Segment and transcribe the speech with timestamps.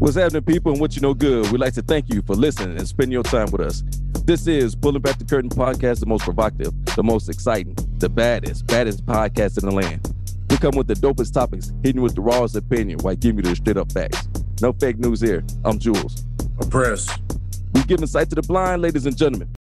[0.00, 1.52] What's happening, people, and what you know good?
[1.52, 3.82] We'd like to thank you for listening and spending your time with us.
[4.24, 8.66] This is Pulling Back the Curtain podcast, the most provocative, the most exciting, the baddest,
[8.66, 10.10] baddest podcast in the land.
[10.48, 13.56] We come with the dopest topics, hitting with the rawest opinion while giving you the
[13.56, 14.26] straight up facts.
[14.62, 15.44] No fake news here.
[15.66, 16.24] I'm Jules.
[16.62, 17.06] I'm Press.
[17.74, 19.54] We giving sight to the blind, ladies and gentlemen.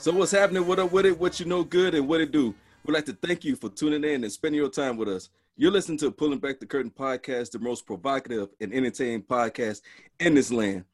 [0.00, 0.66] So what's happening?
[0.66, 1.20] What up with it?
[1.20, 2.54] What you know good and what it do?
[2.86, 5.28] We'd like to thank you for tuning in and spending your time with us.
[5.58, 9.82] You're listening to Pulling Back the Curtain podcast, the most provocative and entertaining podcast
[10.18, 10.86] in this land.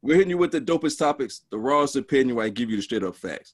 [0.00, 2.82] We're hitting you with the dopest topics, the rawest opinion, where I give you the
[2.82, 3.52] straight up facts.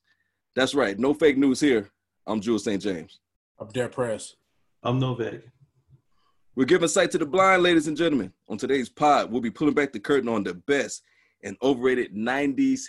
[0.54, 1.90] That's right, no fake news here.
[2.24, 2.80] I'm Jules St.
[2.80, 3.18] James.
[3.58, 4.36] I'm Dare Press.
[4.84, 5.40] I'm Novak.
[6.54, 8.32] We're giving sight to the blind, ladies and gentlemen.
[8.48, 11.02] On today's pod, we'll be pulling back the curtain on the best
[11.42, 12.82] and overrated 90s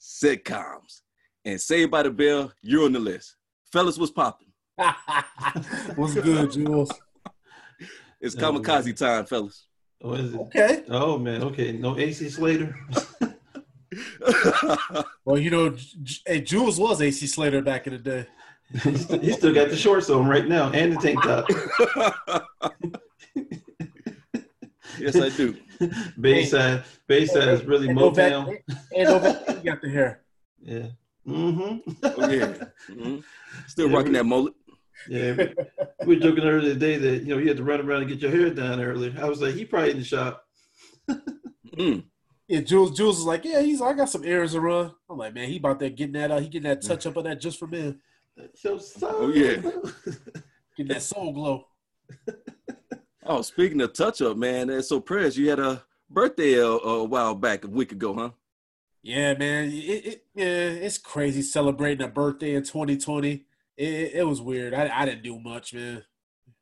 [0.00, 1.02] sitcoms.
[1.44, 3.36] And Saved by the Bell, you're on the list.
[3.72, 4.48] Fellas, what's popping?
[5.96, 6.90] What's good, Jules?
[8.20, 9.66] It's kamikaze time, fellas.
[10.00, 10.40] What is it?
[10.40, 10.84] Okay.
[10.88, 11.72] Oh man, okay.
[11.72, 12.74] No AC Slater.
[15.24, 15.76] Well, you know,
[16.26, 18.26] hey, Jules was AC Slater back in the day.
[18.82, 21.46] he, still, he still got the shorts on right now and the tank top.
[24.98, 25.54] yes, I do.
[26.18, 28.46] Bayside, Bayside is really And Motown.
[28.46, 28.64] Novak,
[28.96, 30.22] and Novak, you got the hair.
[30.62, 30.86] Yeah.
[31.26, 31.90] Mm-hmm.
[32.04, 32.54] Oh, yeah.
[32.90, 33.22] Mhm.
[33.68, 34.54] Still Yeah, rocking we- that mullet.
[35.08, 35.32] Yeah.
[35.36, 35.54] We,
[36.06, 38.20] we were joking earlier today that you know you had to run around and get
[38.20, 39.14] your hair done earlier.
[39.20, 40.44] I was like, he probably in the shop.
[41.74, 42.04] Mm.
[42.48, 42.94] Yeah, Jules.
[42.94, 43.80] Jules is like, yeah, he's.
[43.80, 44.92] I got some errands to run.
[45.08, 46.30] I'm like, man, he about that getting that.
[46.30, 47.98] out, he getting that touch up on that just for men,
[48.54, 49.54] So, so Oh, yeah.
[50.76, 51.64] getting that soul glow.
[53.24, 55.34] Oh, speaking of touch up, man, that's so press.
[55.34, 58.30] You had a birthday a, a while back, a week ago, huh?
[59.02, 59.68] Yeah, man.
[59.68, 63.44] It, it yeah, it's crazy celebrating a birthday in 2020.
[63.76, 64.74] It, it, was weird.
[64.74, 66.04] I, I didn't do much, man.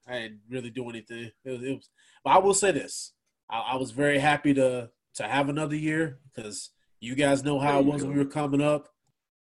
[0.09, 1.31] I didn't really do anything.
[1.45, 1.91] It was, it was
[2.25, 3.12] but I will say this:
[3.50, 7.81] I, I was very happy to to have another year because you guys know how
[7.81, 8.89] it was when we were coming up.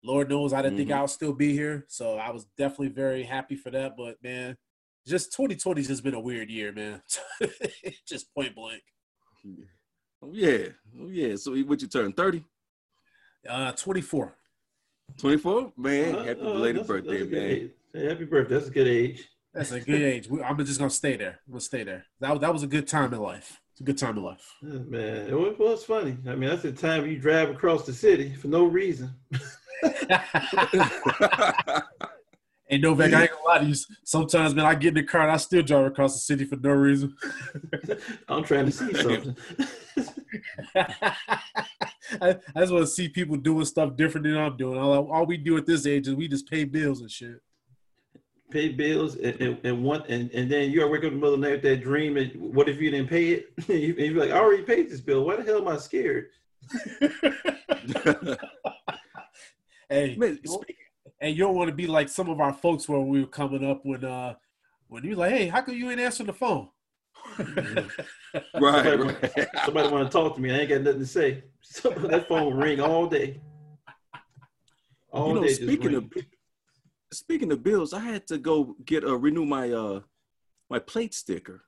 [0.04, 0.98] Lord knows I didn't think Mhm.
[0.98, 3.98] I'll still be here, so I was definitely very happy for that.
[3.98, 4.56] But man,
[5.08, 7.02] just 2020 has just been a weird year, man.
[8.08, 8.84] just point blank.
[10.22, 10.68] Oh, yeah.
[11.00, 11.36] Oh, yeah.
[11.36, 12.44] So what you turn 30?
[13.48, 14.36] Uh, 24.
[15.18, 15.74] 24?
[15.78, 17.72] Man, Uh, happy uh, belated that's birthday, that's man.
[17.94, 18.56] Hey, happy birthday.
[18.56, 19.30] That's a good age.
[19.54, 20.28] That's a good age.
[20.28, 21.40] We- I'm just gonna stay there.
[21.48, 22.06] I'm gonna stay there.
[22.20, 23.62] That that was a good time in life.
[23.72, 24.54] It's a good time in life.
[24.62, 26.18] Yeah, man, it was, well, it's funny.
[26.28, 29.14] I mean, that's the time you drive across the city for no reason.
[32.68, 33.76] And Novak, I ain't gonna lie to you.
[34.04, 36.56] Sometimes, man, I get in the car and I still drive across the city for
[36.56, 37.16] no reason.
[38.28, 39.38] I'm trying to see something.
[40.76, 44.80] I, I just want to see people doing stuff different than I'm doing.
[44.80, 47.42] All, all we do at this age is we just pay bills and shit.
[48.52, 51.34] pay bills and, and, and one and, and then you're waking up in the middle
[51.34, 53.48] of the night with that dream and what if you didn't pay it?
[53.68, 55.26] You- and you're like, I already paid this bill.
[55.26, 56.28] Why the hell am I scared?
[59.90, 60.64] Hey, Man, you
[61.22, 63.64] and you don't want to be like some of our folks when we were coming
[63.64, 64.34] up when uh
[64.88, 66.70] when you like, hey, how come you ain't answering the phone?
[67.40, 67.92] right,
[68.54, 69.48] Somebody, right.
[69.66, 70.52] somebody want to talk to me.
[70.52, 71.44] I ain't got nothing to say.
[71.68, 73.42] So that phone ring all day.
[75.12, 75.54] All you know, day.
[75.54, 76.14] speaking of
[77.12, 80.02] speaking of bills, I had to go get uh renew my uh
[80.70, 81.64] my plate sticker.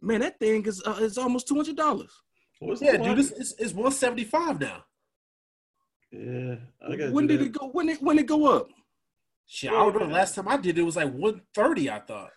[0.00, 2.10] Man, that thing is uh, is almost two hundred dollars.
[2.58, 3.18] What's Yeah, dude, one?
[3.18, 4.84] it's, it's, it's 175 now.
[6.10, 6.54] yeah,
[6.88, 7.12] I got.
[7.12, 7.68] When did it go?
[7.68, 8.68] When it when it go up?
[9.46, 12.30] Shit, I remember the last time I did it was like 130, I thought.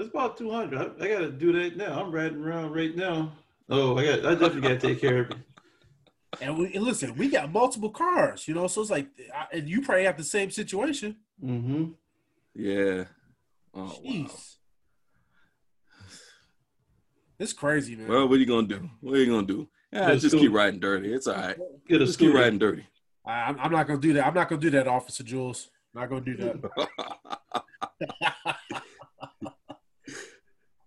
[0.00, 0.78] It's about two hundred.
[0.78, 2.00] I, I got to do that now.
[2.00, 3.32] I'm riding around right now.
[3.68, 4.26] Oh, I got.
[4.26, 5.36] I definitely got to take care of it.
[6.40, 9.68] And, we, and listen, we got multiple cars, you know, so it's like, I, and
[9.68, 11.16] you probably have the same situation.
[11.44, 11.86] Mm-hmm.
[12.54, 13.04] Yeah.
[13.74, 13.98] Oh, wow.
[14.06, 14.56] Jeez.
[17.38, 18.08] It's crazy, man.
[18.08, 18.88] Well, what are you gonna do?
[19.00, 19.68] What are you gonna do?
[19.92, 21.12] Yeah, just do keep riding dirty.
[21.12, 21.58] It's all right.
[21.88, 22.86] Get a Just keep riding dirty.
[23.26, 24.26] I, I'm, I'm not gonna do that.
[24.26, 25.68] I'm not gonna do that, Officer Jules.
[25.92, 27.64] Not gonna do that.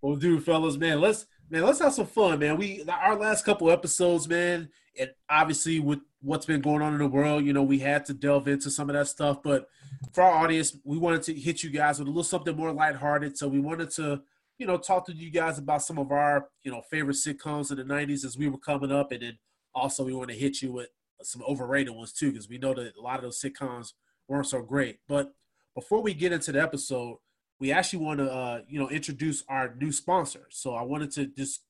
[0.04, 2.58] well, dude, fellas, man, let's man, let's have some fun, man.
[2.58, 4.70] We our last couple episodes, man,
[5.00, 8.14] and obviously with what's been going on in the world, you know, we had to
[8.14, 9.42] delve into some of that stuff.
[9.42, 9.70] But
[10.12, 13.38] for our audience, we wanted to hit you guys with a little something more lighthearted.
[13.38, 14.22] So we wanted to,
[14.58, 17.78] you know, talk to you guys about some of our, you know, favorite sitcoms in
[17.78, 19.38] the '90s as we were coming up, and then
[19.74, 20.90] also we want to hit you with
[21.22, 23.94] some overrated ones too, because we know that a lot of those sitcoms
[24.28, 25.00] weren't so great.
[25.08, 25.32] But
[25.74, 27.20] before we get into the episode,
[27.64, 30.48] we actually want to, uh, you know, introduce our new sponsor.
[30.50, 31.62] So I wanted to just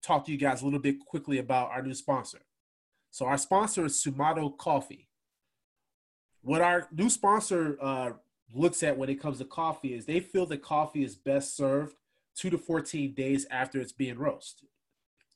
[0.00, 2.38] talk to you guys a little bit quickly about our new sponsor.
[3.10, 5.08] So our sponsor is Sumato Coffee.
[6.42, 8.12] What our new sponsor uh,
[8.54, 11.96] looks at when it comes to coffee is they feel that coffee is best served
[12.36, 14.68] two to 14 days after it's being roasted.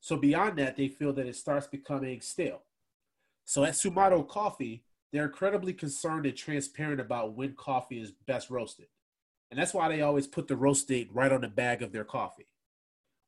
[0.00, 2.62] So beyond that, they feel that it starts becoming stale.
[3.46, 8.87] So at Sumato Coffee, they're incredibly concerned and transparent about when coffee is best roasted.
[9.50, 12.05] And that's why they always put the roast date right on the bag of their
[12.05, 12.46] coffee.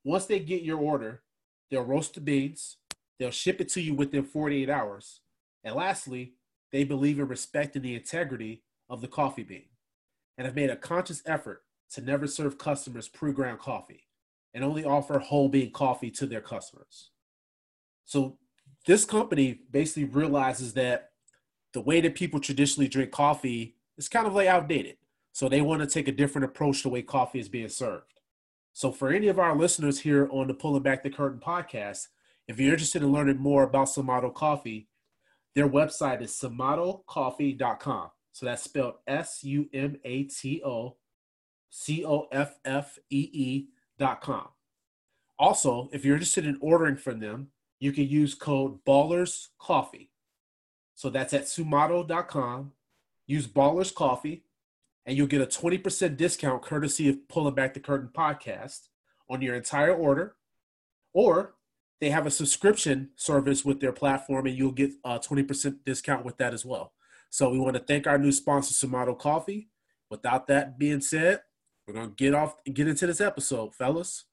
[0.04, 1.22] Once they get your order,
[1.70, 2.78] they'll roast the beans,
[3.18, 5.20] they'll ship it to you within 48 hours.
[5.64, 6.34] And lastly,
[6.72, 9.66] they believe in respecting the integrity of the coffee bean
[10.38, 14.06] and have made a conscious effort to never serve customers pre ground coffee
[14.54, 17.10] and only offer whole bean coffee to their customers.
[18.04, 18.38] So
[18.86, 21.10] this company basically realizes that
[21.72, 24.96] the way that people traditionally drink coffee is kind of like outdated.
[25.36, 28.20] So they want to take a different approach to the way coffee is being served.
[28.72, 32.06] So for any of our listeners here on the Pulling Back the Curtain podcast,
[32.48, 34.88] if you're interested in learning more about Sumato Coffee,
[35.54, 38.10] their website is sumatocoffee.com.
[38.32, 40.96] So that's spelled S U M A T O
[41.68, 43.66] C O F F E E
[43.98, 44.48] dot com.
[45.38, 47.48] Also, if you're interested in ordering from them,
[47.78, 50.10] you can use code Ballers Coffee.
[50.94, 52.72] So that's at sumato.com.
[53.26, 54.45] Use Ballers Coffee,
[55.06, 58.88] and you'll get a 20% discount courtesy of Pulling Back the Curtain podcast
[59.30, 60.34] on your entire order.
[61.14, 61.54] Or
[62.00, 66.36] they have a subscription service with their platform, and you'll get a 20% discount with
[66.38, 66.92] that as well.
[67.30, 69.70] So we want to thank our new sponsor, Sumato Coffee.
[70.10, 71.40] Without that being said,
[71.86, 74.24] we're gonna get off get into this episode, fellas.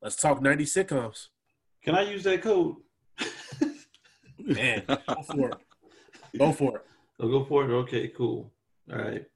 [0.00, 1.28] Let's talk 90 sitcoms.
[1.82, 2.76] Can I use that code?
[4.38, 5.56] Man, go for it.
[6.38, 6.86] Go for it.
[7.20, 7.74] I'll go for it.
[7.74, 8.50] Okay, cool.
[8.90, 9.26] All right.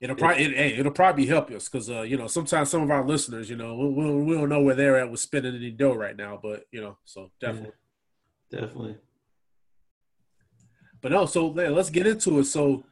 [0.00, 2.90] It'll probably it, hey, it'll probably help us because uh, you know sometimes some of
[2.90, 5.70] our listeners, you know, we, we, we don't know where they're at with spending any
[5.70, 7.72] dough right now, but you know, so definitely.
[8.50, 8.96] Definitely.
[11.02, 12.44] But no, so yeah, let's get into it.
[12.44, 12.84] So,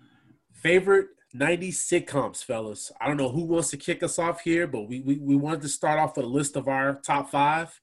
[0.52, 2.92] favorite 90s sitcoms, fellas.
[3.00, 5.62] I don't know who wants to kick us off here, but we, we, we wanted
[5.62, 7.80] to start off with a list of our top five.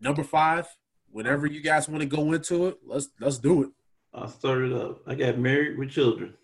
[0.00, 0.66] Number five,
[1.10, 3.70] whenever you guys want to go into it, let's let's do it.
[4.14, 5.00] I'll start it up.
[5.06, 6.34] I got married with children.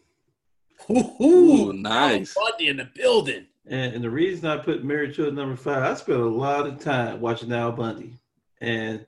[0.91, 2.35] Ooh, nice.
[2.35, 3.47] Bundy in the building.
[3.67, 6.79] And, and the reason I put Married Children number five, I spent a lot of
[6.79, 8.15] time watching Al Bundy,
[8.61, 9.05] and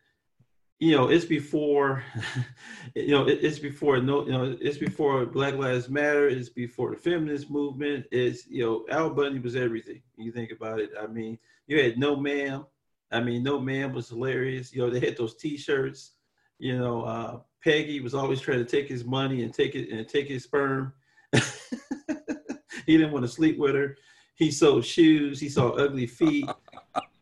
[0.80, 2.02] you know it's before,
[2.96, 6.90] you know it, it's before no, you know it's before Black Lives Matter, it's before
[6.90, 8.06] the feminist movement.
[8.10, 10.02] It's you know Al Bundy was everything.
[10.16, 10.90] You think about it.
[11.00, 12.66] I mean, you had No Ma'am.
[13.12, 14.74] I mean, No Ma'am was hilarious.
[14.74, 16.12] You know they had those T-shirts.
[16.58, 20.08] You know, uh, Peggy was always trying to take his money and take it and
[20.08, 20.92] take his sperm.
[22.86, 23.96] he didn't want to sleep with her.
[24.34, 25.40] He sold shoes.
[25.40, 26.48] He saw ugly feet.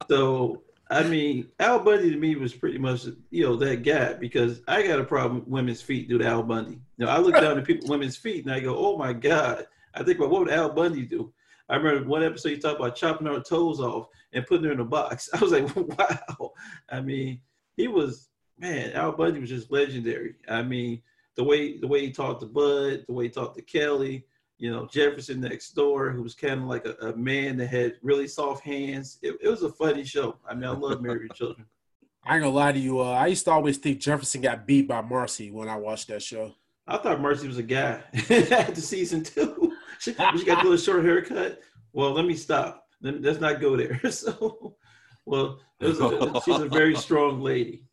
[0.08, 4.60] So I mean, Al Bundy to me was pretty much you know that guy because
[4.68, 6.80] I got a problem with women's feet due to Al Bundy.
[6.96, 9.66] You know, I look down at people women's feet and I go, oh my god.
[9.94, 11.32] I think about what would Al Bundy do?
[11.68, 14.80] I remember one episode you talked about chopping her toes off and putting her in
[14.80, 15.28] a box.
[15.34, 16.52] I was like, wow.
[16.88, 17.40] I mean,
[17.76, 18.92] he was man.
[18.92, 20.36] Al Bundy was just legendary.
[20.48, 21.02] I mean,
[21.36, 24.24] the way the way he talked to Bud, the way he talked to Kelly
[24.58, 27.94] you know, Jefferson next door, who was kind of like a, a man that had
[28.02, 29.18] really soft hands.
[29.22, 30.36] It, it was a funny show.
[30.48, 31.66] I mean, I love Married with Children.
[32.24, 33.00] I ain't gonna lie to you.
[33.00, 36.22] Uh, I used to always think Jefferson got beat by Marcy when I watched that
[36.22, 36.54] show.
[36.88, 38.00] I thought Mercy was a guy
[38.30, 39.72] after season two.
[39.98, 41.62] She, she got a little short haircut.
[41.94, 42.86] Well, let me stop.
[43.00, 43.98] Let, let's not go there.
[44.10, 44.76] So,
[45.24, 47.84] well, a, she's a very strong lady.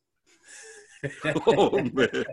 [1.47, 2.25] oh man.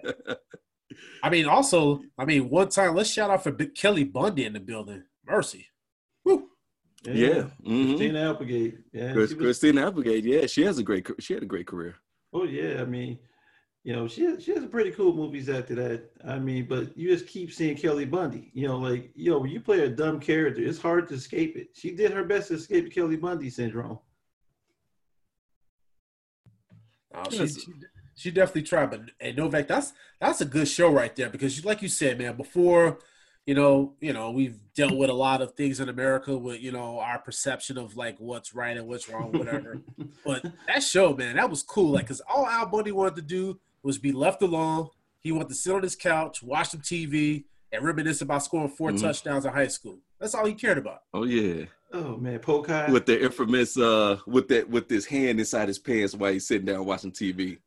[1.23, 4.53] I mean, also, I mean, one time, let's shout out for Big Kelly Bundy in
[4.55, 5.05] the building.
[5.27, 5.67] Mercy.
[6.25, 6.49] Woo.
[7.05, 7.49] Yeah.
[7.65, 7.89] mhm.
[7.97, 8.79] Christina Applegate.
[8.93, 10.25] Yeah, Chris, she was- Christina Applegate.
[10.25, 11.07] Yeah, she has a great.
[11.19, 11.95] She had a great career.
[12.33, 13.19] Oh yeah, I mean,
[13.85, 16.11] you know, she has, she has some pretty cool movies after that.
[16.27, 18.51] I mean, but you just keep seeing Kelly Bundy.
[18.53, 21.57] You know, like you know, when you play a dumb character, it's hard to escape
[21.57, 21.69] it.
[21.75, 23.99] She did her best to escape Kelly Bundy syndrome.
[27.15, 27.73] Oh, she, she,
[28.21, 31.81] she definitely tried, but and Novak, that's that's a good show right there because, like
[31.83, 32.99] you said, man, before
[33.47, 36.71] you know, you know, we've dealt with a lot of things in America with you
[36.71, 39.81] know our perception of like what's right and what's wrong, whatever.
[40.25, 41.93] but that show, man, that was cool.
[41.93, 44.91] Like, cause all Al Bundy wanted to do was be left alone.
[45.21, 48.91] He wanted to sit on his couch, watch some TV, and reminisce about scoring 4
[48.91, 49.01] Mhm.
[49.01, 49.99] touchdowns in high school.
[50.19, 51.01] That's all he cared about.
[51.15, 51.65] Oh yeah.
[51.93, 52.91] Oh man, Polk High.
[52.93, 56.67] With the infamous uh with that with his hand inside his pants while he's sitting
[56.67, 57.59] down watching TV.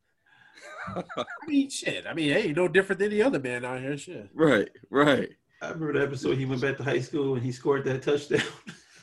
[0.95, 2.05] I mean, shit.
[2.07, 3.97] I mean, hey, no different than the other man out here.
[3.97, 4.29] Shit.
[4.33, 5.29] Right, right.
[5.61, 8.41] I remember the episode he went back to high school and he scored that touchdown.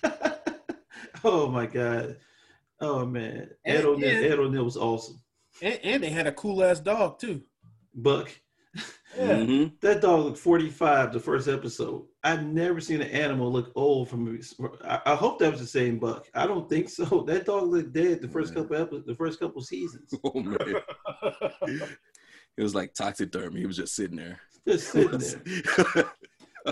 [1.25, 2.17] oh my god.
[2.81, 3.51] Oh man.
[3.65, 5.21] Ed And- O'Neill, and- Ed O'Neill was awesome.
[5.63, 7.43] And, and they had a cool ass dog too.
[7.95, 8.31] Buck.
[9.17, 9.37] Yeah.
[9.39, 9.81] Mhm.
[9.81, 12.05] That dog looked 45 the first episode.
[12.23, 14.39] I've never seen an animal look old from
[14.85, 16.29] I, I hope that was the same buck.
[16.35, 17.25] I don't think so.
[17.27, 18.63] That dog looked dead the first Man.
[18.65, 20.15] couple episodes, the first couple seasons.
[20.25, 20.59] Oh man.
[22.57, 23.61] It was like taxidermy.
[23.61, 24.39] He was just sitting there.
[24.67, 26.05] Just sitting there.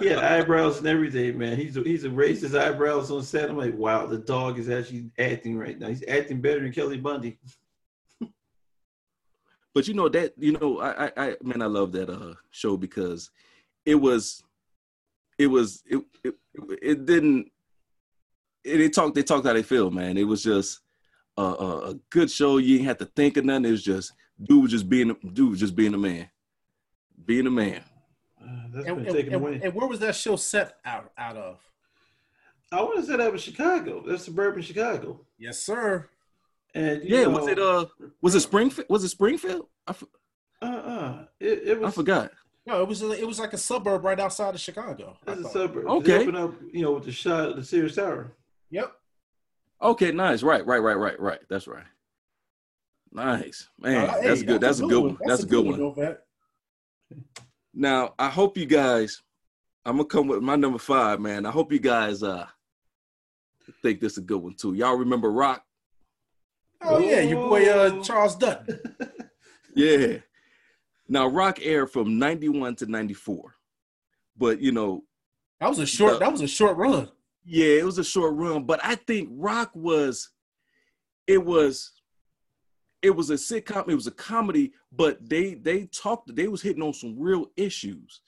[0.00, 1.56] He had eyebrows and everything, man.
[1.56, 3.48] He's he's erased his eyebrows on set.
[3.48, 5.88] I'm like, wow, the dog is actually acting right now.
[5.88, 7.38] He's acting better than Kelly Bundy.
[9.74, 12.76] But you know that you know I, I I man I love that uh show
[12.76, 13.30] because
[13.84, 14.42] it was
[15.38, 16.34] it was it it,
[16.82, 17.50] it didn't
[18.64, 20.80] it, they talked they talked how they feel man it was just
[21.36, 24.12] a, a, a good show you didn't have to think of nothing it was just
[24.42, 26.28] dude was just being dude was just being a man
[27.24, 27.82] being a man
[28.40, 29.60] Uh, that's And, been and- taken and- away.
[29.62, 31.60] and where was that show set out out of?
[32.70, 34.04] I want to say that was Chicago.
[34.06, 35.20] That's suburban Chicago.
[35.38, 36.06] Yes, sir.
[36.78, 37.86] And you yeah know, was it uh
[38.22, 40.04] was it Springfield was it Springfield I, f-
[40.62, 42.30] uh uh it, it I forgot
[42.66, 45.16] No, it was a, it was like a suburb right outside of Chicago.
[45.26, 45.86] I It's a suburb.
[45.86, 46.18] Okay.
[46.18, 48.32] They open up, you know, with the shot of the Sears Tower.
[48.70, 48.92] Yep.
[49.82, 51.86] okay nice right right right right right that's right
[53.12, 56.18] nice man Uh, hey, that's good that's a good one that's a good one Novak.
[57.74, 59.22] Now, I hope you guys,
[59.84, 61.46] I'm gonna come with my number five, man.
[61.46, 62.46] I hope you guys uh
[63.82, 64.74] think this is a good one too.
[64.74, 65.62] Y'all remember Roc?
[66.82, 68.02] Oh yeah, your boy uh.
[68.02, 68.80] Charles Dutton.
[69.74, 70.16] Yeah.
[71.08, 73.54] Now, Roc aired from 91 to 94.
[74.36, 75.04] But you know,
[75.60, 76.14] That was a short.
[76.14, 77.08] The- That was a short run.
[77.44, 80.30] yeah, it was a short run, but I think Roc was
[81.28, 81.92] it was
[83.02, 86.82] it was a sitcom, it was a comedy, but they they talked they was hitting
[86.82, 88.20] on some real issues.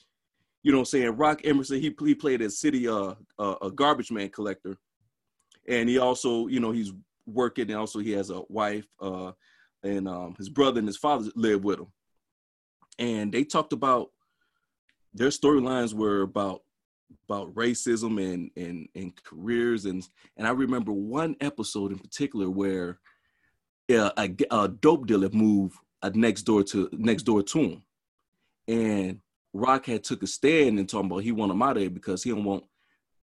[0.62, 1.16] You know what I'm saying?
[1.16, 4.76] Roc Emerson, he, he played a city uh, uh a garbage man collector.
[5.66, 6.92] And he also, you know, he's
[7.26, 9.32] working and also he has a wife uh
[9.82, 11.86] and um his brother and his father live with him.
[12.98, 14.10] And they talked about
[15.14, 16.62] their storylines were about
[17.28, 22.98] about racism and and and careers and and I remember one episode in particular where
[23.90, 27.82] uh, a, a dope dealer moved uh, next door to next door to him,
[28.68, 29.20] and
[29.52, 32.22] Roc had took a stand and talking about he want him out of there because
[32.22, 32.64] he don't want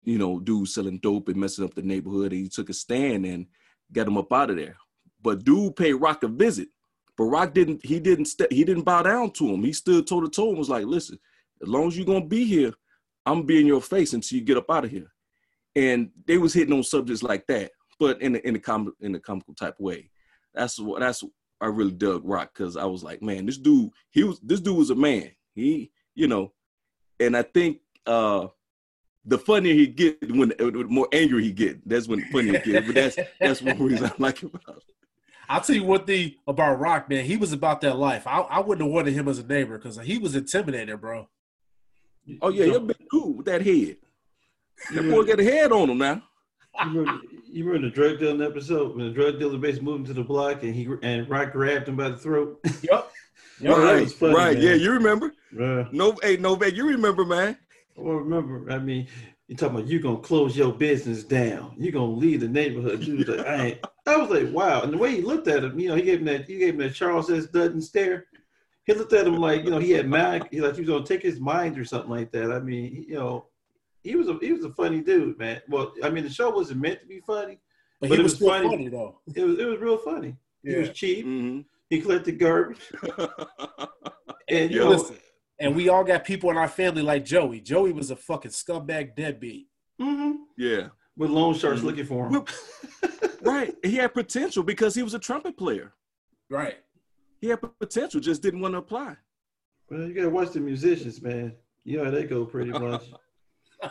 [0.03, 2.31] you know dudes selling dope and messing up the neighborhood.
[2.31, 3.47] And he took a stand and
[3.93, 4.75] got him up out of there.
[5.21, 6.67] But dude paid Roc a visit,
[7.17, 7.85] but Roc didn't.
[7.85, 8.25] He didn't.
[8.25, 9.63] St- he didn't bow down to him.
[9.63, 11.17] He stood toe to toe and was like, "Listen,
[11.61, 12.73] as long as you're gonna be here,
[13.25, 15.11] I'm be in your face until you get up out of here."
[15.75, 19.15] And they was hitting on subjects like that, but in a, in a com- in
[19.15, 20.09] a comical type way.
[20.53, 21.23] That's what that's
[21.63, 24.77] I really dug Roc because I was like, man, this dude, he was this dude
[24.77, 25.31] was a man.
[25.55, 26.51] He, you know,
[27.19, 28.47] and I think uh
[29.25, 32.71] the funnier he get when the more angry he get, that's when the funnier he
[32.71, 32.85] get.
[32.85, 34.83] But that's that's one reason I like it about it.
[35.49, 37.25] I'll tell you one thing about Roc, man.
[37.25, 38.25] He was about that life.
[38.27, 41.27] I, I wouldn't have wanted him as a neighbor because he was intimidating, bro.
[42.41, 43.97] Oh yeah, you're a big dude with that head.
[44.93, 46.23] That boy got a head on him now.
[46.81, 50.15] You remember, you remember the drug dealing episode when the drug dealer basically moved him
[50.15, 52.59] to the block and he and Roc grabbed him by the throat?
[52.63, 53.11] Yep.
[53.59, 54.57] Yo, that right, was funny, right.
[54.57, 54.63] man.
[54.63, 55.33] Yeah, you remember?
[55.53, 55.91] Bruh.
[55.93, 57.57] No, hey, Novak, you remember, man?
[57.95, 59.07] Well, remember, I mean,
[59.47, 61.75] you talking about you gonna close your business down.
[61.77, 63.01] You gonna leave the neighborhood.
[63.01, 63.79] Dude, like, I ain't.
[64.07, 64.81] I was like, wow.
[64.81, 66.45] And the way he looked at him, you know, he gave him that.
[66.45, 67.45] He gave him that Charles S.
[67.47, 68.25] Dutton stare.
[68.85, 70.47] He looked at him like, you know, he had mind.
[70.51, 72.51] He like he was gonna take his mind or something like that.
[72.51, 73.47] I mean, you know,
[74.03, 75.61] he was a he was a funny dude, man.
[75.69, 77.59] Well, I mean, the show wasn't meant to be funny.
[78.01, 78.69] But, But he it was, was funny.
[78.69, 78.89] funny.
[78.89, 79.19] though.
[79.35, 80.35] It was it was real funny.
[80.63, 81.25] He was cheap.
[81.25, 81.59] hmm
[81.89, 82.81] He collected garbage,
[84.49, 84.83] and you Yeah.
[84.83, 85.17] know, Listen,
[85.63, 87.61] and we all got people in our family like Joey.
[87.61, 89.67] Joey was a fucking scumbag deadbeat.
[90.01, 90.87] mhm, yeah.
[91.15, 91.83] with loan sharks Mhm.
[91.83, 92.43] looking for him.
[93.41, 93.75] Right.
[93.83, 95.93] He had potential because he was a trumpet player.
[96.49, 96.77] Right.
[97.41, 99.17] he had potential, just didn't want to apply.
[99.89, 101.53] Well, you gotta watch the musicians, man.
[101.83, 103.03] You know how they go pretty much.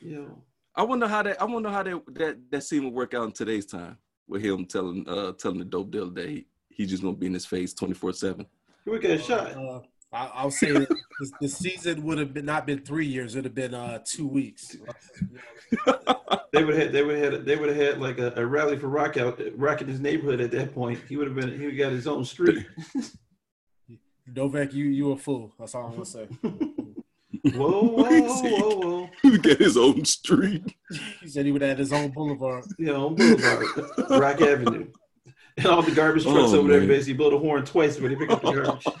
[0.00, 0.42] you know,
[0.74, 3.32] I wonder how that I wonder how that that, that scene would work out in
[3.32, 3.96] today's time
[4.28, 7.34] with him telling uh telling the dope dealer that he, he's just gonna be in
[7.34, 8.46] his face twenty four seven.
[8.90, 9.56] We got a shot.
[9.56, 9.80] Uh,
[10.12, 13.44] I, I'll say that the, the season would have been not been three years; it'd
[13.44, 14.76] have been uh, two weeks.
[16.52, 18.88] They would have they would have they would have had like a, a rally for
[18.88, 20.98] rock out rock in his neighborhood at that point.
[21.08, 22.66] He would have been he would got his own street.
[24.26, 25.52] Novak, you you a fool.
[25.58, 26.26] That's all I'm gonna say.
[27.54, 29.10] Whoa, whoa, whoa, whoa.
[29.22, 30.74] he get his own street.
[31.20, 32.64] He said he would have had his own boulevard.
[32.78, 33.64] You know, on Boulevard,
[34.10, 34.90] Roc Avenue.
[35.58, 36.88] And all the garbage trucks Oh, over there man.
[36.88, 38.86] basically blow the horn twice when they pick up the garbage.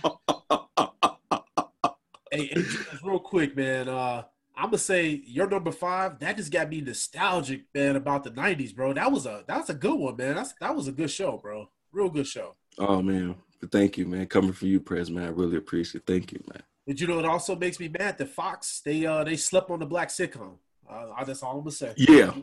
[2.30, 3.88] Hey, hey, just real quick, man.
[3.88, 4.22] Uh,
[4.54, 6.18] I'm gonna say your number five.
[6.18, 8.92] That just got me nostalgic, man, about the '90s, bro.
[8.92, 10.34] That was a that was a good one, man.
[10.34, 11.70] That's that was a good show, bro.
[11.90, 12.54] Real good show.
[12.78, 14.26] Oh man, but thank you, man.
[14.26, 15.24] Coming from you, Prez, man.
[15.24, 16.02] I really appreciate.
[16.02, 16.06] it.
[16.06, 16.62] Thank you, man.
[16.86, 19.78] But you know, it also makes me mad that Fox they uh they slept on
[19.78, 20.56] the black sitcom.
[20.88, 21.94] Uh, that's all I'm gonna say.
[21.96, 22.34] Yeah.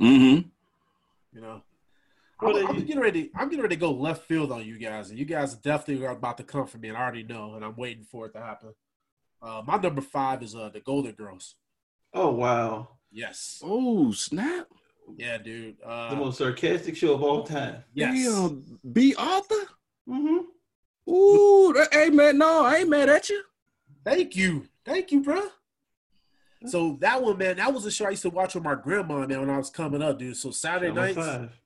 [0.00, 0.48] Mm-hmm.
[1.34, 1.62] You know,
[2.40, 3.30] What I'm, I'm getting ready.
[3.34, 6.12] I'm getting ready to go left field on you guys, and you guys definitely are
[6.12, 8.40] about to come for me, and I already know, and I'm waiting for it to
[8.40, 8.74] happen.
[9.42, 11.56] Uh, my number five is uh the Golden Girls.
[12.14, 12.88] Oh wow.
[13.10, 14.66] Yes, Oh snap!
[15.16, 15.76] yeah, dude.
[15.84, 17.82] Uh, The most sarcastic show of all time.
[17.94, 18.12] yes.
[18.26, 19.54] Damn, Bea Arthur.
[20.08, 21.10] Mm-hmm.
[21.10, 23.42] Ooh, that, hey man, no, I ain't mad at you.
[24.04, 25.42] Thank you, thank you, bro.
[26.66, 29.26] So that one, man, that was a show I used to watch with my grandma,
[29.26, 30.36] man, when I was coming up, dude.
[30.36, 31.58] So Saturday nights, five.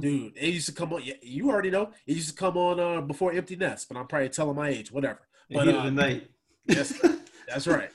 [0.00, 1.02] Dude, it used to come on.
[1.02, 4.06] Yeah, you already know it used to come on uh, before Empty Nest, but I'm
[4.06, 5.20] probably telling my age, whatever.
[5.50, 6.30] But heat uh, the night.
[6.66, 6.94] Yes,
[7.48, 7.90] that's right.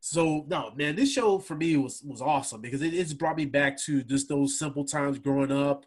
[0.00, 3.46] So no, man, this show for me was was awesome because it, it's brought me
[3.46, 5.86] back to just those simple times growing up,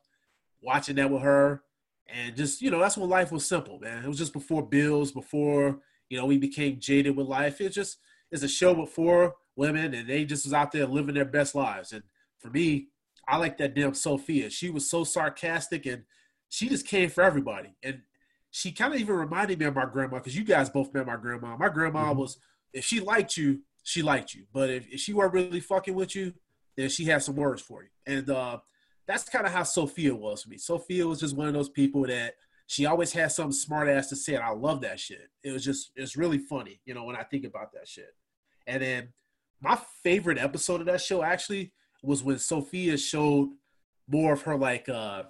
[0.62, 1.62] watching that with her,
[2.08, 4.04] and just you know that's when life was simple, man.
[4.04, 7.62] It was just before bills, before you know we became jaded with life.
[7.62, 8.00] It's just
[8.32, 11.56] it's a show with four women, and they just was out there living their best
[11.56, 11.92] lives.
[11.92, 12.04] And
[12.40, 12.88] for me,
[13.28, 14.50] I like that damn Sophia.
[14.50, 16.04] She was so sarcastic, and
[16.50, 17.76] she just came for everybody.
[17.84, 18.02] And
[18.52, 21.18] she kind of even reminded me of my grandma because you guys both met my
[21.18, 21.58] grandma.
[21.58, 22.18] My grandma Mhm.
[22.18, 22.40] was
[22.74, 24.46] if she liked you, she liked you.
[24.54, 26.34] But if, if she weren't really fucking with you,
[26.76, 27.90] then she had some words for you.
[28.06, 28.60] And uh,
[29.06, 30.58] that's kind of how Sophia was for me.
[30.58, 32.36] Sophia was just one of those people that
[32.68, 35.30] she always had something smart ass to say, and I love that shit.
[35.44, 38.14] It was just it's really funny, you know, when I think about that shit.
[38.66, 39.14] And then
[39.62, 41.72] my favorite episode of that show actually
[42.04, 43.50] was when Sophia showed
[44.08, 45.24] more of her like uh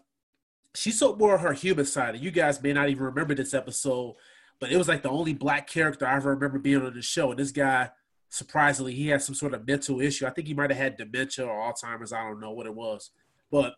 [0.76, 2.14] she showed more of her human side.
[2.14, 4.16] And you guys may not even remember this episode,
[4.60, 7.32] but it was like the only black character I ever remember being on the show.
[7.32, 7.90] And this guy,
[8.30, 10.28] surprisingly, he had some sort of mental issue.
[10.28, 12.14] I think he might have had dementia or Alzheimer's.
[12.14, 13.10] I don't know what it was.
[13.50, 13.74] But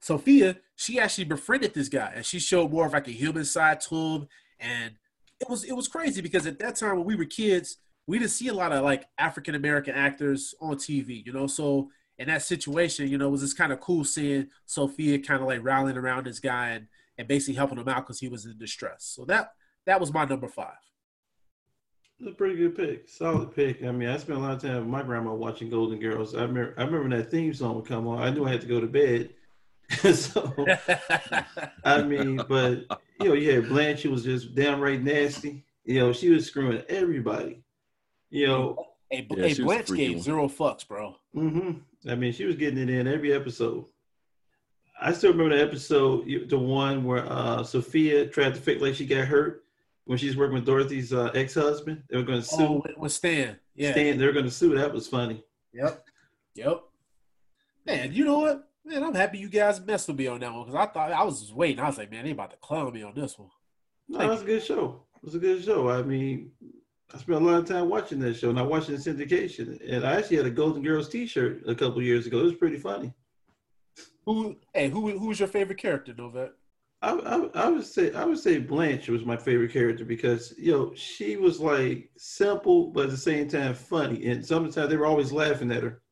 [0.00, 3.80] Sophia, she actually befriended this guy and she showed more of like a human side
[3.80, 4.28] to him.
[4.60, 4.94] And
[5.40, 8.30] it was it was crazy because at that time when we were kids, we didn't
[8.30, 11.46] see a lot of like African American actors on TV, you know.
[11.48, 15.40] So in that situation, you know, it was just kind of cool seeing Sophia kind
[15.42, 16.86] of like rallying around this guy and,
[17.18, 19.04] and basically helping him out because he was in distress.
[19.14, 19.52] So that
[19.86, 20.76] that was my number five.
[22.18, 23.08] That's a pretty good pick.
[23.08, 23.84] Solid pick.
[23.84, 26.34] I mean, I spent a lot of time with my grandma watching Golden Girls.
[26.34, 28.22] I remember, I remember when that theme song would come on.
[28.22, 29.30] I knew I had to go to bed.
[30.14, 30.66] so,
[31.84, 32.86] I mean, but
[33.20, 34.00] you know, you had Blanche.
[34.00, 35.64] She was just downright nasty.
[35.84, 37.62] You know, she was screwing everybody.
[38.30, 40.22] You know, hey, Yeah, hey a Blanche freaky gave one.
[40.24, 41.16] zero fucks, bro.
[41.34, 41.72] hmm
[42.08, 43.84] I mean, she was getting it in every episode.
[45.00, 49.06] I still remember the episode, the one where uh, Sophia tried to fake like she
[49.06, 49.64] got hurt
[50.04, 52.02] when she's working with Dorothy's uh, ex-husband.
[52.08, 52.62] They were going to sue.
[52.62, 53.58] Oh, with, Stan.
[53.74, 53.92] Yeah.
[53.92, 54.74] Stan, they were going to sue.
[54.76, 55.44] That was funny.
[55.74, 56.04] Yep.
[56.54, 56.80] Yep.
[57.84, 58.68] Man, you know what?
[58.84, 61.24] Man, I'm happy you guys messed with me on that one because I thought I
[61.24, 61.80] was just waiting.
[61.80, 63.50] I was like, man, they about to clown me on this one.
[64.08, 65.02] No, Thank was a good show.
[65.16, 65.90] It was a good show.
[65.90, 66.52] I mean,
[67.14, 69.78] I spent a lot of time watching that show, and I watched it in syndication.
[69.88, 72.40] And I actually had a Golden Girls T-shirt a couple years ago.
[72.40, 73.12] It was pretty funny.
[74.24, 74.56] Who?
[74.74, 75.16] Hey, who?
[75.16, 76.50] Who was your favorite character, Novak?
[77.02, 80.72] I, I, I would say I would say Blanche was my favorite character because you
[80.72, 85.06] know she was like simple but at the same time funny, and sometimes they were
[85.06, 86.02] always laughing at her.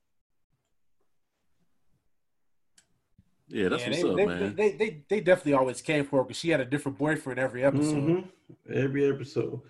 [3.49, 4.55] Yeah, that's Yeah, what's they, up, they, man.
[4.57, 7.65] They, they, they definitely always came for her because she had a different boyfriend every
[7.65, 8.05] episode.
[8.05, 8.29] Mhm.
[8.73, 9.61] Every episode.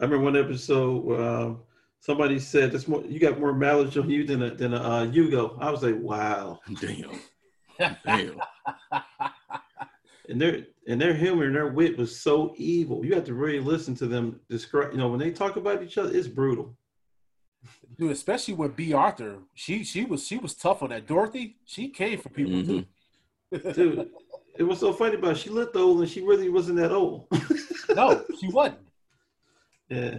[0.00, 1.60] I remember one episode where um,
[2.00, 3.02] somebody said, "That's more.
[3.04, 5.98] You got more mileage on you than a than a uh, Yugo." I was like,
[5.98, 7.20] "Wow." Damn,
[8.04, 8.40] damn.
[10.28, 13.04] and their and their humor and their wit was so evil.
[13.04, 14.92] You have to really listen to them describe.
[14.92, 16.76] You know, when they talk about each other, it's brutal.
[17.98, 21.06] Dude, especially with Bea Arthur, she she was she was tough on that.
[21.06, 22.86] Dorothy, she came for people Mhm.
[23.52, 23.72] too.
[23.72, 24.10] Dude,
[24.58, 27.28] it was so funny about it, she looked old and she really wasn't that old.
[27.94, 28.78] No, she wasn't.
[29.88, 30.18] Yeah.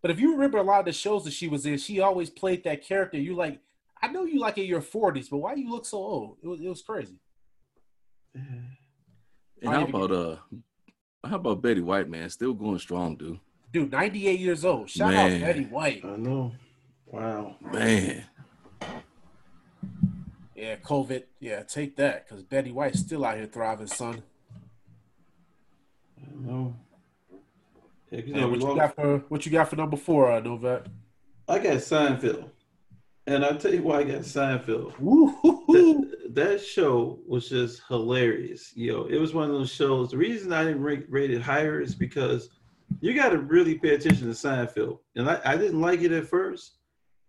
[0.00, 2.28] But if you remember a lot of the shows that she was in, she always
[2.28, 3.18] played that character.
[3.18, 3.60] You like,
[4.02, 6.38] I know you like in your forties, but why you look so old?
[6.42, 7.18] It was, it was crazy.
[8.34, 8.74] And
[9.64, 10.36] how even- about uh,
[11.24, 12.28] how about Betty White, man?
[12.30, 13.38] Still going strong, dude.
[13.72, 14.90] Dude, ninety eight years old.
[14.90, 15.34] Shout Man.
[15.34, 16.04] out Betty White.
[16.04, 16.52] I know.
[17.06, 17.56] Wow.
[17.60, 18.24] Man,
[20.56, 21.24] Yeah, COVID.
[21.40, 24.22] Yeah, take that because Betty White's still out here thriving, son.
[26.18, 26.74] I know.
[28.12, 30.30] Yeah, 'cause, you Yeah, know, what you got for what you got for number four,
[30.30, 30.84] uh, Novak?
[31.48, 32.50] I got Seinfeld.
[33.26, 34.92] And I'll tell you why I got Seinfeld.
[35.68, 38.76] That, that show was just hilarious.
[38.76, 40.10] You know, it was one of those shows.
[40.10, 42.50] The reason I didn't rate, rate it higher is because
[43.00, 44.98] you got to really pay attention to Seinfeld.
[45.16, 46.78] And I, I didn't like it at first.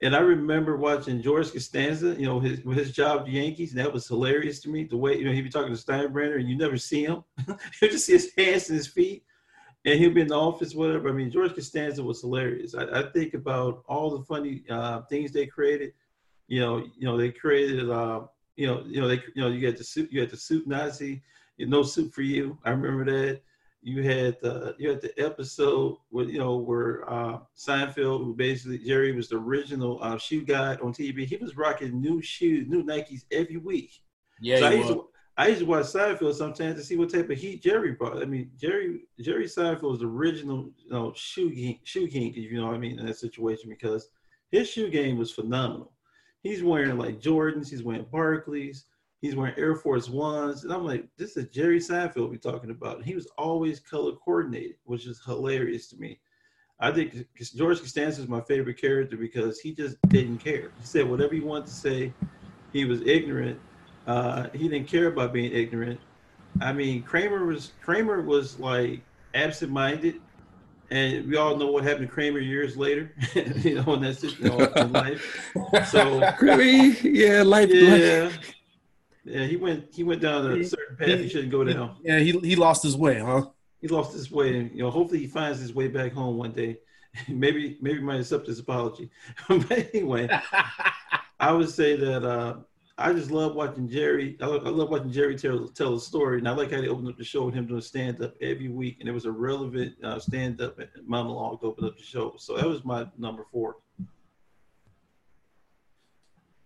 [0.01, 3.79] And I remember watching George Costanza, you know, his his job at the Yankees, and
[3.79, 4.83] that was hilarious to me.
[4.83, 7.23] The way you know he'd be talking to Steinbrenner, and you never see him.
[7.81, 9.23] you just see his hands and his feet,
[9.85, 11.09] and he'll be in the office, whatever.
[11.09, 12.73] I mean, George Costanza was hilarious.
[12.75, 15.93] I, I think about all the funny uh, things they created.
[16.47, 18.21] You know, you know, they created, uh,
[18.55, 20.67] you know, you know, they, you know, you got the soup, you had the soup
[20.67, 21.21] Nazi,
[21.57, 22.57] you no soup for you.
[22.63, 23.41] I remember that.
[23.85, 28.77] You had the you had the episode where you know where uh, Seinfeld, who basically
[28.77, 31.25] Jerry was the original uh, shoe guy on TV.
[31.25, 34.01] He was rocking new shoes, new Nikes every week.
[34.39, 37.29] Yeah, So I used, to, I used to watch Seinfeld sometimes to see what type
[37.29, 38.21] of heat Jerry brought.
[38.21, 42.51] I mean, Jerry Jerry Seinfeld was the original, you know, shoe king, shoe king, if
[42.51, 44.09] you know what I mean, in that situation because
[44.51, 45.91] his shoe game was phenomenal.
[46.43, 48.83] He's wearing like Jordans, he's wearing Barkleys,
[49.21, 52.97] he's wearing Air Force Ones, and I'm like, this is Jerry Seinfeld we're talking about.
[52.97, 56.19] And he was always color coordinated, which is hilarious to me.
[56.79, 60.71] I think George Costanza is my favorite character because he just didn't care.
[60.79, 62.13] He said whatever he wanted to say.
[62.73, 63.59] He was ignorant.
[64.07, 65.99] Uh, he didn't care about being ignorant.
[66.61, 69.01] I mean, Kramer was Kramer was like
[69.33, 70.15] absent-minded,
[70.91, 73.11] and we all know what happened to Kramer years later.
[73.35, 75.51] you know, and that's just you know, in life.
[75.89, 77.71] So Creamy, yeah, life, life.
[77.71, 78.31] yeah,
[79.23, 81.97] yeah, he went he went down a certain path he shouldn't go down.
[82.03, 83.45] Yeah, he he lost his way, huh?
[83.81, 86.51] He lost his way, and you know, hopefully he finds his way back home one
[86.51, 86.77] day.
[87.27, 89.09] maybe maybe he might accept his apology.
[89.47, 90.29] but anyway.
[91.43, 92.55] I would say that uh,
[92.97, 94.37] I just love watching Jerry.
[94.39, 96.87] I love, I love watching Jerry tell tell a story, and I like how they
[96.87, 99.31] opened up the show with him doing stand up every week, and it was a
[99.31, 102.35] relevant uh, stand up monologue to open up the show.
[102.37, 103.77] So that was my number four.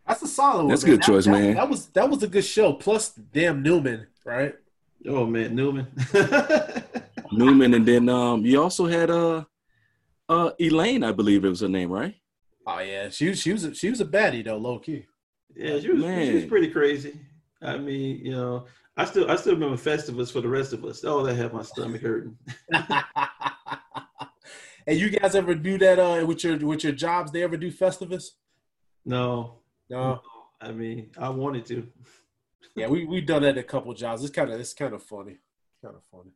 [0.06, 0.68] That's a solid one.
[0.70, 0.96] That's a man.
[0.98, 1.54] good choice, That- that- man.
[1.56, 2.74] That was that was a good show.
[2.74, 4.54] Plus, damn Newman, right?
[5.08, 5.88] Oh man, Newman.
[7.32, 9.46] Newman, and then um, you also had uh,
[10.28, 12.16] uh, Elaine, I believe it was her name, right?
[12.66, 15.06] Oh yeah, she was she was a, she was a baddie though, low key.
[15.56, 17.20] Yeah, she was she was pretty crazy.
[17.62, 21.04] I mean, you know, I still I still remember Festivus for the rest of us.
[21.04, 22.38] Oh, that had my stomach hurting.
[24.88, 27.32] and you guys ever do that uh with your with your jobs?
[27.32, 28.32] They ever do Festivus?
[29.06, 30.22] No, No.
[30.60, 31.88] I mean, I wanted to.
[32.76, 34.24] Yeah, we we done that at a couple jobs.
[34.24, 35.38] It's kind of it's kind of funny,
[35.84, 36.32] kind of funny.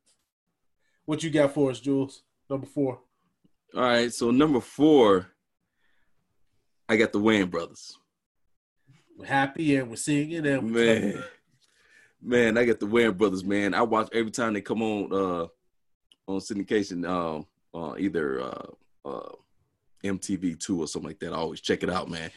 [1.05, 2.23] What you got for us, Jules?
[2.49, 2.99] Number four.
[3.75, 5.27] All right, so number four,
[6.89, 7.97] I got the Wayans brothers.
[9.21, 11.23] We're happy and we're singing and we're Man,
[12.23, 13.43] man, I got the Wayans brothers.
[13.43, 15.47] Man, I watch every time they come on uh
[16.27, 18.65] on syndication, um, uh, either uh,
[19.05, 19.35] uh,
[20.03, 21.33] MTV two or something like that.
[21.33, 22.31] I always check it out, man.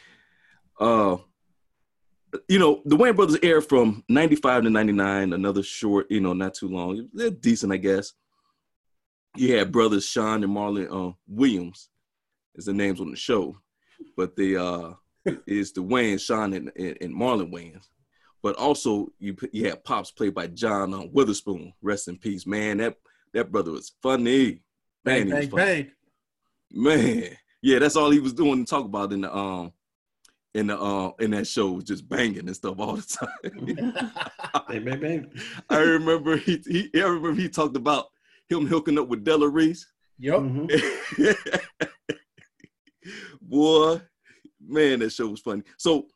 [0.78, 1.16] Uh,
[2.48, 5.32] you know, the Wayans brothers aired from '95 to '99.
[5.32, 7.08] Another short, you know, not too long.
[7.14, 8.12] They're decent, I guess.
[9.36, 11.88] You had brothers Sean and Marlon uh, Williams,
[12.56, 13.56] is the names on the show,
[14.18, 14.92] but the uh
[15.46, 17.88] is the Wayans, Sean, and, and, and Marlon Wayans.
[18.42, 21.72] But also you you had Pops played by John uh, Witherspoon.
[21.80, 22.78] Rest in peace, man.
[22.78, 22.96] That
[23.32, 24.60] that brother was funny.
[25.04, 25.64] bang Man, he bang funny.
[25.64, 25.90] bang.
[26.70, 27.30] Man,
[27.62, 29.72] yeah, that's all he was doing to talk about in the um
[30.52, 33.64] in the uh in that show was just banging and stuff all the time.
[34.68, 35.32] Bang, bang, bang.
[35.70, 38.06] I remember he, he I remember he talked about
[38.48, 39.86] him hooking up with Della Reese.
[40.18, 40.38] Yep.
[40.40, 41.36] Mhm.
[43.42, 44.00] Boy,
[44.66, 45.62] man, that show was funny.
[45.78, 46.06] So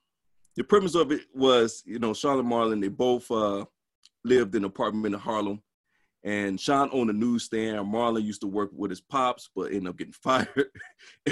[0.56, 3.64] the premise of it was, you know, Sean and Marlon, they both uh,
[4.24, 5.62] lived in an apartment in Harlem.
[6.24, 7.78] And Sean owned a newsstand.
[7.92, 10.66] Marlon used to work with his pops, but ended up getting fired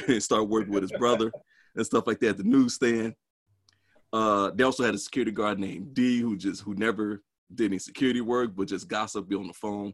[0.06, 1.32] and started working with his brother
[1.74, 3.14] and stuff like that at the newsstand.
[4.12, 7.22] Uh, they also had a security guard named D who just who never
[7.54, 9.92] did any security work, but just gossip, be on the phone,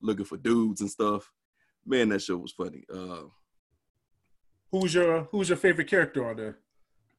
[0.00, 1.30] looking for dudes and stuff.
[1.86, 2.84] Man, that show was funny.
[2.92, 3.24] Uh,
[4.70, 6.58] Who's your Who's your favorite character on there?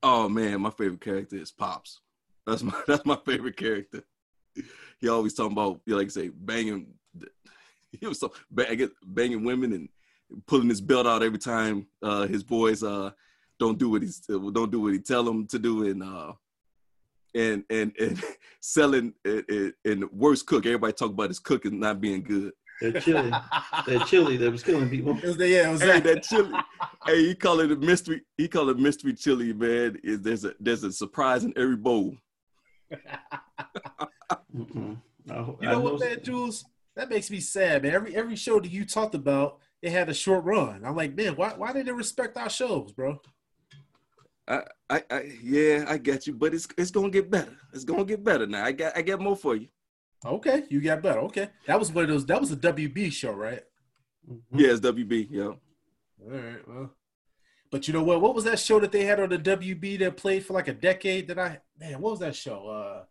[0.04, 2.02] Oh man, my favorite character is Pops.
[2.46, 4.04] That's my that's my favorite character.
[5.00, 6.88] he always talking about, like I say, banging.
[7.98, 9.88] He was so bang, banging women and
[10.48, 13.12] pulling his belt out every time uh, his boys uh,
[13.58, 16.34] don't do what he's don't do what he tell them to do, and uh,
[17.34, 18.22] and and and
[18.60, 20.66] selling and, and worst cook.
[20.66, 22.52] Everybody talk about his cooking not being good.
[22.82, 25.18] That chili, that chili that was killing people.
[25.18, 26.04] It was the, yeah, it was Hey, that.
[26.04, 26.52] that chili.
[27.06, 28.22] hey, he call it a mystery.
[28.38, 29.98] He call it mystery chili, man.
[30.04, 32.16] Is there's a there's a surprise in every bowl.
[34.56, 34.98] Mm-mm.
[35.30, 36.66] I, You I know what, man, Jules?
[36.96, 37.94] That makes me sad, man.
[37.94, 40.84] Every every show that you talked about, it had a short run.
[40.86, 43.20] I'm like, man, why why did they respect our shows, bro?
[44.48, 47.58] I, I, I, yeah, I get you, but it's it's gonna get better.
[47.74, 48.64] It's gonna get better now.
[48.64, 49.68] I got I got more for you.
[50.26, 51.20] Okay, you got better.
[51.22, 52.26] Okay, that was one of those.
[52.26, 53.62] That was a WB show, right?
[54.30, 54.42] Mhm.
[54.54, 55.28] Yeah, it's WB.
[55.30, 55.44] Yeah.
[55.46, 55.58] All
[56.32, 56.92] right, well,
[57.72, 58.22] but you know what?
[58.22, 60.74] What was that show that they had on the WB that played for like a
[60.74, 61.28] decade?
[61.28, 62.68] That I man, what was that show?
[62.68, 63.04] Uh,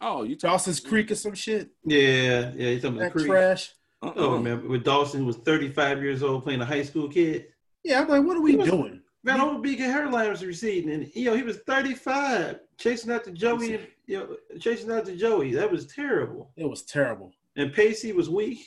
[0.00, 0.50] Oh, you talk.
[0.52, 1.70] Dawson's Creek or some shit.
[1.84, 2.70] Yeah, yeah.
[2.70, 3.26] He's talking about That the creek.
[3.30, 3.72] trash.
[4.02, 4.40] Oh Uh-uh.
[4.40, 7.46] man, with Dawson who was 35 years old playing a high school kid.
[7.84, 9.00] Yeah, I'm like, what are we was- doing?
[9.24, 13.80] Man, old big hairline was receding, and you know he was 35, chasing after Joey.
[14.06, 15.52] You know, chasing after Joey.
[15.54, 16.52] That was terrible.
[16.56, 17.32] It was terrible.
[17.56, 18.60] And Pacey was weak.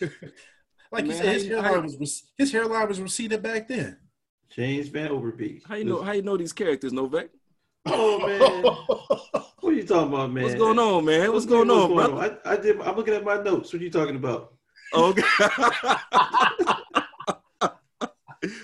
[0.92, 3.96] Like you Man, said, his hairline how- was his hairline was receding back then.
[4.50, 5.66] James Van Der Beek.
[5.66, 6.02] How you know?
[6.02, 7.30] How you know these characters, Novak?
[7.86, 8.62] Oh man,
[9.60, 10.44] what are you talking about, man?
[10.44, 11.32] What's going on, man?
[11.32, 12.38] What's going on, brother?
[12.44, 12.78] I, I did.
[12.82, 13.72] I'm looking at my notes.
[13.72, 14.52] What are you talking about?
[14.92, 15.22] Okay.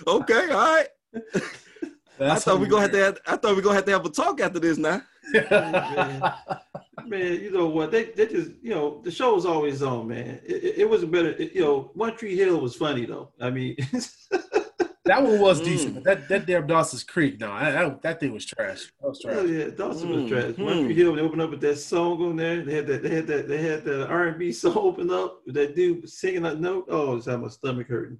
[0.07, 0.51] okay.
[0.51, 0.87] All right.
[2.21, 2.97] I thought we gonna have to.
[2.97, 5.01] Have, I thought we gonna have to have a talk after this now.
[5.33, 6.37] to.
[7.07, 7.91] Man, you know what?
[7.91, 10.41] They they just you know the show was always on, man.
[10.45, 11.29] It, it, it was a better.
[11.29, 13.31] it- you know, One Tree Hill was funny though.
[13.39, 13.77] I mean,
[15.05, 15.65] that one was Mm.
[15.65, 18.91] decent, but that, that damn Dawson's Creek, no, I, that, that thing was trash.
[19.01, 19.49] That was oh trash.
[19.49, 20.57] yeah, Dawson was Mm, trash.
[20.57, 20.85] One mm.
[20.85, 21.15] Tree Hill.
[21.15, 22.61] They opened up with that song on there.
[22.63, 23.01] They had that.
[23.03, 23.47] They had that.
[23.47, 25.41] They had the R and B song open up.
[25.45, 26.85] with That dude singing that note.
[26.89, 28.19] Oh, it's had my stomach hurting.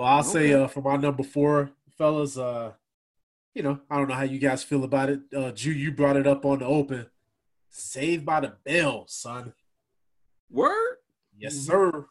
[0.00, 2.72] Well, I'll say uh, for my number four, fellas, uh,
[3.54, 5.20] you know, I don't know how you guys feel about it.
[5.36, 7.06] Uh, Jew, you brought it up on the open.
[7.68, 9.52] Saved by the Bell, son.
[10.50, 10.96] Word.
[11.38, 11.66] Yes, Mhm.
[11.66, 12.06] sir.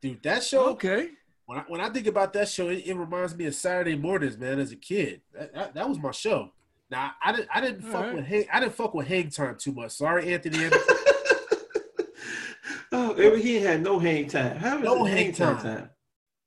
[0.00, 0.70] Dude, that show.
[0.70, 1.10] Okay.
[1.46, 4.36] When I, when I think about that show, it, it reminds me of Saturday mornings,
[4.36, 4.58] man.
[4.58, 6.52] As a kid, that, that, that was my show.
[6.90, 8.14] Now I didn't I didn't All fuck right.
[8.16, 9.90] with hang, I didn't fuck with Hang Time too much.
[9.92, 10.64] Sorry, Anthony.
[10.64, 10.96] Anderson.
[12.92, 14.56] oh, he had no hang time.
[14.56, 15.58] How No it hang time.
[15.58, 15.90] time?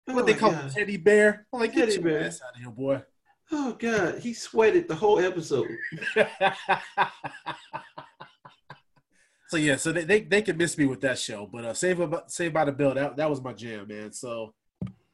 [0.05, 0.71] What Oh, they call God.
[0.71, 1.45] Teddy Bear.
[1.53, 2.23] I'm like, get Teddy your Bear.
[2.25, 3.01] ass out of here, boy.
[3.51, 5.67] Oh God, he sweated the whole episode.
[9.47, 12.09] so yeah, so they, they they can miss me with that show, but uh, Save
[12.09, 14.13] by Save by the Bell that that was my jam, man.
[14.13, 14.53] So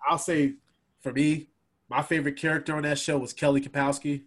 [0.08, 0.54] I'll say
[1.02, 1.48] for me,
[1.90, 4.24] my favorite character on that show was Kelly Kapowski,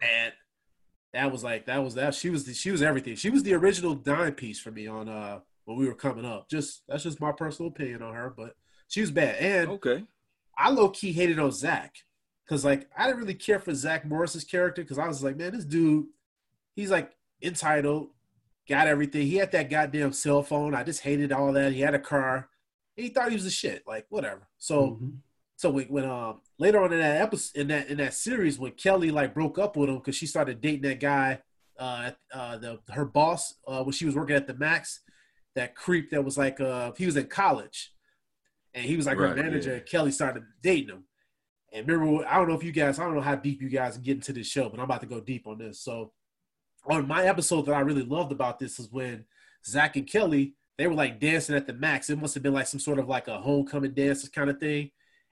[0.00, 0.32] and
[1.12, 3.16] that was like that was that she was the, she was everything.
[3.16, 6.48] She was the original dime piece for me on uh when we were coming up.
[6.48, 8.54] Just that's just my personal opinion on her, but
[8.94, 9.34] she was bad.
[9.40, 10.04] And Okay.
[10.56, 11.96] I low key hated on Zach
[12.44, 15.52] because like I didn't really care for Zach Morris's character because I was like, man,
[15.52, 16.06] this dude,
[16.76, 17.10] he's like
[17.42, 18.10] entitled,
[18.68, 19.26] got everything.
[19.26, 20.74] He had that goddamn cell phone.
[20.74, 21.72] I just hated all that.
[21.72, 22.48] He had a car.
[22.94, 23.82] He thought he was a shit.
[23.84, 24.46] Like whatever.
[24.58, 25.16] So Mhm.
[25.56, 28.72] so when, when um later on in that episode in that in that series when
[28.72, 31.40] Kelly like broke up with him because she started dating that guy,
[31.80, 35.00] uh, uh the her boss uh when she was working at the Max,
[35.56, 37.92] that creep that was like uh he was in college,
[38.74, 39.70] and he was like Right, her manager.
[39.70, 39.76] yeah.
[39.76, 41.04] And Kelly started dating him,
[41.72, 43.96] and remember I don't know if you guys I don't know how deep you guys
[43.98, 45.80] get into this show, but I'm about to go deep on this.
[45.80, 46.12] So
[46.86, 49.24] on my episode that I really loved about this is when
[49.64, 52.10] Zach and Kelly they were like dancing at the Max.
[52.10, 54.90] It must have been like some sort of like a homecoming dance kind of thing.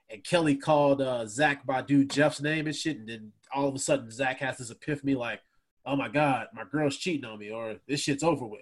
[0.09, 2.97] And Kelly called uh, Zach by dude Jeff's name and shit.
[2.97, 5.41] And then all of a sudden, Zach has this epiphany like,
[5.85, 8.61] oh my God, my girl's cheating on me, or this shit's over with.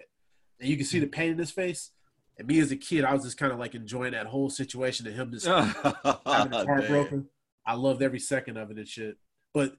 [0.58, 1.90] And you can see the pain in his face.
[2.38, 5.06] And me as a kid, I was just kind of like enjoying that whole situation
[5.06, 7.28] and him just having his heart broken.
[7.66, 9.16] I loved every second of it and shit.
[9.54, 9.76] But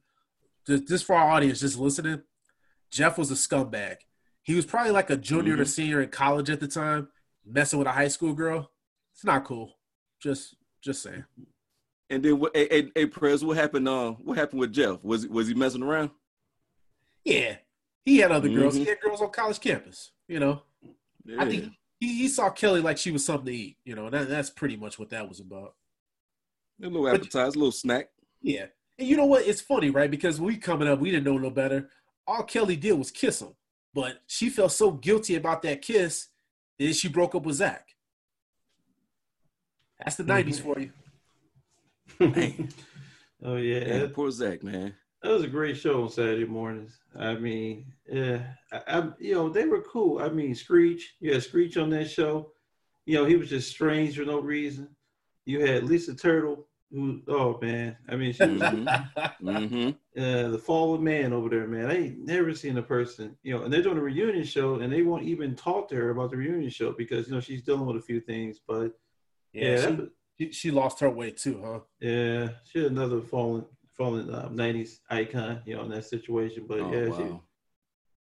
[0.67, 2.21] just, for our audience, just listening,
[2.91, 3.97] Jeff was a scumbag.
[4.43, 5.67] He was probably like a junior or Mhm.
[5.67, 7.09] senior in college at the time,
[7.45, 8.71] messing with a high school girl.
[9.13, 9.77] It's not cool.
[10.21, 11.25] Just, just saying.
[12.09, 12.55] And then what?
[12.55, 13.87] Hey, hey, hey, Prez, what happened?
[13.87, 15.03] Uh, what happened with Jeff?
[15.03, 16.11] Was was he messing around?
[17.23, 17.57] Yeah,
[18.05, 18.75] he had other girls.
[18.75, 18.87] He Mhm.
[18.87, 20.11] had girls on college campus.
[20.27, 20.61] You know,
[21.39, 23.77] I think he, he saw Kelly like she was something to eat.
[23.85, 25.75] You know, and that, that's pretty much what that was about.
[26.81, 28.09] a little But- appetizer, a little snack.
[28.41, 28.65] Yeah,
[28.99, 29.47] and you know what?
[29.47, 30.11] It's funny, right?
[30.11, 31.89] Because we coming up, we didn't know no better.
[32.27, 33.55] All Kelly did was kiss him,
[33.93, 36.27] but she felt so guilty about that kiss
[36.77, 37.87] that she broke up with Zach.
[39.99, 40.73] That's the '90s mm-hmm.
[40.73, 42.67] for you.
[43.43, 44.93] oh yeah, Yeah, poor Zach, man.
[45.23, 46.99] That was a great show on Saturday mornings.
[47.17, 48.41] I mean, yeah,
[48.73, 50.19] I, I, you know, they were cool.
[50.19, 52.51] I mean, Screech, you had Screech on that show.
[53.05, 54.89] You know, he was just strange for no reason.
[55.45, 59.89] You had Lisa Turtle, who, oh man, I mean, she was Mm-hmm.
[59.89, 61.89] uh, the fallen man over there, man.
[61.89, 64.91] I ain't never seen a person, you know, and they're doing a reunion show and
[64.91, 67.85] they won't even talk to her about the reunion show because, you know, she's dealing
[67.85, 68.59] with a few things.
[68.67, 68.91] But
[69.53, 69.95] Yeah, yeah,
[70.37, 71.79] she, she lost her way too, huh?
[71.99, 73.65] yeah, she had another fallen,
[73.97, 76.65] fallen um, 90s icon, you know, in that situation.
[76.67, 77.41] But Oh, yeah, wow.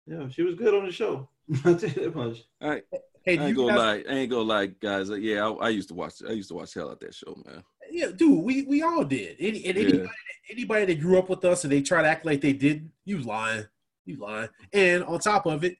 [0.06, 1.28] she, yeah, she was good on the show.
[1.64, 2.38] I'll tell you that much.
[2.60, 2.82] I,
[3.24, 4.04] Hey, I ain't you gonna guys, lie.
[4.12, 5.08] I ain't gonna lie, guys.
[5.08, 6.14] Uh, Yeah, I, I used to watch.
[6.28, 7.62] I used to watch hell out that show, man.
[7.88, 9.36] yeah, dude, we we all did.
[9.38, 9.84] Any, and Yeah.
[9.84, 10.08] anybody,
[10.50, 13.18] anybody that grew up with us and they try to act like they didn't, you
[13.18, 13.64] lying,
[14.06, 14.48] you lying.
[14.72, 15.76] And on top of it,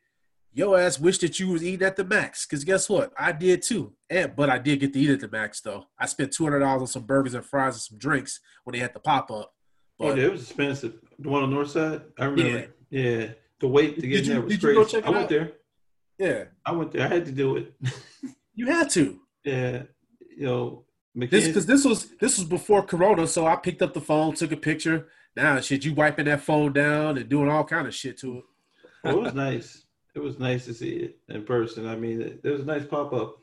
[0.52, 2.46] your ass wish that you was eating at the max.
[2.46, 3.12] Cause guess what?
[3.18, 3.92] I did too.
[4.08, 5.86] And but I did get to eat at the max though.
[5.98, 8.78] I spent two hundred dollars on some burgers and fries and some drinks when they
[8.78, 9.52] had the pop up.
[10.02, 10.94] Oh, yeah, it was expensive.
[11.18, 12.68] The one on the north side, I remember.
[12.90, 13.28] Yeah,
[13.60, 14.90] the wait to get Did in you- there was did you go crazy.
[14.96, 15.28] check it I went out?
[15.28, 15.52] there.
[16.18, 17.04] yeah, I went there.
[17.06, 17.74] I had to do it.
[18.54, 19.20] you had to.
[19.44, 19.82] yeah,
[20.36, 20.84] you know,
[21.14, 24.52] This because this was this was before Corona, so I picked up the phone, took
[24.52, 25.08] a picture.
[25.36, 28.44] Now, shit, you wiping that phone down and doing all kind of shit to it.
[29.04, 29.84] Well, it was nice.
[30.14, 31.86] It was nice to see it in person.
[31.86, 33.36] I mean, it, there was a nice pop up.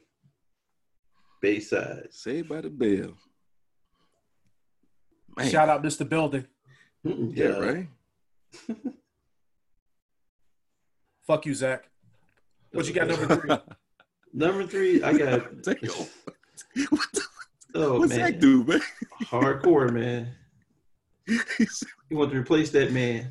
[1.41, 2.07] Bayside.
[2.11, 3.13] Saved by the bell.
[5.39, 6.07] Man, Shout out, Mr.
[6.07, 6.45] Building.
[7.05, 7.87] Mm-mm, yeah, right.
[11.25, 11.89] Fuck you, Zach.
[12.73, 13.57] What you got number three?
[14.33, 15.61] Number three, I got.
[15.63, 15.75] Damn.
[16.89, 17.21] What the,
[17.73, 18.81] Oh what's man, that do, man?
[19.23, 20.35] hardcore man.
[21.25, 23.29] You want to replace that man?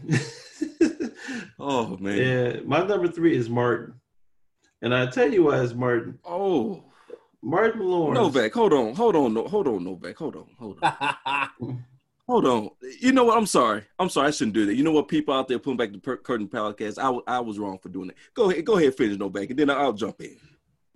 [1.61, 2.17] oh man.
[2.19, 3.95] yeah, my number three is Martin,
[4.83, 6.19] and I tell you why it's Martin.
[6.25, 6.85] Oh,
[7.43, 8.19] Martin Lawrence.
[8.19, 8.53] Novak.
[8.55, 8.95] Hold on.
[8.95, 9.35] Hold on.
[9.35, 10.17] No, hold on, Novak.
[10.17, 10.47] Hold on.
[10.59, 11.85] Hold on.
[12.29, 12.71] Hold on.
[13.01, 13.39] You know what?
[13.39, 13.85] I'm sorry.
[13.99, 14.29] I'm sorry.
[14.29, 14.75] I shouldn't do that.
[14.75, 15.09] You know what?
[15.09, 16.99] People out there pulling back the per- curtain podcast.
[16.99, 18.17] I, w- I was wrong for doing that.
[18.35, 18.67] Go ahead.
[18.67, 18.95] Go ahead.
[18.95, 20.37] Finish Novak, and then I'll jump in.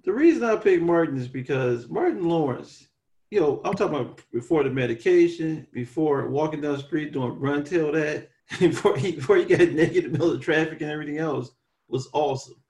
[0.05, 2.87] The reason I picked Martin is because Martin Lawrence,
[3.31, 7.65] you know, I'm talking about before the medication, before walking down the street doing run
[7.65, 11.17] till that, before he before he got naked in the middle of traffic and everything
[11.17, 11.53] else
[11.89, 12.62] was awesome.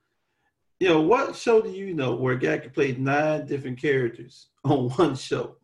[0.83, 4.49] You know, what show do you know where a guy could play nine different characters
[4.65, 5.55] on one show?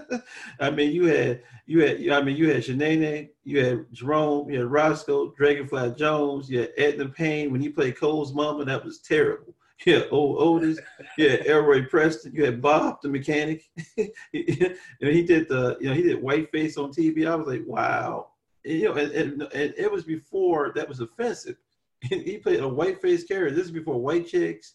[0.60, 4.58] I mean, you had you had I mean you had Shanae, you had Jerome, you
[4.58, 8.98] had Roscoe, Dragonfly Jones, you had Edna Payne when he played Cole's mama, that was
[8.98, 9.54] terrible.
[9.86, 10.80] Yeah, old Otis,
[11.16, 12.34] yeah, Elroy Preston.
[12.34, 13.62] You had Bob the mechanic.
[13.96, 17.28] and he did the, you know, he did Whiteface on TV.
[17.28, 18.30] I was like, wow.
[18.64, 21.58] And, you know, and, and, and it was before that was offensive.
[22.08, 23.54] he played a whiteface character.
[23.54, 24.74] This is before White Chicks.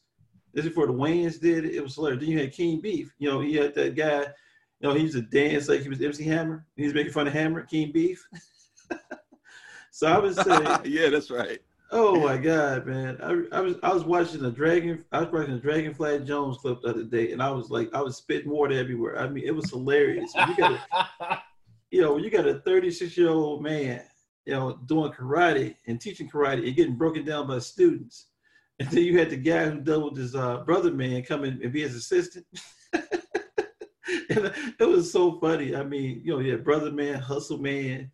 [0.53, 1.75] This is before the Wayans did it.
[1.75, 2.21] It was hilarious.
[2.21, 3.13] Then you had King Beef.
[3.17, 4.21] You know, he had that guy.
[4.79, 6.65] You know, he used to dance like he was MC Hammer.
[6.75, 8.23] He was making fun of Hammer, King Beef.
[9.91, 11.59] so I would say, yeah, that's right.
[11.95, 13.19] Oh my god, man!
[13.21, 16.81] I, I was I was watching the Dragon I was watching the Dragonfly Jones clip
[16.81, 19.19] the other day, and I was like I was spitting water everywhere.
[19.19, 20.33] I mean, it was hilarious.
[20.33, 21.39] You got a,
[21.91, 24.01] you know, you got a 36 year old man,
[24.45, 28.27] you know, doing karate and teaching karate and getting broken down by students,
[28.79, 31.71] and then you had the guy who with his uh, brother man come in and
[31.71, 32.45] be his assistant.
[32.93, 35.75] and it was so funny.
[35.75, 38.11] I mean, you know, you had brother man, hustle man,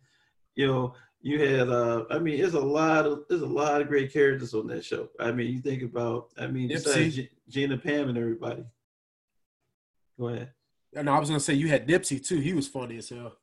[0.54, 3.88] you know you had uh i mean there's a lot of there's a lot of
[3.88, 7.76] great characters on that show i mean you think about i mean besides G- gina
[7.76, 8.64] pam and everybody
[10.18, 10.52] go ahead
[10.94, 12.40] And I was gonna say you had Nipsey too.
[12.40, 13.36] He was funny as hell.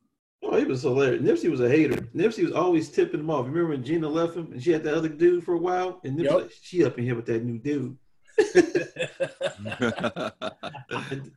[0.47, 3.69] Oh he was hilarious nipsey was a hater nipsey was always tipping him off remember
[3.69, 6.23] when gina left him and she had that other dude for a while and nipsey
[6.23, 6.41] Yup.
[6.41, 7.97] like, she up in here with that new dude
[8.37, 8.65] and,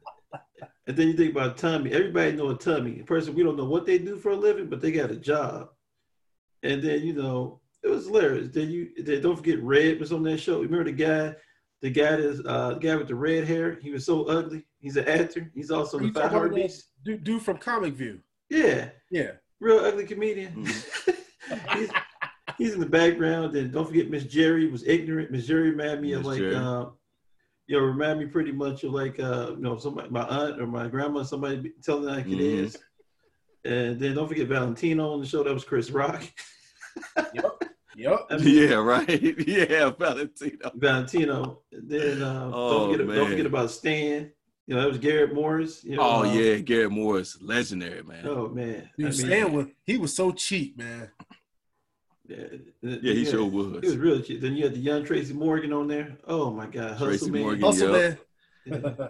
[0.87, 1.92] and then you think about Tommy.
[1.92, 3.01] Everybody know a Tommy.
[3.01, 5.16] A person we don't know what they do for a living, but they got a
[5.16, 5.68] job.
[6.62, 8.49] And then you know it was hilarious.
[8.53, 10.61] Then you then don't forget Red was on that show.
[10.61, 11.35] Remember the guy,
[11.81, 13.79] the guy that's uh, the guy with the red hair.
[13.81, 14.66] He was so ugly.
[14.79, 15.51] He's an actor.
[15.55, 16.88] He's also in the Five Heartbeats.
[17.05, 18.20] Dude, dude from Comic View.
[18.50, 19.32] Yeah, Yeah.
[19.60, 20.64] real ugly comedian.
[21.75, 21.90] he's,
[22.58, 23.54] he's in the background.
[23.56, 25.31] And don't forget Miss Jerry was ignorant.
[25.31, 26.56] Miss Jerry reminded me of like Jerry.
[26.56, 26.87] uh,
[27.66, 30.66] you know, remind me pretty much of like uh, you know, somebody my aunt or
[30.66, 32.64] my grandma, somebody be- telling like it Mhm.
[32.64, 32.77] is.
[33.64, 35.44] And then don't forget Valentino on the show.
[35.44, 36.22] That was Chris Rock.
[37.96, 38.27] Yep.
[38.31, 39.22] I mean, yeah, right.
[39.46, 40.70] Yeah, Valentino.
[40.75, 41.62] Valentino.
[41.70, 44.33] And then uh, Oh, don't forget don't forget about Stan.
[44.71, 45.83] You know, that was Garrett Morris.
[45.83, 48.25] You know, Oh uh, yeah, Garrett Morris, legendary man.
[48.25, 48.88] Oh man.
[48.96, 51.10] Dude, I mean, Stan was he was so cheap, man.
[52.29, 52.37] Yeah,
[52.81, 53.96] Yeah, he sure He was was.
[53.96, 54.40] really cheap.
[54.40, 56.16] Then you had the young Tracy Morgan on there.
[56.25, 57.42] Oh my God, Hustle Tracy Man.
[57.42, 57.62] Morgan.
[57.62, 58.18] Hustle Yep.
[58.66, 59.08] man.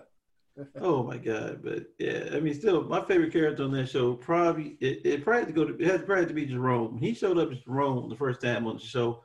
[0.80, 1.60] oh my god!
[1.62, 5.40] But yeah, I mean, still, my favorite character on that show probably it, it probably
[5.40, 6.96] had to go to it had probably to be Jerome.
[6.96, 9.22] He showed up as Jerome the first time on the show.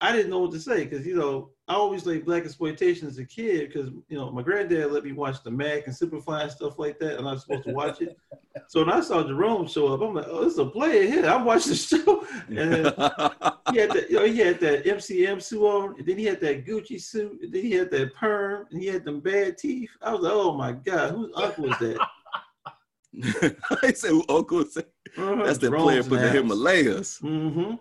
[0.00, 3.16] I didn't know what to say because you know I always like black exploitation as
[3.16, 6.50] a kid because you know my granddad let me watch the Mack and Superfly and
[6.50, 8.18] stuff like that, and I was supposed to watch it.
[8.68, 11.24] so when I saw Jerome show up, I'm like, oh, this is a player here.
[11.24, 12.86] I'm watching the show, and
[13.72, 16.40] he had that, you know, he had that MCM suit on, and then he had
[16.42, 19.90] that Gucci suit, and then he had that perm, and he had them bad teeth.
[20.02, 22.06] I was like, oh my god, whose uncle is that?
[23.82, 24.92] I said, who uncle is that?
[25.16, 26.32] Uh-huh, That's the Jerome's player from the house.
[26.32, 27.20] Himalayas.
[27.22, 27.74] Mm-hmm.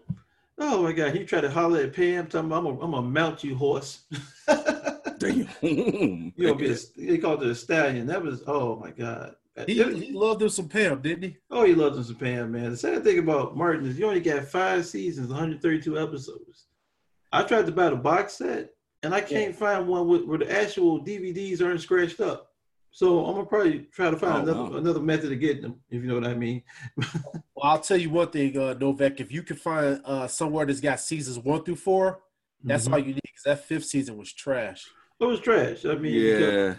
[0.65, 3.53] Oh my God, he tried to holler at Pam, talking about, I'm gonna mount you,
[3.53, 4.05] horse.
[5.17, 5.49] Damn.
[5.61, 8.07] you know, be a, they called it a stallion.
[8.07, 9.35] That was, oh my God.
[9.67, 11.37] He, he loved him some Pam, didn't he?
[11.51, 12.71] oh, he loved him some Pam, man.
[12.71, 16.67] The sad thing about Martin is you only got five seasons, 132 episodes.
[17.33, 18.69] I tried to buy the box set,
[19.03, 22.51] and I can't find one with, where the actual DVDs aren't scratched up.
[22.91, 24.77] So I'm gonna probably try to find Oh, another wow.
[24.77, 26.61] another method of getting them, if you know what I mean.
[27.63, 29.21] Well, I'll tell you one thing, uh, Novak.
[29.21, 32.19] If you can find uh, somewhere that's got seasons one through four,
[32.61, 32.91] that's Mhm.
[32.91, 33.21] all you need.
[33.23, 34.85] Because that fifth season was trash.
[35.21, 35.85] It was trash.
[35.85, 36.75] I mean, because- Yeah.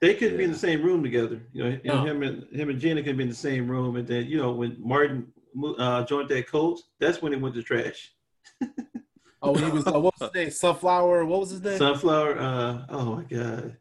[0.00, 1.40] they couldn't be in the same room together.
[1.54, 2.04] You know, No.
[2.04, 3.96] him and him and Gina couldn't be in the same room.
[3.96, 5.32] And then you know when Martin
[5.78, 8.12] uh, joined that cult, that's when it went to trash.
[9.42, 9.86] Oh, he was.
[9.86, 10.50] Uh, what was his name?
[10.50, 11.24] Sunflower.
[11.26, 11.78] What was his name?
[11.78, 12.38] Sunflower.
[12.38, 13.76] Uh, oh my God,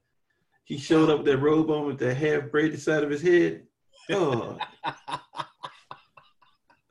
[0.66, 3.68] he showed up with that robe on with that half braided side of his head.
[4.12, 4.60] Oh,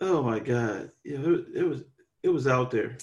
[0.05, 0.91] oh my God.
[1.05, 1.83] Yeah, it, it was
[2.23, 2.97] it was out there.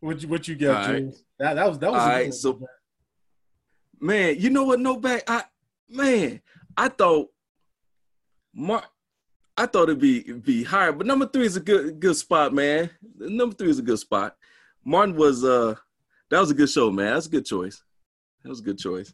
[0.00, 1.00] what you What you got, All right.
[1.02, 1.24] James?
[1.38, 2.02] That, that was that was.
[2.02, 2.32] a All one.
[2.32, 2.60] so
[4.00, 4.80] man, you know what?
[4.80, 5.22] Novak.
[5.28, 5.44] I
[5.88, 6.40] man,
[6.76, 7.28] I thought
[8.54, 8.84] Mark.
[9.58, 12.52] I thought it'd be it'd be higher, but number three is a good good spot,
[12.52, 12.90] man.
[13.18, 14.36] Number three is a good spot.
[14.84, 15.74] Martin was uh
[16.30, 17.14] that was a good show, man.
[17.14, 17.82] That's a good choice.
[18.42, 19.12] That was a good choice.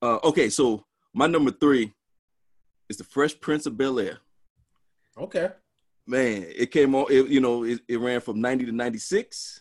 [0.00, 1.92] Uh okay, so my number three
[2.88, 4.18] is the Fresh Prince of Bel Air.
[5.18, 5.50] Okay.
[6.06, 9.60] Man, it came on, it, you know, it, it ran from 90 to 96,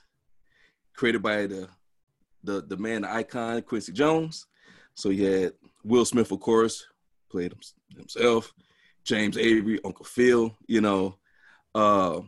[0.93, 1.69] created by the
[2.43, 4.45] the the man, the icon, Quincy Jones.
[4.95, 6.85] So you had Will Smith, of course,
[7.31, 7.55] played
[7.95, 8.53] himself,
[9.05, 11.17] James Avery, Uncle Phil, you know.
[11.73, 12.21] Uh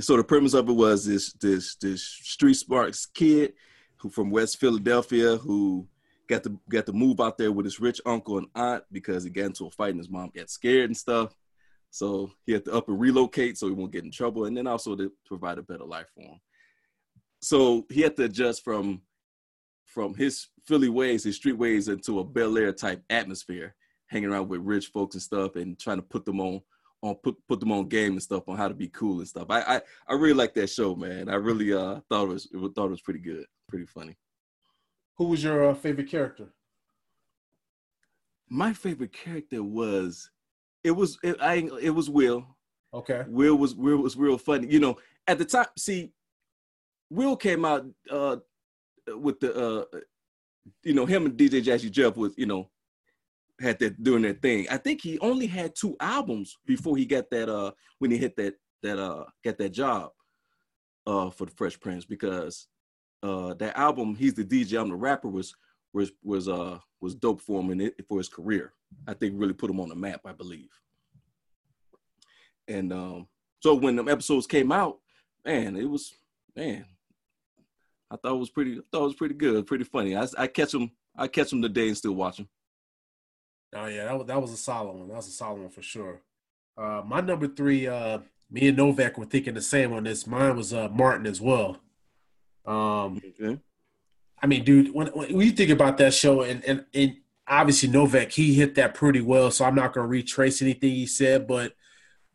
[0.00, 3.54] so the premise of it was this this this street sparks kid
[3.96, 5.86] who from West Philadelphia who
[6.28, 9.30] got to got to move out there with his rich uncle and aunt because he
[9.30, 11.34] got into a fight and his mom got scared and stuff.
[11.96, 14.66] So he had to up and relocate so he won't get in trouble, and then
[14.66, 16.38] also to provide a better life for him.
[17.40, 19.00] So he had to adjust from
[19.86, 23.74] from his Philly ways, his street ways, into a Bel Air type atmosphere,
[24.08, 26.60] hanging around with rich folks and stuff, and trying to put them on
[27.00, 29.46] on put put them on game and stuff on how to be cool and stuff.
[29.48, 31.30] I I, I really like that show, man.
[31.30, 34.18] I really uh thought it was thought it was pretty good, pretty funny.
[35.16, 36.52] Who was your uh, favorite character?
[38.50, 40.30] My favorite character was
[40.86, 42.46] it was it, I ain't- it was Will.
[42.94, 43.24] Okay.
[43.28, 44.68] Will was Will was real funny.
[44.68, 46.12] You know, at the time, see,
[47.10, 48.36] Will came out uh
[49.18, 49.84] with the uh
[50.82, 52.70] you know, him and DJ Jazzy Jeff was, you know,
[53.60, 54.66] had that doing that thing.
[54.70, 58.36] I think he only had two albums before he got that uh when he hit
[58.36, 60.10] that that uh got that job
[61.06, 62.68] uh for the Fresh Prince because
[63.22, 65.54] uh that album, he's the DJ, I'm the rapper was
[65.96, 68.72] was was uh was dope for him and it for his career.
[69.08, 70.68] I think really put him on the map, I believe.
[72.68, 73.28] And um,
[73.62, 74.98] so when them episodes came out,
[75.44, 76.12] man, it was
[76.54, 76.84] man.
[78.10, 78.78] I thought it was pretty.
[78.78, 80.14] I thought it was pretty good, pretty funny.
[80.14, 80.90] I, I catch them.
[81.16, 82.48] I catch them today and still watch them.
[83.74, 85.08] Oh yeah, that was that was a solid one.
[85.08, 86.20] That was a solid one for sure.
[86.76, 88.18] Uh, my number three, uh,
[88.50, 90.26] me and Novak were thinking the same on this.
[90.26, 91.78] Mine was uh, Martin as well.
[92.66, 93.58] Um, Okay.
[94.42, 97.16] I mean, dude, when, when you think about that show, and, and and
[97.48, 99.50] obviously Novak, he hit that pretty well.
[99.50, 101.72] So I'm not going to retrace anything he said, but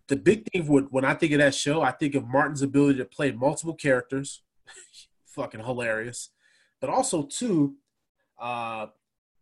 [0.08, 2.98] the big thing with when I think of that show, I think of Martin's ability
[3.00, 4.42] to play multiple characters,
[5.26, 6.30] fucking hilarious,
[6.80, 7.76] but also too,
[8.40, 8.88] uh,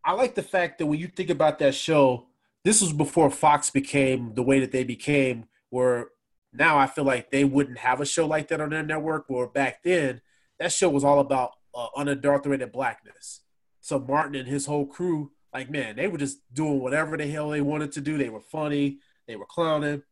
[0.04, 2.28] I like the fact that when you think about that show,
[2.64, 6.10] this was before Fox became the way that they became, where
[6.54, 9.26] now I feel like they wouldn't have a show like that on their network.
[9.30, 10.22] Or back then,
[10.60, 13.42] that show was all about uh, unadulterated blackness.
[13.80, 17.50] So Martin and his whole crew, like man, they were just doing whatever the hell
[17.50, 18.18] they wanted to do.
[18.18, 20.04] They were funny, they were clowning,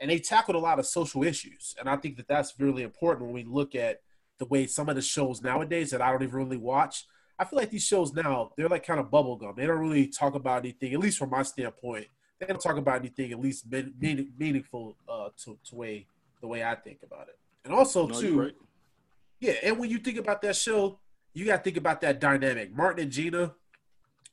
[0.00, 1.74] and they tackled a lot of social issues.
[1.78, 4.00] And I think that that's really important when we look at
[4.38, 7.06] the way some of the shows nowadays that I don't even really watch.
[7.38, 9.56] I feel like these shows now they're like kind of bubblegum.
[9.56, 12.06] They don't really talk about anything, at least from my standpoint.
[12.40, 16.08] They don't talk about anything at least mean, meaning, meaningful uh, to to way
[16.40, 17.38] the way I think about it.
[17.64, 18.52] And also No, too, right.
[19.40, 20.98] yeah, and when you think about that show,
[21.34, 22.74] you got to think about that dynamic.
[22.74, 23.54] Martin and Gina,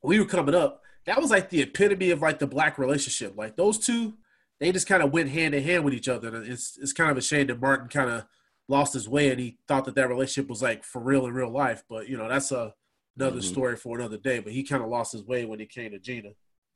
[0.04, 3.36] we were coming up, that was like the epitome of like the black relationship.
[3.36, 4.14] Like those two,
[4.60, 6.28] they just kind of went hand in hand with each other.
[6.36, 8.26] And it's it's kind of a shame that Martin kind of
[8.68, 11.50] lost his way and he thought that that relationship was like for real in real
[11.50, 11.84] life.
[11.90, 12.74] But you know, that's a
[13.18, 13.44] another Mhm.
[13.44, 14.40] story for another day.
[14.40, 16.30] But he kind of lost his way when it came to Gina.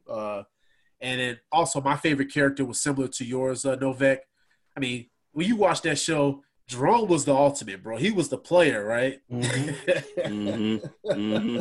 [0.09, 0.43] Uh,
[0.99, 4.21] and then also my favorite character was similar to yours, uh, Novak.
[4.75, 7.97] I mean, when you watch that show, Jerome was the ultimate, bro.
[7.97, 9.21] He was the player, right?
[9.29, 10.77] hmm
[11.11, 11.59] hmm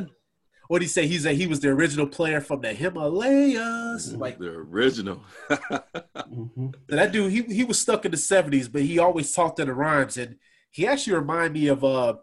[0.69, 1.07] what did he say?
[1.07, 4.15] He said he was the original player from the Himalayas.
[4.15, 5.23] Like the original.
[5.49, 9.61] hmm So that dude, he he was stuck in the seventies, but he always talked
[9.61, 10.37] in the rhymes, and
[10.71, 12.15] he actually remind me of uh.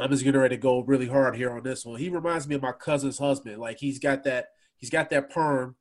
[0.00, 1.98] I'm just getting ready to go really hard here on this one.
[1.98, 3.58] He reminds me of my cousin's husband.
[3.58, 4.46] Like he's got that,
[4.76, 5.74] he's got that perm.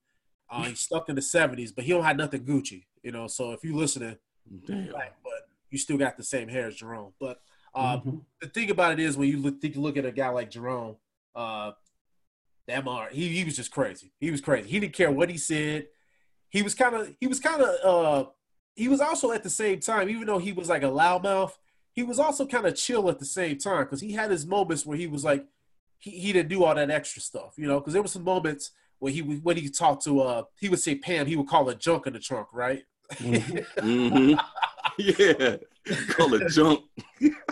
[0.49, 3.27] Uh, he's stuck in the '70s, but he don't have nothing Gucci, you know.
[3.27, 4.17] So if you listening,
[4.65, 4.87] Damn.
[4.87, 5.16] black, but
[5.69, 7.13] you still got the same hair as Jerome.
[7.19, 7.41] But
[7.73, 8.21] uh, Mhm.
[8.41, 10.95] the thing about it is, when you look, think, look at a guy like Jerome,
[11.35, 11.73] uh,
[12.67, 14.11] that Mar, he he was just crazy.
[14.19, 14.67] He was crazy.
[14.69, 15.87] He didn't care what he said.
[16.49, 18.29] He was kind of he was kind of uh,
[18.75, 21.53] he was also at the same time, even though he was like a loudmouth,
[21.93, 24.85] he was also kind of chill at the same time because he had his moments
[24.85, 25.45] where he was like
[25.99, 27.79] he, he didn't do all that extra stuff, you know.
[27.79, 30.79] Because there were some moments where he would when he talked to uh he would
[30.79, 32.83] say Pam, he would call her junk in the trunk, right?
[33.19, 34.33] Hmm
[34.97, 35.57] Yeah.
[36.09, 36.81] Call it junk.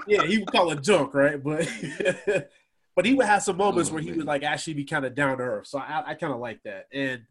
[0.07, 1.41] yeah, he would call it junk, right?
[1.41, 1.67] But
[2.95, 4.17] but he would have some moments Oh, where he man.
[4.19, 5.67] would like actually be kind of down to earth.
[5.67, 6.85] So I, I kind of like that.
[6.91, 7.21] And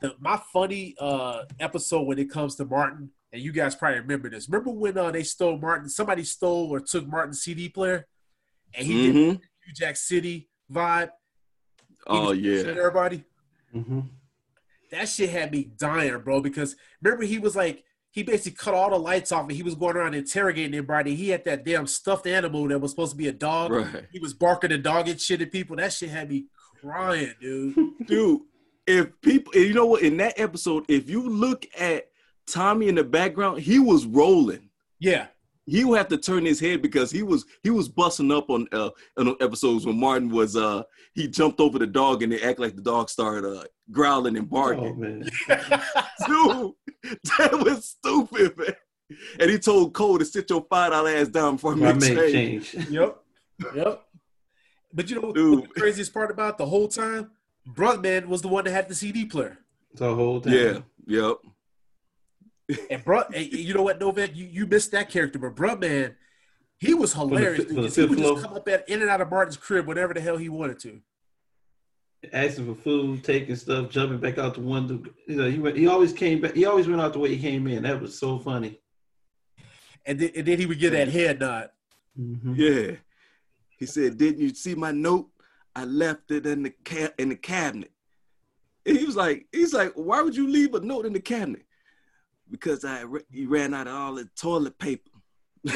[0.00, 4.28] the, my funny uh episode when it comes to Martin, and you guys probably remember
[4.28, 4.48] this.
[4.48, 5.88] Remember when uh, they stole Martin?
[5.88, 8.06] Somebody stole or took Martin's CD player,
[8.74, 9.28] and he did hmm the
[9.66, 11.08] New Jack City vibe.
[11.08, 11.12] He
[12.06, 12.56] Oh yeah.
[12.62, 13.24] shooting everybody.
[13.72, 14.00] hmm
[14.92, 16.40] That shit had me dying, bro.
[16.40, 17.82] Because remember, he was like,
[18.12, 21.14] he basically cut all the lights off and he was going around interrogating everybody.
[21.14, 23.70] He had that damn stuffed animal that was supposed to be a dog.
[23.70, 24.06] Right.
[24.12, 25.76] He was barking the dog and shit at people.
[25.76, 26.44] That shit had me
[26.80, 27.74] crying, dude.
[28.06, 28.42] Dude,
[28.86, 32.08] if people you know what, in that episode, if you look at
[32.46, 34.68] Tommy in the background, he was rolling.
[34.98, 35.28] Yeah.
[35.66, 38.66] He would have to turn his head because he was he was busting up on
[38.72, 40.82] uh on episodes when Martin was uh
[41.14, 44.46] he jumped over the dog and they act like the dog started uh growling and
[44.50, 44.98] Oh barking.
[45.00, 45.20] man.
[46.26, 46.72] Dude,
[47.38, 48.74] that was stupid, man.
[49.38, 52.02] And he told Cole to sit your five dollar ass down before I I make
[52.16, 52.72] change.
[52.72, 52.88] change.
[52.90, 53.18] yep.
[53.74, 54.02] Yep.
[54.94, 57.30] But you know what the craziest part about the whole time?
[57.68, 59.58] Bruh-Man was the one that had the CD player.
[59.94, 60.52] The whole time.
[60.52, 61.36] Yeah, yep.
[62.90, 66.14] And bro, and you know what, Novak, you, you missed that character, but bro, man,
[66.78, 67.64] he was hilarious.
[67.64, 69.30] fi- for the because he would fifth just come up at, in and out of
[69.30, 71.00] Martin's crib whenever the hell he wanted to.
[72.32, 75.02] Asking for food, taking stuff, jumping back out the window.
[75.26, 75.76] You know, he went.
[75.76, 76.54] He always came back.
[76.54, 77.82] He always went out the way he came in.
[77.82, 78.78] That was so funny.
[80.06, 81.70] And then, and then he would get that head nod.
[82.18, 82.56] Mhm.
[82.56, 82.96] Yeah.
[83.76, 85.28] He said, Didn't you see my note?
[85.74, 87.90] I left it in the ca- in the cabinet.
[88.86, 91.64] And he was like, he's like, why would you leave a note in the cabinet?
[92.52, 95.10] Because I ra- ran out of all the toilet paper.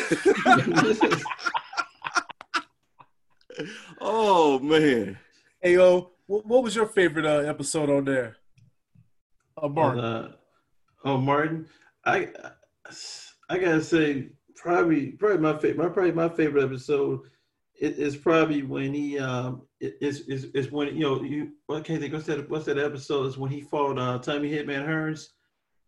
[4.00, 5.18] oh man.
[5.60, 8.36] Hey, yo, what, what was your favorite uh, episode on there?
[9.60, 10.04] Uh, Martin.
[10.04, 10.32] Uh,
[11.04, 11.66] oh, Martin.
[12.04, 12.28] I
[13.48, 15.78] I gotta say, probably probably my favorite.
[15.78, 17.20] My probably my favorite episode
[17.80, 21.80] is, is probably when he um it- is is is when you know you I
[21.80, 25.28] can't think what's that what's that episode is when he fought uh Tommy Hitman Hearns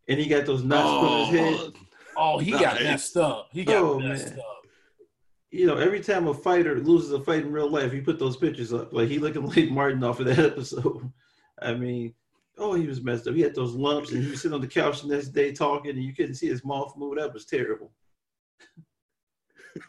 [0.08, 1.72] and he got those knots put in his head.
[2.16, 3.48] oh, oh he got messed up.
[3.52, 4.38] He got Oh, messed man.
[4.40, 4.54] up.
[5.50, 8.36] You know, every time a fighter loses a fight in real life, he put those
[8.36, 8.92] pictures up.
[8.92, 11.10] Like he looking like Martin off of that episode.
[11.62, 12.14] I mean,
[12.58, 13.34] oh, he was messed up.
[13.34, 15.90] He had those lumps, and he was sitting on the couch the next day talking,
[15.92, 17.16] and you couldn't see his mouth move.
[17.16, 17.92] That was terrible.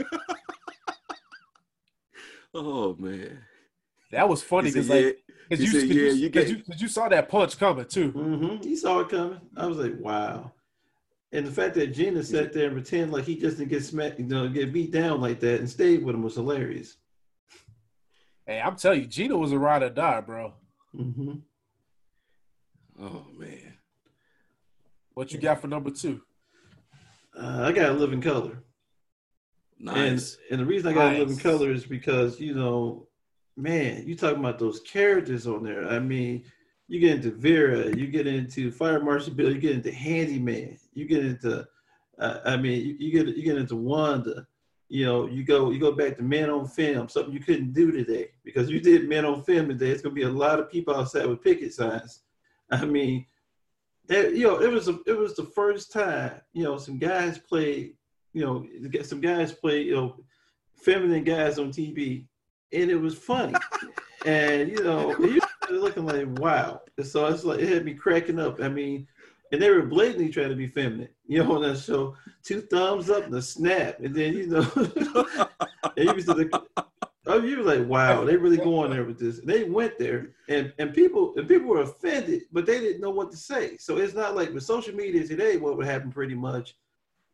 [2.54, 3.40] Oh man.
[4.12, 6.58] That was funny because like, yeah, cause he you, said, cause yeah, you cause get-
[6.58, 8.12] you, 'cause you saw that punch coming too.
[8.12, 8.64] Mm-hmm.
[8.64, 9.40] He saw it coming.
[9.58, 10.52] I was like, wow.
[11.32, 14.20] And the fact that Gina sat there and pretended like he just didn't get smacked,
[14.20, 16.98] you know, get beat down like that and stayed with him was hilarious.
[18.48, 20.54] Hey, I'm telling you, Gina was a ride or die, bro.
[20.96, 21.34] Mm-hmm.
[23.02, 23.74] oh man.
[25.14, 26.22] What you got for number two?
[27.38, 28.64] Uh, I got In Living Color.
[29.78, 30.38] Nice.
[30.50, 33.08] And and the reason I got In Living Color is because you know,
[33.60, 35.88] man, you talking about those characters on there.
[35.88, 36.44] I mean,
[36.88, 41.06] you get into Vera, you get into Fire Marshal Bill, you get into Handyman, you
[41.06, 41.68] get into,
[42.18, 44.48] uh, I mean, you, you get you get into Wanda.
[44.88, 47.92] You know, you go you go back to Men on Film, something you couldn't do
[47.92, 49.92] today because you did Men on Film today.
[49.92, 52.24] It's gonna be a lot of people outside with picket signs.
[52.72, 53.26] I mean,
[54.08, 57.38] that, you know, it was a, it was the first time you know some guys
[57.38, 57.94] played
[58.34, 60.16] you know, some guys play, you know,
[60.76, 62.26] feminine guys on TV,
[62.72, 63.54] and it was funny.
[64.26, 66.82] and you know, you looking like wow.
[66.98, 68.62] And so it's like it had me cracking up.
[68.62, 69.08] I mean,
[69.52, 72.16] and they were blatantly trying to be feminine, you know, on that show.
[72.44, 74.68] Two thumbs up and a snap, and then you know,
[75.98, 76.62] and you was the,
[77.28, 79.40] oh, you were like, wow, they really going there with this.
[79.40, 83.10] And they went there, and and people and people were offended, but they didn't know
[83.10, 83.78] what to say.
[83.78, 86.76] So it's not like with social media today, what would happen pretty much.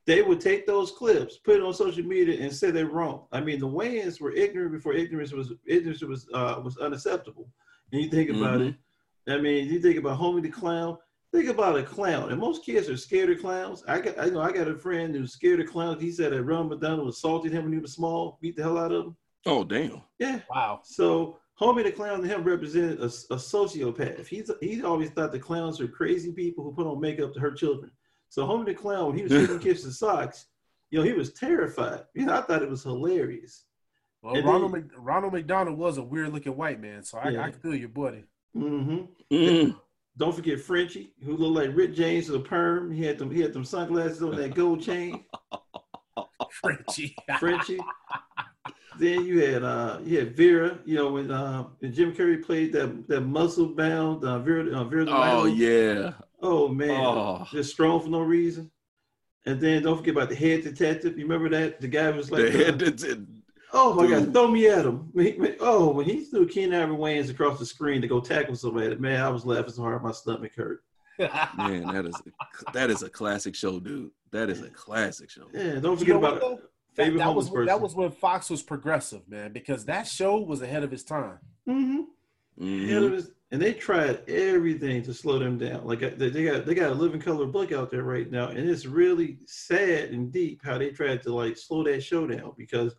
[0.05, 3.25] They would take those clips, put it on social media, and say they're wrong.
[3.31, 7.49] I mean, the Wayans were ignorant before ignorance was ignorance was uh, was unacceptable.
[7.91, 8.69] And you think about Mhm.
[8.69, 9.33] it.
[9.33, 10.97] I mean, you think about Homie the Clown.
[11.31, 13.83] Think about a clown, and most kids are scared of clowns.
[13.89, 16.01] I got, I know, I got a friend who's scared of clowns.
[16.01, 18.93] He said that Ron McDonald assaulted him when he was small, beat the hell out
[18.93, 19.17] of him.
[19.45, 20.01] Oh damn.
[20.17, 20.39] Yeah.
[20.49, 20.79] Wow.
[20.83, 24.27] So Homie the Clown to him represented a, a sociopath.
[24.27, 27.57] He's he always thought the clowns were crazy people who put on makeup to hurt
[27.57, 27.91] children.
[28.35, 30.47] So Homie the Clown, when he was hitting kids in socks,
[30.91, 32.01] you know, he was terrified.
[32.13, 33.63] You know, I thought it was hilarious.
[34.21, 37.29] Well, And Ronald, then- Mc, Ronald McDonald was a weird looking white man, so I,
[37.29, 37.43] Yeah.
[37.45, 38.25] I can feel your buddy.
[38.53, 39.05] Mm-hmm.
[39.33, 39.79] Mm.
[40.17, 42.91] Don't forget Frenchie, who looked like Rick James with a perm.
[42.91, 45.23] He had them, he had them sunglasses on that gold chain.
[46.51, 47.15] Frenchie.
[47.39, 47.79] Frenchie.
[48.99, 52.73] then you had uh you had Vera, you know, when uh when Jim Carrey played
[52.73, 55.45] that that muscle bound uh Vera uh, Vera the Oh Milo.
[55.45, 56.13] yeah.
[56.45, 57.47] Oh man, Oh.
[57.51, 58.71] just strong for no reason.
[59.47, 61.17] And then don't forget about the head detective.
[61.17, 63.27] You remember that the guy was like, the uh, head that
[63.73, 65.09] oh my god, throw me at him.
[65.11, 68.19] When he- when- oh, when he threw Keenen Ivory Wayans across the screen to go
[68.19, 70.83] tackle somebody, man, I was laughing so hard my stomach hurt.
[71.19, 74.11] man, that is a, that is a classic show, dude.
[74.31, 75.47] That is a classic show.
[75.53, 76.57] Yeah, don't You forget know what, about?
[76.95, 77.65] That, favorite that was person.
[77.67, 81.39] that was when Fox was progressive, man, because that show was ahead of its time.
[81.65, 82.01] hmm
[82.57, 83.11] Mhm.
[83.11, 85.85] Was- and they tried everything to slow them down.
[85.85, 88.49] Like uh, they they got they got a living color book out there right now,
[88.49, 92.53] and it's really sad and deep how they tried to like slow that show down
[92.57, 92.95] because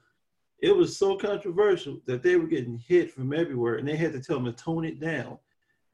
[0.61, 4.21] it was so controversial that they were getting hit from everywhere, and they had to
[4.23, 5.39] tell them to tone it down.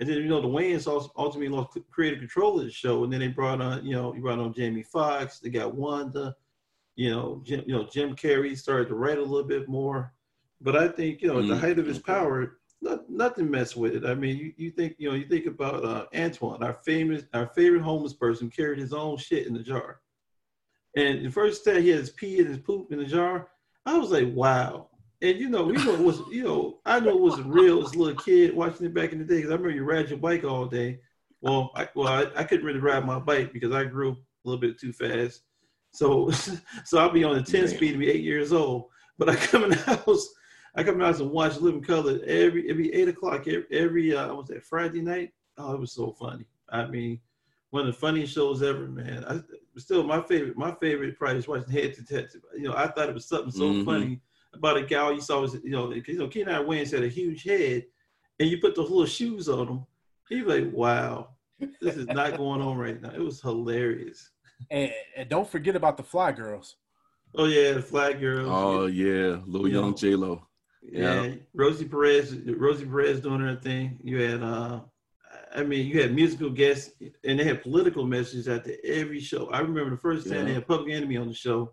[0.00, 3.12] And then you know the Wayans also ultimately lost creative control of the show, and
[3.12, 6.36] then they brought on you know you brought on Jamie Foxx, they got Wanda,
[6.96, 10.14] you know Jim you know Jim Carrey started to write a little bit more,
[10.60, 13.76] but I think you know at the Mm, height of his power, not, nothing messed
[13.76, 14.04] with it.
[14.04, 17.46] I mean, you, you think you know you think about uh, Antoine, our famous our
[17.46, 20.00] favorite homeless person carried his own shit in the jar,
[20.96, 23.48] and the first time he had his pee and his poop in the jar,
[23.86, 24.88] I was like, wow.
[25.22, 27.94] And you know, we know it was you know I know it wasn't real as
[27.94, 30.18] a little kid watching it back in the day because I remember you ride your
[30.18, 30.98] bike all day.
[31.40, 34.60] Well, I, well, I, I couldn't really ride my bike because I grew a little
[34.60, 35.42] bit too fast.
[35.92, 36.30] So,
[36.84, 37.68] so I'll be on the 10 Damn.
[37.68, 38.86] speed and be eight years old.
[39.18, 39.76] But I come in the
[40.06, 40.32] house,
[40.74, 44.34] I come in the and watch Living Color every every eight o'clock every, every uh,
[44.34, 45.32] was that Friday night?
[45.58, 46.46] Oh, it was so funny.
[46.70, 47.20] I mean,
[47.70, 49.24] one of the funniest shows ever, man.
[49.28, 49.40] I
[49.78, 50.56] still my favorite.
[50.56, 52.40] My favorite probably is watching Head Detective.
[52.56, 53.84] You know, I thought it was something so Mhm.
[53.84, 54.20] funny
[54.54, 57.42] about a guy you saw was you know you know Keenen Wayans had a huge
[57.42, 57.84] head,
[58.38, 59.86] and you put those little shoes on him.
[60.28, 61.36] He's like, wow,
[61.80, 63.10] this is not going on right now.
[63.10, 64.30] It was hilarious.
[64.70, 66.76] And, and don't forget about the Fly Girls.
[67.34, 68.48] Oh yeah, the Fly Girls.
[68.50, 69.96] Oh yeah, little You young know.
[69.96, 70.46] J Lo.
[70.82, 71.32] Yeah.
[71.54, 73.98] Rosie Perez, Rosie Perez doing her thing.
[74.02, 74.80] You had, uh,
[75.54, 76.92] I mean, you had musical guests,
[77.24, 79.48] and they had political messages after every show.
[79.50, 81.72] I remember the first time they had Public Enemy on the show,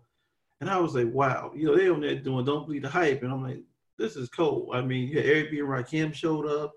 [0.60, 3.22] and I was like, wow, you know, they on there doing "Don't Believe the Hype,"
[3.22, 3.62] and I'm like,
[3.98, 4.70] this is cool.
[4.72, 5.58] I mean, you had Eric B.
[5.60, 6.72] and Rakim showed up.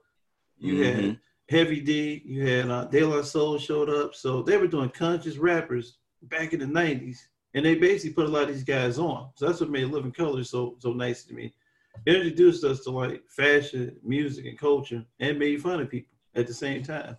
[0.58, 1.20] You had Mhm.
[1.50, 2.22] Heavy D.
[2.26, 4.16] You had uh, De La Soul showed up.
[4.16, 7.18] So they were doing conscious rappers back in the '90s,
[7.54, 9.30] and they basically put a lot of these guys on.
[9.36, 11.54] So that's what made Living Color so so nice to me.
[12.06, 16.48] It introduced us to like fashion, music, and culture, and made fun of people at
[16.48, 17.18] the same time.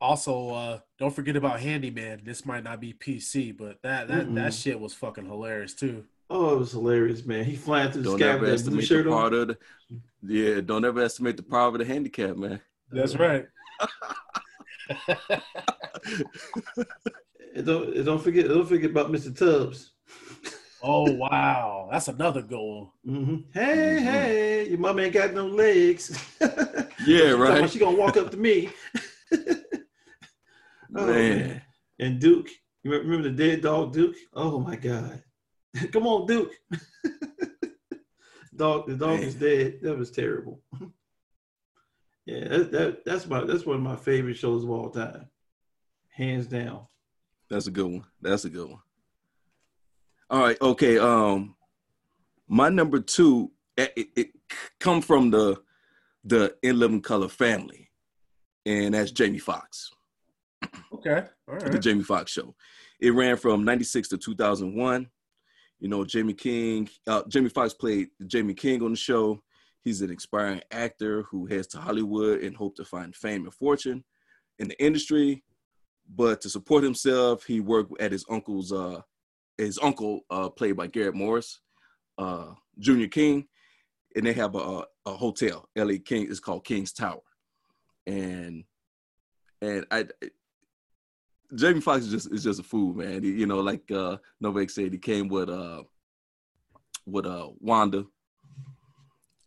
[0.00, 2.22] Also, uh, don't forget about Handyman.
[2.24, 4.34] This might not be PC, but that that, Mm-mm.
[4.36, 6.04] that shit was fucking hilarious too.
[6.30, 7.44] Oh, it was hilarious, man.
[7.44, 9.34] He flying through the Don't sky ever with that blue estimate the shirt on.
[9.34, 9.58] of the.
[10.22, 12.60] Yeah, don't ever estimate the power of the handicap, man.
[12.90, 13.46] That's right.
[17.64, 19.36] Don't, don't forget, don't forget about Mr.
[19.36, 19.92] Tubbs.
[20.82, 22.92] Oh wow, that's another goal.
[23.04, 24.02] hmm Hey, Mhm.
[24.04, 26.16] hey, your mama ain't got no legs.
[27.06, 27.70] Yeah, She right.
[27.70, 28.70] She gonna walk up to me.
[30.96, 31.60] Oh, Man.
[31.98, 32.48] And Duke,
[32.82, 34.16] you remember remember the dead dog Duke?
[34.32, 35.22] Oh my God!
[35.92, 36.52] Come on, Duke.
[38.56, 39.80] dog, the dog is dead.
[39.82, 40.62] That was terrible.
[42.24, 45.28] yeah, that, that that's my that's one of my favorite shows of all time,
[46.08, 46.86] hands down.
[47.50, 48.04] That's a good one.
[48.20, 48.80] That's a good one.
[50.30, 50.60] All right.
[50.60, 50.98] Okay.
[50.98, 51.54] Um,
[52.48, 54.28] my number two, it, it, it
[54.80, 55.60] come from the
[56.24, 57.90] the In Living Color family,
[58.66, 59.90] and that's Jamie Foxx.
[60.92, 61.78] Okay, all the.
[61.78, 62.54] Jamie Foxx show.
[63.00, 65.06] It ran from 96 to 2001.
[65.78, 69.40] You know, Jamie King, uh, Jamie Foxx played Jamie King on the show.
[69.82, 74.04] He's an aspiring actor who heads to Hollywood and hope to find fame and fortune
[74.58, 75.44] in the industry.
[76.12, 79.02] But to support himself, he worked at his uncle's uh,
[79.58, 81.60] his uncle, uh, played by Garrett Morris,
[82.16, 83.46] uh, Junior King,
[84.16, 85.68] and they have a, a hotel.
[85.76, 87.20] LA King is called King's Tower,
[88.06, 88.64] and
[89.60, 90.06] and I.
[91.54, 93.22] Jamie Foxx is just is just a fool, man.
[93.22, 95.82] He, you know, like uh Novak said, he came with uh
[97.06, 98.04] with uh Wanda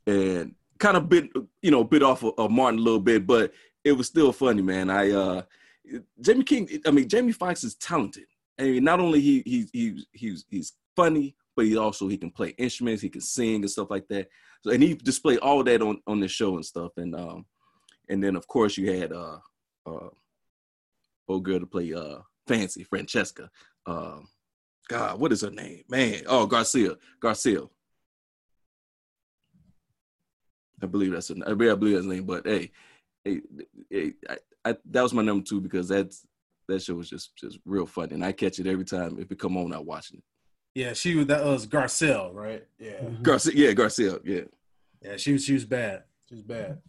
[0.08, 1.30] and kind of bit
[1.62, 3.54] you know bit off of, of Martin a little bit, but
[3.84, 4.90] it was still funny, man.
[4.90, 5.42] I uh
[6.20, 8.26] Jamie King, I mean Jamie Foxx is talented.
[8.60, 12.32] I mean, not only he he he he's he's funny, but he also he can
[12.32, 14.28] play instruments, he can sing and stuff like that.
[14.64, 16.92] So and he displayed all that on on the show and stuff.
[16.98, 17.46] And um
[18.10, 19.38] and then of course you had uh
[19.86, 20.10] uh
[21.28, 23.50] old girl to play uh Fancy Francesca.
[23.86, 24.28] Um
[24.88, 25.84] God, what is her name?
[25.90, 27.62] Man, oh Garcia, Garcia.
[30.82, 32.26] I believe that's a, I believe that's name.
[32.26, 32.72] But hey,
[33.24, 33.42] hey,
[33.90, 36.26] hey I, I, that was my number two because that's
[36.72, 39.40] that show was just just real funny, and I catch it every time if it
[39.40, 39.74] come on.
[39.74, 40.24] I'm watching it.
[40.74, 42.66] Yeah, she was that was Garcelle, right?
[42.80, 43.24] Yeah, Mm-hmm.
[43.24, 44.42] Garcia, yeah, Garcia, yeah.
[45.02, 46.04] yeah, she was she was bad.
[46.30, 46.80] She was bad.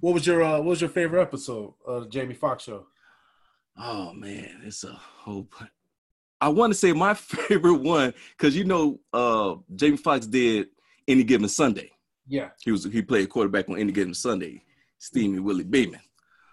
[0.00, 2.86] What was your uh, what was your favorite episode of the Jamie Foxx show?
[3.76, 5.42] Oh man, it's a whole.
[5.42, 5.66] bu-
[6.40, 10.68] I want to say my favorite one because you know uh Jamie Foxx did
[11.08, 11.90] any given Sunday.
[12.26, 14.62] Yeah, He was he played quarterback on any given Sunday,
[14.98, 16.00] Steamy Willie Beamen.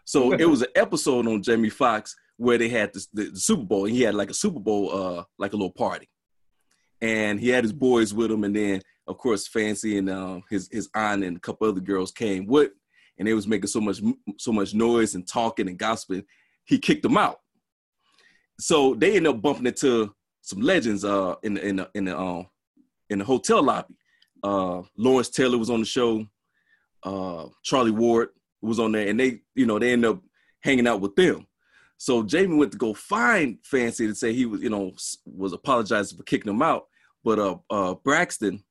[0.06, 3.64] So it was an episode on Jamie Foxx where they had this, the, the Super
[3.64, 6.08] Bowl and he had like a Super Bowl uh like a little party.
[7.02, 10.70] And he had his boys with him, and then of course Fancy and uh, his
[10.72, 12.72] his aunt and a couple other girls came with,
[13.18, 14.02] and they was making so much
[14.38, 16.24] so much noise and talking and gossiping.
[16.66, 17.38] He kicked them out.
[18.60, 22.20] So they ended up bumping into some legends uh in the in the in the
[22.20, 22.48] um
[23.10, 23.96] in the hotel lobby.
[24.44, 26.26] Uh Lawrence Taylor was on the show.
[27.04, 28.30] Uh Charlie Ward
[28.62, 30.22] was on there, and they you know they end up
[30.62, 31.48] hanging out with them.
[31.98, 34.94] So Jamie went to go find Fancy to say he was you know
[35.26, 36.86] was apologizing for kicking him out,
[37.24, 38.64] but uh uh Braxton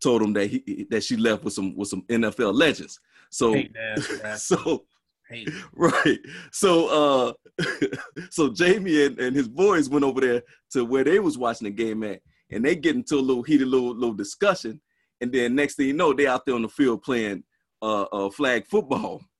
[0.00, 3.00] told him that he that she left with some with some NFL legends.
[3.30, 4.38] So that.
[4.38, 4.84] So
[5.74, 6.18] right.
[6.52, 7.64] So uh
[8.30, 10.42] so Jamie and, and his boys went over there
[10.72, 13.68] to where they was watching the game at, and they get into a little heated
[13.68, 14.80] little little discussion.
[15.20, 17.42] And then next thing you know, they out there on the field playing
[17.84, 19.22] uh, uh flag football.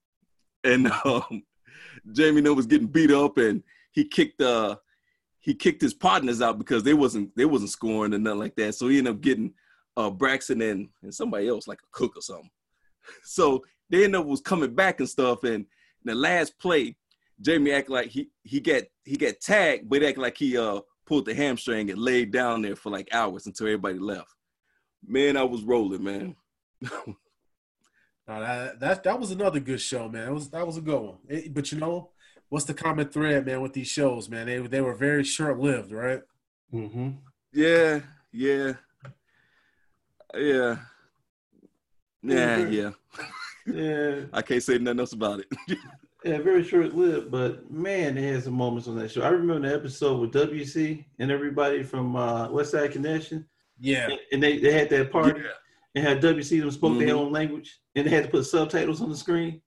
[0.66, 1.42] And um
[2.12, 4.76] Jamie then was getting beat up and he kicked uh
[5.40, 8.74] he kicked his partners out because they wasn't they wasn't scoring and nothing like that.
[8.74, 9.52] So he ended up getting
[9.98, 12.50] uh Braxton and, and somebody else like a cook or something.
[13.24, 15.44] So they ended up was coming back and stuff.
[15.44, 15.66] And
[16.02, 16.96] the last play,
[17.42, 21.26] Jamie acted like he he got he got tagged, but acted like he uh pulled
[21.26, 24.34] the hamstring and laid down there for like hours until everybody left.
[25.06, 26.36] Man, I was rolling, man.
[28.26, 30.28] Now that, that that was another good show, man.
[30.28, 31.16] It was that was a good one.
[31.28, 32.10] It- but you know,
[32.48, 34.46] what's the common thread, man, with these shows, man?
[34.46, 36.22] They they were very short lived, right?
[36.72, 37.10] Mm-hmm.
[37.52, 38.00] Yeah,
[38.32, 38.72] yeah,
[40.34, 40.76] yeah,
[42.22, 42.90] yeah, yeah.
[43.66, 45.46] Yeah, I can't say nothing else about it.
[46.24, 49.22] yeah, very short lived, but man, they had some moments on that show.
[49.22, 53.46] I remember the episode with WC and everybody from uh, West Side Connection,
[53.80, 54.08] Yeah.
[54.32, 55.46] and they, they had that party Yeah.
[55.94, 57.18] And had WC them spoke their Mhm.
[57.18, 59.60] own language, and they had to put subtitles on the screen.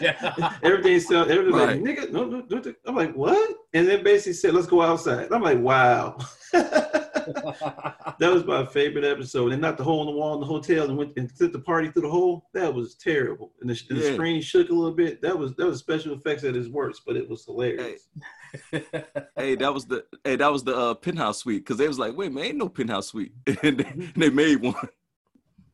[0.00, 0.54] yeah.
[0.62, 1.82] Everything sound everything Right.
[1.82, 3.56] like nigga, no, no, no, no." I'm like, what?
[3.74, 5.28] And then basically said, let's go outside.
[5.32, 6.16] I'm like, wow.
[6.52, 9.52] that was my favorite episode.
[9.52, 11.58] And not the hole in the wall in the hotel and went and took the
[11.58, 12.48] party through the hole.
[12.54, 13.52] That was terrible.
[13.60, 15.20] And the, and the screen shook a little bit.
[15.22, 18.08] That was that was special effects at its worst, but it was hilarious.
[19.36, 22.16] hey, that was the hey, that was the uh, penthouse suite because they was like,
[22.16, 24.74] wait, man, ain't no penthouse suite, and they, they made one.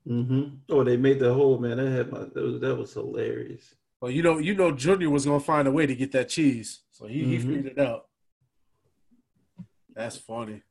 [0.06, 1.76] Hmm Oh, they made the whole man.
[1.76, 3.74] That had my that was that was hilarious.
[4.00, 6.80] well, you know, you know, Junior was gonna find a way to get that cheese,
[6.90, 7.42] so he, he Mhm.
[7.42, 8.08] figured it out.
[9.94, 10.62] That's funny.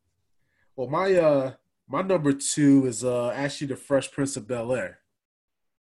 [0.75, 1.53] Well, my uh
[1.87, 4.99] my number two is uh actually the Fresh Prince of Bel Air.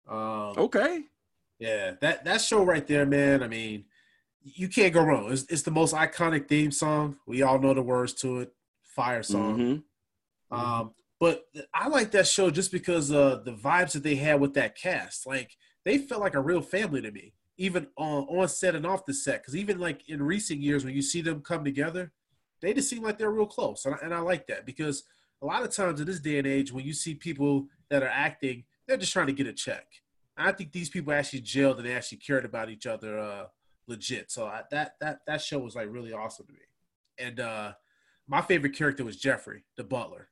[0.08, 1.04] Um, Okay,
[1.58, 3.42] Yeah, that that show right there, man.
[3.42, 3.86] I mean,
[4.42, 5.32] you can't go wrong.
[5.32, 7.16] It's, it's the most iconic theme song.
[7.26, 8.52] We all know the words to it.
[8.82, 9.58] Fire song.
[9.58, 10.56] Mhm.
[10.56, 14.54] Um, but I like that show just because uh the vibes that they had with
[14.54, 15.26] that cast.
[15.26, 19.06] Like they felt like a real family to me, even on on set and off
[19.06, 19.42] the set.
[19.42, 22.12] Because even like in recent years, when you see them come together,
[22.60, 25.04] they just seem like they're real close, and I, and I like that because
[25.42, 28.08] a lot of times in this day and age, when you see people that are
[28.08, 29.86] acting, they're just trying to get a check.
[30.36, 33.44] I think these people actually gelled and they actually cared about each other uh,
[33.86, 34.30] legit.
[34.30, 36.58] So I, that that that show was like really awesome to me.
[37.18, 37.72] And uh,
[38.26, 40.28] my favorite character was Geoffrey, the butler.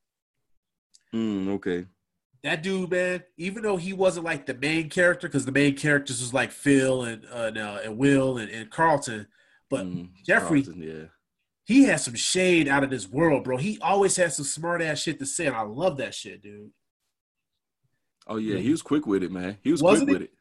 [1.14, 1.86] Mm, okay.
[2.42, 6.20] that dude, man, even though he wasn't like the main character, because the main characters
[6.20, 9.26] was like Phil and uh, and, uh, and Will and, and Carlton,
[9.70, 11.04] but Mm, Geoffrey, Carlton, yeah.
[11.64, 13.56] he has some shade out of this world, bro.
[13.58, 16.70] He always has some smart ass shit to say, and I love that shit, dude.
[18.26, 19.58] Oh yeah, he was quick with it, man.
[19.62, 20.22] He was Wasn't quick he?
[20.24, 20.34] with it.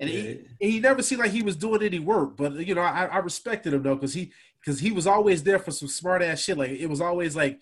[0.00, 0.34] And Yeah.
[0.60, 3.18] he, he never seemed like he was doing any work, but you know, I, I
[3.18, 6.58] respected him though, because he because he was always there for some smart ass shit.
[6.58, 7.60] Like it was always like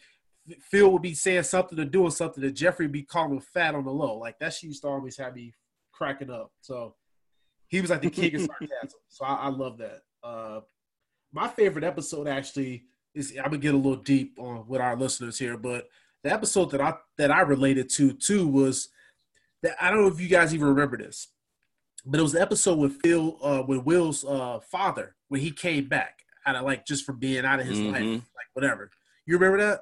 [0.62, 3.84] Phil would be saying something or doing something that Geoffrey would be calling fat on
[3.84, 4.16] the low.
[4.18, 5.52] Like that shit used to always have me
[5.92, 6.50] cracking up.
[6.60, 6.94] So
[7.68, 8.98] he was like the king of sarcasm.
[9.08, 10.02] So I, I love that.
[10.22, 10.60] Uh,
[11.32, 12.84] my favorite episode actually
[13.14, 15.88] is I'm gonna get a little deep on with our listeners here, but
[16.24, 18.88] the episode that I that I related to too was
[19.62, 21.28] that I don't know if you guys even remember this,
[22.04, 25.88] but it was the episode with Phil uh, with Will's uh, father when he came
[25.88, 28.14] back out of like just from being out of his life, Mhm.
[28.14, 28.90] like whatever.
[29.26, 29.80] You remember that?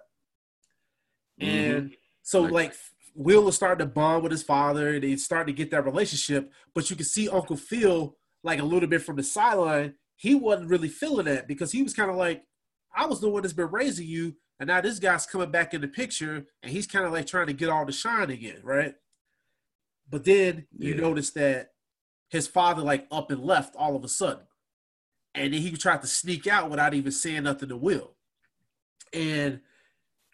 [1.41, 1.76] Mm-hmm.
[1.76, 2.74] And so Like- like
[3.14, 6.53] Will was starting to bond with his father, and they started to get that relationship.
[6.74, 9.95] But you can see Uncle Phil like a little bit from the sideline.
[10.14, 12.45] He wasn't really feeling that because he was kind of like,
[12.95, 15.80] I was the one that's been raising you, and now this guy's coming back in
[15.80, 18.95] the picture, and he's kind of like trying to get all the shine again, right?
[20.09, 21.01] But then you Yeah.
[21.01, 21.72] notice that
[22.28, 24.47] his father like up and left all of a sudden,
[25.34, 28.16] and then he tried to sneak out without even saying nothing to Will,
[29.12, 29.61] and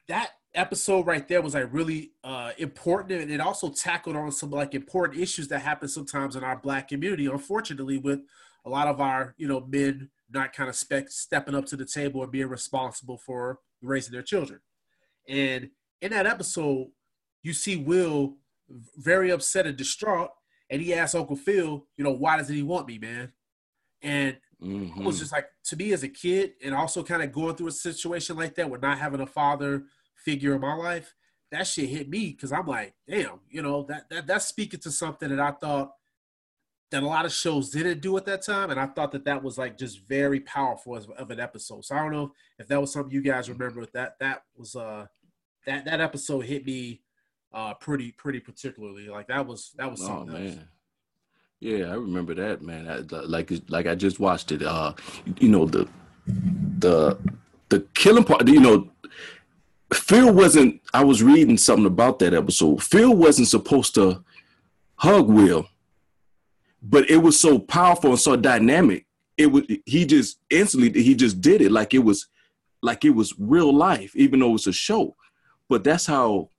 [0.09, 4.51] that episode right there was like really uh important and it also tackled on some
[4.51, 8.21] like important issues that happen sometimes in our black community unfortunately with
[8.65, 11.85] a lot of our you know men not kind of spec- stepping up to the
[11.85, 14.61] table and being responsible for raising their children
[15.29, 16.89] and in that episode
[17.43, 18.37] you see will
[18.97, 20.31] very upset and distraught
[20.71, 23.33] and he asks uncle phil you know why doesn't he want me man
[24.03, 25.01] and Mhm.
[25.01, 27.67] I was just like to me as a kid and also kind of going through
[27.67, 29.83] a situation like that with not having a father
[30.25, 31.14] figure in my life
[31.51, 34.91] that shit hit me because i'm like damn you know that, that that's speaking to
[34.91, 35.93] something that i thought
[36.91, 39.43] that a lot of shows didn't do at that time and i thought that that
[39.43, 42.81] was like just very powerful as, of an episode so i don't know if that
[42.81, 45.07] was something you guys remember that that was uh
[45.66, 47.01] that that episode hit me
[47.53, 50.57] uh pretty pretty particularly like that was that was Oh something else.
[50.57, 50.68] man.
[51.61, 52.87] Yeah, I remember that, man.
[52.89, 54.62] I, like like I just watched it.
[54.62, 54.93] Uh,
[55.39, 55.89] you know the
[56.27, 57.16] the
[57.70, 58.47] the killing part.
[58.47, 58.91] You know,
[59.95, 60.81] Phil wasn't.
[60.93, 62.83] I was reading something about that episode.
[62.83, 64.23] Phil wasn't supposed to
[64.97, 65.69] hug Will,
[66.83, 69.07] but it was so powerful and so dynamic.
[69.37, 72.29] It was he just instantly he just did it like it was
[72.83, 75.17] like it was real life, even though it was a show.
[75.69, 76.51] But that's how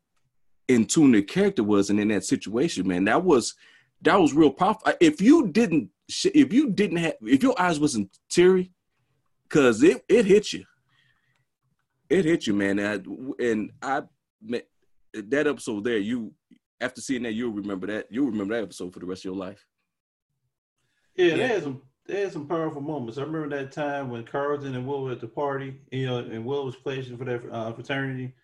[0.68, 3.56] in tune the character was, and in that situation, man, that was
[4.02, 4.94] that was real powerful.
[5.00, 8.72] If you didn't, if you didn't have, if your eyes wasn't teary,
[9.50, 10.66] cause it it hit you,
[12.10, 12.80] it hit you, man.
[12.80, 12.88] And
[13.40, 14.04] I, and I
[14.42, 14.68] met
[15.14, 15.98] that episode there.
[15.98, 16.34] You
[16.82, 18.08] after seeing that, you'll remember that.
[18.10, 19.66] You'll remember that episode for the rest of your life.
[21.16, 21.36] Yeah, Yeah.
[21.38, 23.18] they had some they had some powerful moments.
[23.18, 26.46] I remember that time when Carlton and Will were at the party, you know, and
[26.46, 28.36] Will was pledging for that uh, fraternity,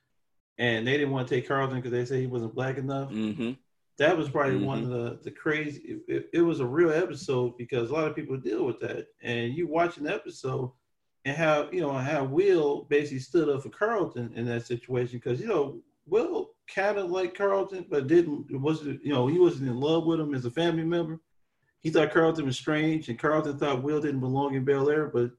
[0.57, 3.12] and they didn't want to take Carlton because they said he wasn't black enough.
[3.12, 3.51] Mm-hmm.
[3.99, 5.82] That was probably one of the the crazy.
[5.84, 9.07] It, it, it was a real episode because a lot of people deal with that,
[9.22, 10.72] and you watch an episode
[11.26, 15.39] and how you know how Will basically stood up for Carlton in that situation because
[15.39, 19.80] you know Will kind of liked Carlton, but didn't wasn't you know he wasn't in
[19.80, 21.19] love with him as a family member.
[21.82, 25.07] He thought Carlton was strange, and Carlton thought Will didn't belong in Bel Air.
[25.07, 25.32] But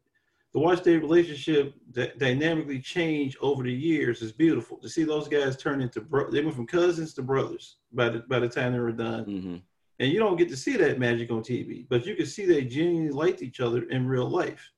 [0.52, 4.76] the watch their relationship d- dynamically change over the years is beautiful.
[4.78, 8.20] To see those guys turn into bro- they went from cousins to brothers by the
[8.20, 9.24] by the time they were done.
[9.24, 9.56] Mm-hmm.
[9.98, 12.64] And you don't get to see that magic on TV, but you can see they
[12.64, 14.72] genuinely liked each other in real life,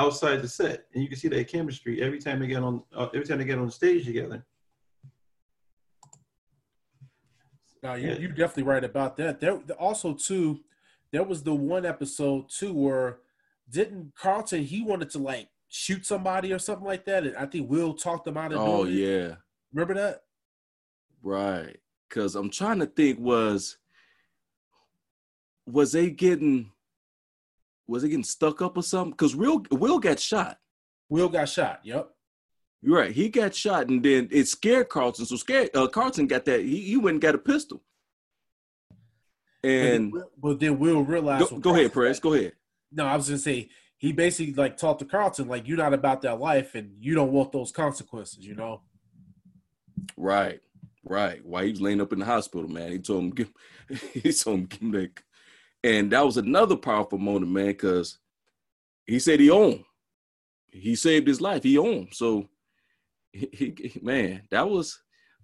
[0.00, 3.08] outside the set, and you can see that chemistry every time they get on uh,
[3.14, 4.44] every time they get on the stage together.
[7.82, 8.18] Now you Yeah.
[8.18, 9.40] you're definitely right about that.
[9.40, 10.60] There also too,
[11.12, 13.18] there was the one episode too where
[13.68, 17.70] didn't Carlton he wanted to like shoot somebody or something like that, and I think
[17.70, 19.00] Will talked him out of Oh doing it.
[19.06, 19.34] yeah,
[19.72, 20.22] Remember that?
[21.22, 21.76] right.
[22.08, 23.76] Cause I'm trying to think was
[25.66, 26.72] was they getting
[27.90, 29.12] was they getting stuck up or something?
[29.14, 30.58] Cause Will Will got shot.
[31.08, 31.80] Will got shot.
[31.84, 32.08] Yep.
[32.82, 33.12] You're right.
[33.12, 35.26] He got shot, and then it scared Carlton.
[35.26, 36.60] So scared uh, Carlton got that.
[36.60, 37.82] He, he went and got a pistol.
[38.88, 38.96] But
[39.68, 41.50] then And Will- but then Will realized.
[41.50, 42.20] go, go ahead, Prez.
[42.20, 42.52] Go ahead.
[42.92, 43.68] No, I was gonna say
[43.98, 47.32] he basically like talked to Carlton like you're not about that life and you don't
[47.32, 48.46] want those consequences.
[48.46, 48.80] You know.
[50.16, 50.60] Right,
[51.04, 51.44] right.
[51.44, 53.52] While he was laying up in the hospital, man, he told him, give,
[54.14, 55.10] he told him, give him that.
[55.82, 58.18] And that was another powerful moment, man, because
[59.06, 59.84] he said he owned.
[60.72, 61.62] He saved his life.
[61.62, 62.08] He owned.
[62.12, 62.48] So,
[63.32, 65.00] he, he, man, that was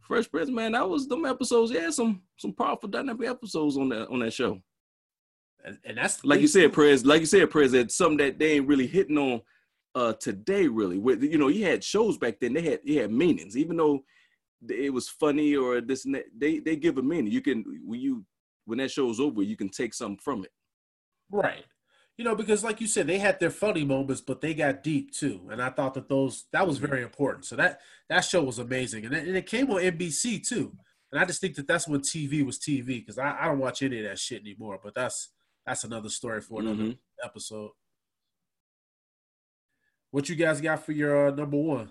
[0.07, 1.72] Fresh Prince, man, that was them episodes.
[1.72, 4.61] Yeah, some some powerful dynamic episodes on that on that show.
[5.64, 8.53] And, and that's Like you said, Prez, like you said, Prez, that something that they
[8.53, 9.41] ain't really hitting on
[9.97, 10.99] uh today, really.
[10.99, 14.05] With you know, you had shows back then, they had they had meanings, even though
[14.68, 17.32] it was funny or this and that, they they give a meaning.
[17.32, 18.24] You can when you
[18.66, 20.50] when that show's over, you can take something from it.
[21.30, 21.64] Right.
[22.18, 25.12] You know, because like you said, they had their funny moments, but they got deep
[25.12, 25.48] too.
[25.50, 27.44] And I thought that those that was very important.
[27.44, 30.72] So that that show was amazing, and it, and it came on NBC too.
[31.12, 33.82] And I just think that that's when TV was TV because I, I don't watch
[33.82, 34.80] any of that shit anymore.
[34.82, 35.28] But that's
[35.66, 36.98] that's another story for another Mhm.
[37.22, 37.72] episode.
[40.10, 41.90] What you guys got for your uh, number one?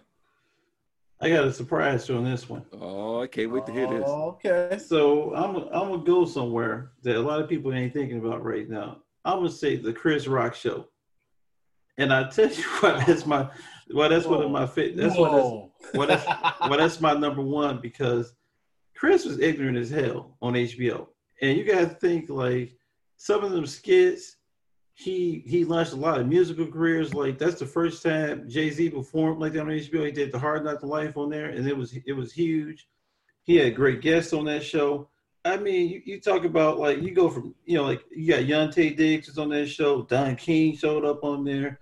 [1.22, 2.66] I got a surprise on this one.
[2.74, 4.07] Oh, I can't wait to hear this.
[4.07, 4.78] Okay.
[4.78, 8.70] So I'm I'm gonna go somewhere that a lot of people ain't thinking about right
[8.70, 9.01] now.
[9.24, 10.88] I'm gonna say the Chris Rock show,
[11.97, 13.49] and I tell you what, that's my
[13.93, 14.97] well, that's one of my fit.
[14.97, 16.26] That's what that's, well, that's
[16.61, 18.34] well, that's my number one because
[18.95, 21.07] Chris was ignorant as hell on HBO,
[21.41, 22.76] and you got to think like
[23.18, 24.38] some of them skits.
[24.98, 27.14] He he launched a lot of musical careers.
[27.14, 30.06] Like that's the first time Jay Z performed like that on HBO.
[30.06, 32.88] He did the Hard Knock Life on there, and it was it was huge.
[33.43, 35.10] He had great guests on that show.
[35.43, 38.43] I mean, you, you talk about like you go from you know like you got
[38.43, 40.04] Yante Diggs was on that show.
[40.04, 41.82] Don King showed up on there.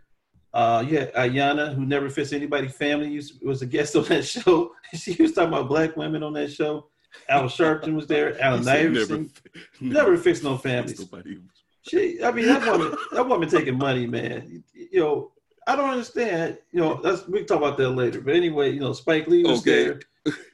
[0.51, 4.71] Uh, you had Iyanla, who never fits anybody's family, was a guest on that show.
[4.93, 6.89] she was talking about black women on that show.
[7.29, 8.39] Al Sharpton was there.
[8.41, 9.31] Allen Iverson
[9.81, 10.99] never, fixed no families.
[10.99, 11.39] Nobody-
[11.83, 14.63] She, I mean, that woman, that woman taking money, man.
[14.73, 15.31] You, you know,
[15.67, 16.57] I don't understand.
[16.71, 18.21] You know, that's we can talk about that later.
[18.21, 19.83] But anyway, you know, Spike Lee was Okay.
[19.85, 19.99] there.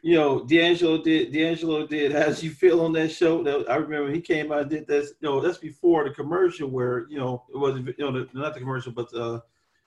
[0.02, 1.32] You know, D'Angelo did.
[1.32, 2.12] D'Angelo did.
[2.12, 3.44] How's you feel on that show?
[3.44, 5.14] That, I remember he came out and did this.
[5.20, 7.88] You know, that's before the commercial where you know it wasn't.
[8.00, 9.42] You know, the, not the commercial, but uh,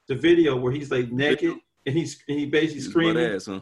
[0.07, 1.55] the video where he's like naked
[1.86, 3.24] and he's and he basically butt screaming.
[3.34, 3.61] ass, huh?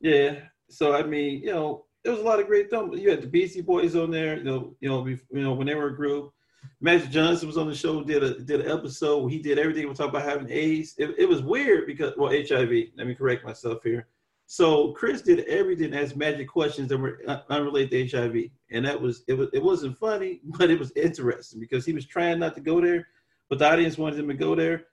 [0.00, 0.36] Yeah.
[0.70, 2.98] So I mean, you know, there was a lot of great films.
[2.98, 4.38] You had the Beastie Boys on there.
[4.38, 6.32] You know, you know, you know when they were a group.
[6.80, 8.02] Magic Johnson was on the show.
[8.02, 9.18] Did a did an episode.
[9.18, 9.88] Where he did everything.
[9.88, 10.94] We talk about having AIDS.
[10.98, 12.70] It, it was weird because well, HIV.
[12.96, 14.08] Let me correct myself here.
[14.46, 19.00] So Chris did everything as magic questions that were un- unrelated to HIV, and that
[19.00, 19.34] was it.
[19.34, 22.80] Was it wasn't funny, but it was interesting because he was trying not to go
[22.80, 23.06] there,
[23.48, 24.86] but the audience wanted him to go there.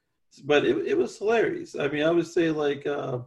[0.43, 1.75] But it, it was hilarious.
[1.75, 2.85] I mean, I would say like.
[2.85, 3.19] Uh,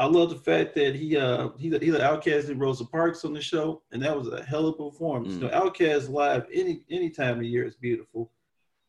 [0.00, 3.34] I love the fact that he uh he he let Outkast and Rosa Parks on
[3.34, 5.34] the show, and that was a hell of a performance.
[5.34, 5.42] Mm.
[5.42, 8.32] You know, Outkast live any any time of year is beautiful.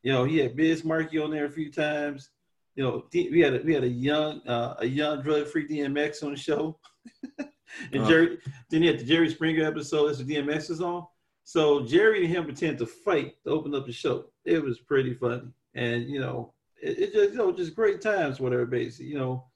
[0.03, 2.30] You know, he had Biz Markie on there a few times.
[2.76, 6.24] You know, we had a, we had a young uh, a young drug free DMX
[6.24, 6.80] on the show,
[7.38, 8.07] and Uh.
[8.07, 8.38] Jerry.
[8.70, 10.07] Then he had the Jerry Springer episode.
[10.07, 11.05] That's what DMX was on.
[11.43, 14.28] So Jerry and him pretend to fight to open up the show.
[14.45, 18.39] It was pretty funny, and you know, it, it just you know just great times
[18.39, 18.89] with everybody.
[18.97, 19.51] You know.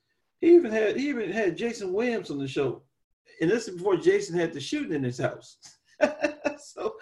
[0.46, 2.84] He even had he even had Jayson Williams on the show,
[3.42, 5.58] and this is before Jason had the shooting in his house.
[6.60, 6.94] so,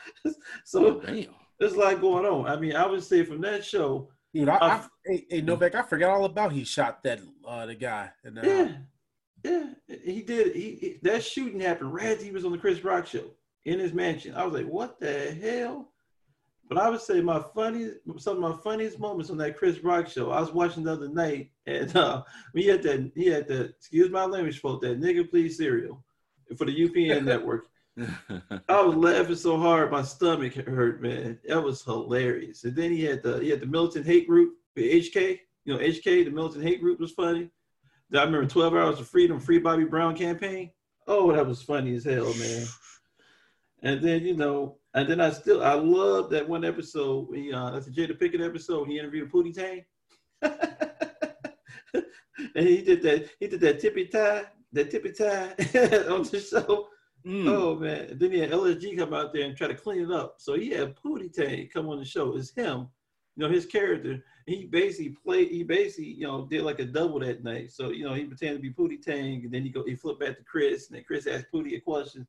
[0.63, 1.25] so Damn.
[1.59, 2.47] there's a lot going on.
[2.47, 5.75] I mean, I would say from that show, Dude, I, I, Uh, hey, hey, Novak,
[5.75, 8.11] I forgot all about he shot that uh, the guy.
[8.23, 8.71] And, uh, yeah,
[9.43, 9.63] yeah,
[10.05, 10.55] he did.
[10.55, 13.25] He, he- that shooting happened right as he was on the Chris Rock show
[13.65, 14.35] in his mansion.
[14.35, 15.91] I was like, what the hell?
[16.73, 20.07] But I would say my funniest, some of my funniest moments on that Chris Rock
[20.07, 20.31] show.
[20.31, 22.23] I was watching the other night, and uh,
[22.55, 23.75] he had that, he had that.
[23.77, 24.83] Excuse my language, folks.
[24.83, 26.03] That nigga please cereal
[26.57, 27.67] for the UPN network.
[28.67, 31.37] I was laughing so hard, my stomach hurt, man.
[31.47, 32.63] That was hilarious.
[32.63, 35.41] And then he had the he had the militant hate group, the HK.
[35.65, 37.51] You know, HK, the militant hate group was funny.
[38.15, 40.71] I remember 12 Hours of Freedom, Free Bobby Brown campaign.
[41.07, 42.65] Oh, that was funny as hell, man.
[43.83, 47.35] And then you know, and then I still I love that one episode.
[47.35, 48.87] He uh, that's the Jada Pinkett episode.
[48.87, 49.83] He interviewed Pootie Tang,
[50.41, 53.29] and he did that.
[53.41, 55.49] He did that tippy tie, that tippy tie
[56.09, 56.87] on the show.
[57.25, 57.49] Mm.
[57.49, 58.11] Oh man!
[58.11, 60.35] And then he had LSG come out there and try to clean it up.
[60.37, 62.37] So he had Pootie Tang come on the show.
[62.37, 62.87] It's him,
[63.35, 64.23] you know, his character.
[64.45, 65.49] He basically played.
[65.49, 67.71] He basically, you know, did like a double that night.
[67.71, 70.21] So you know, he pretended to be Pootie Tang, and then he go, he flipped
[70.21, 72.25] back to Chris, and then Chris asked Pootie a question,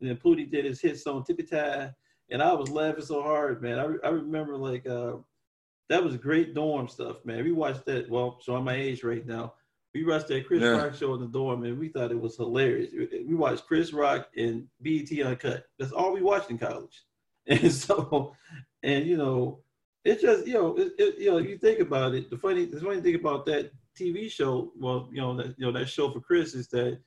[0.00, 1.90] and then Pootie did his hit song Tippy Tie,
[2.30, 3.78] and I was laughing so hard, man.
[3.78, 5.14] I, re- I remember like uh,
[5.88, 7.44] that was great dorm stuff, man.
[7.44, 8.08] We watched that.
[8.08, 9.54] Well, so I'm my age right now.
[9.94, 10.68] We watched that Chris Yeah.
[10.68, 12.92] Rock show in the dorm, and we thought it was hilarious.
[12.92, 15.64] We- watched Chris Rock and BET Uncut.
[15.78, 17.04] That's all we watched in college.
[17.50, 18.34] And so,
[18.82, 19.60] and you know,
[20.04, 22.28] it just you know, it, it, you know, you think about it.
[22.28, 25.72] The funny, the funny thing about that TV show, well, you know, that you know
[25.72, 26.98] that show for Chris is that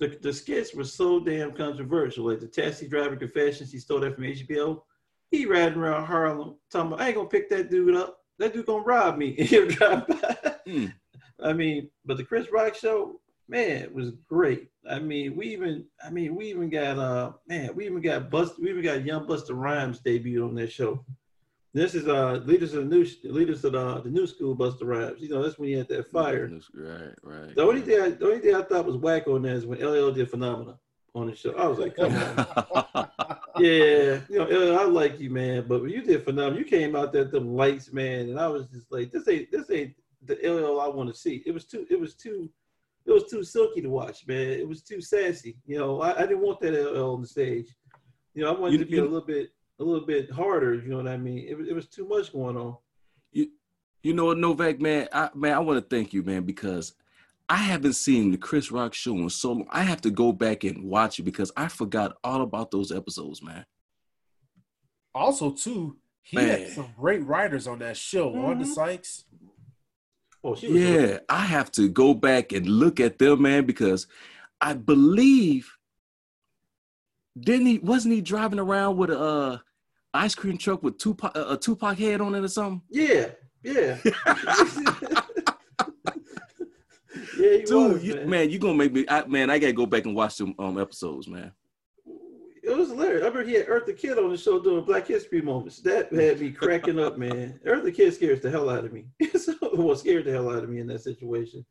[0.00, 2.26] the, the skits were so damn controversial.
[2.26, 4.82] Like the taxi driver confessions, he stole that from HBO.
[5.30, 8.18] He riding around Harlem talking about, I ain't gonna pick that dude up.
[8.38, 9.32] That dude gonna rob me.
[9.38, 10.36] He'll drive by.
[10.66, 10.92] Mm.
[11.42, 14.68] I mean, but the Chris Rock show, man, it was great.
[14.88, 18.54] I mean, we even, I mean, we even got, uh, man, we even got Bust,
[18.58, 21.04] we even got Young Busta Rhymes debut on that show.
[21.72, 25.20] This is uh leaders of the new leaders of the, the new school Busta Rhymes.
[25.20, 26.50] You know, that's when he had that fire.
[26.74, 27.54] Right, right.
[27.54, 29.78] The only thing, I, the only thing I thought was whack on that is when
[29.80, 30.74] LL did Phenomenon
[31.14, 31.52] on the show.
[31.56, 33.08] I was like, come on.
[33.58, 36.96] yeah, you know, LL, I like you, man, but when you did Phenomenon, you came
[36.96, 39.94] out there them lights, man, and I was just like, this ain't this ain't
[40.24, 41.42] the LL I want to see.
[41.46, 42.50] It was too, it was too,
[43.06, 44.50] it was too silky to watch, man.
[44.50, 45.56] It was too sassy.
[45.66, 47.68] You know, I, I didn't want that LL on the stage.
[48.34, 49.50] You know, I wanted You- to be you- a little bit,
[49.80, 50.74] a little bit harder.
[50.74, 51.46] You know what I mean?
[51.48, 52.76] It was, it was too much going on.
[53.32, 53.48] You
[54.02, 56.92] you know what, Novak, man, I man, I want to thank you, man, because
[57.48, 59.66] I haven't seen the Chris Rock show in so long.
[59.70, 63.42] I have to go back and watch it because I forgot all about those episodes,
[63.42, 63.66] man.
[65.14, 66.60] Also, too, he Man.
[66.60, 68.28] had some great writers on that show.
[68.28, 68.74] Wanda Mhm.
[68.74, 69.24] Sykes.
[70.44, 74.06] Oh, she was Yeah, I have to go back and look at them, man, because
[74.60, 75.76] I believe
[77.38, 79.58] didn't he wasn't he driving around with a uh,
[80.12, 82.82] ice cream truck with Tupac a Tupac head on it or something?
[82.90, 83.26] Yeah,
[83.62, 83.98] yeah.
[87.38, 88.30] yeah, Dude, was, you, man.
[88.30, 88.50] man.
[88.50, 91.28] you gonna make me I, man, I gotta go back and watch some um episodes,
[91.28, 91.52] man.
[92.62, 93.22] It was hilarious.
[93.22, 95.78] I remember he had Eartha Kitt on the show doing Black History moments.
[95.80, 97.58] That had me cracking up, man.
[97.66, 99.06] Eartha Kitt scares the hell out of me.
[99.38, 101.64] so, well, scared the hell out of me in that situation.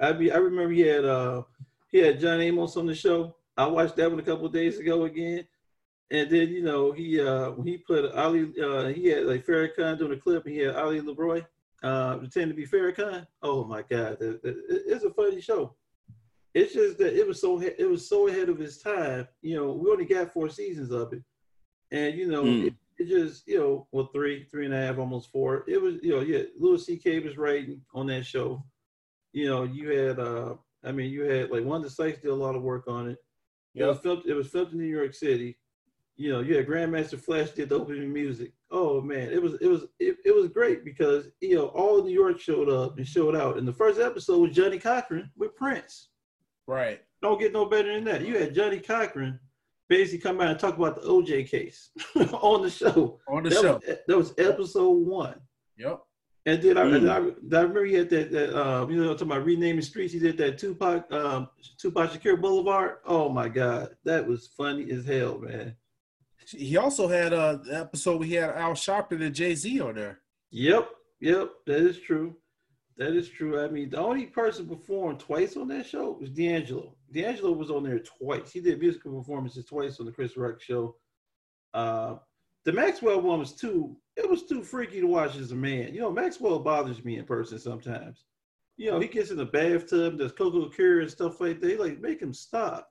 [0.00, 1.42] I be I remember he had uh
[1.90, 3.36] he had John Amos on the show.
[3.56, 5.46] I watched that one a couple of days ago again.
[6.10, 9.98] And then you know he uh when he put Ali uh he had like Farrakhan
[9.98, 11.44] doing a clip and he had Ali LeRoi
[11.82, 13.26] uh pretending to be Farrakhan.
[13.42, 15.74] Oh my god, that, that- it- it's a funny show.
[16.54, 19.26] It's just that it was so it was so ahead of its time.
[19.42, 21.22] You know, we only got four seasons of it,
[21.90, 22.66] and you know Mm.
[22.68, 25.64] it, it just you know well three three and a half almost four.
[25.66, 27.18] It was you know yeah Louis C.K.
[27.18, 28.64] was writing on that show.
[29.32, 30.54] You know you had uh
[30.84, 33.18] I mean you had like Wanda Sykes did a lot of work on it.
[33.74, 34.22] It was filmed.
[34.24, 35.58] It was filmed in New York City.
[36.18, 38.52] You know, you had Grandmaster Flash did the opening music.
[38.70, 42.06] Oh man, it was it was it, it was great because you know all of
[42.06, 43.58] New York showed up and showed out.
[43.58, 46.08] And the first episode was Johnnie Cochran with Prince.
[46.66, 47.00] Right.
[47.22, 48.26] Don't get no better than that.
[48.26, 49.38] You had Johnnie Cochran
[49.88, 51.90] basically come out and talk about the OJ case
[52.32, 53.20] on the show.
[53.28, 53.74] On the that, show.
[53.74, 55.38] Was, that was episode one.
[55.78, 56.00] Yep.
[56.46, 56.94] And then I, Mm.
[56.96, 60.12] and I, I remember he had that, that uh, you know, talking about renaming streets.
[60.12, 61.48] He did that Tupac, um,
[61.78, 62.96] Tupac Shakur Boulevard.
[63.04, 65.74] Oh my God, that was funny as hell, man.
[66.48, 70.20] He also had a episode where he had Al Sharpton and Jay Z on there.
[70.50, 70.88] Yep,
[71.20, 72.36] yep, that is true.
[72.96, 73.62] That is true.
[73.62, 76.96] I mean, the only person performed twice on that show was D'Angelo.
[77.12, 78.52] D'Angelo was on there twice.
[78.52, 80.96] He did musical performances twice on the Chris Rock show.
[81.74, 82.16] Uh,
[82.64, 83.96] the Maxwell one was too.
[84.16, 85.92] It was too freaky to watch as a man.
[85.92, 88.24] You know, Maxwell bothers me in person sometimes.
[88.78, 91.80] You know, he gets in the bathtub, does cocoa Cure and stuff like that.
[91.80, 92.88] Like make him stop.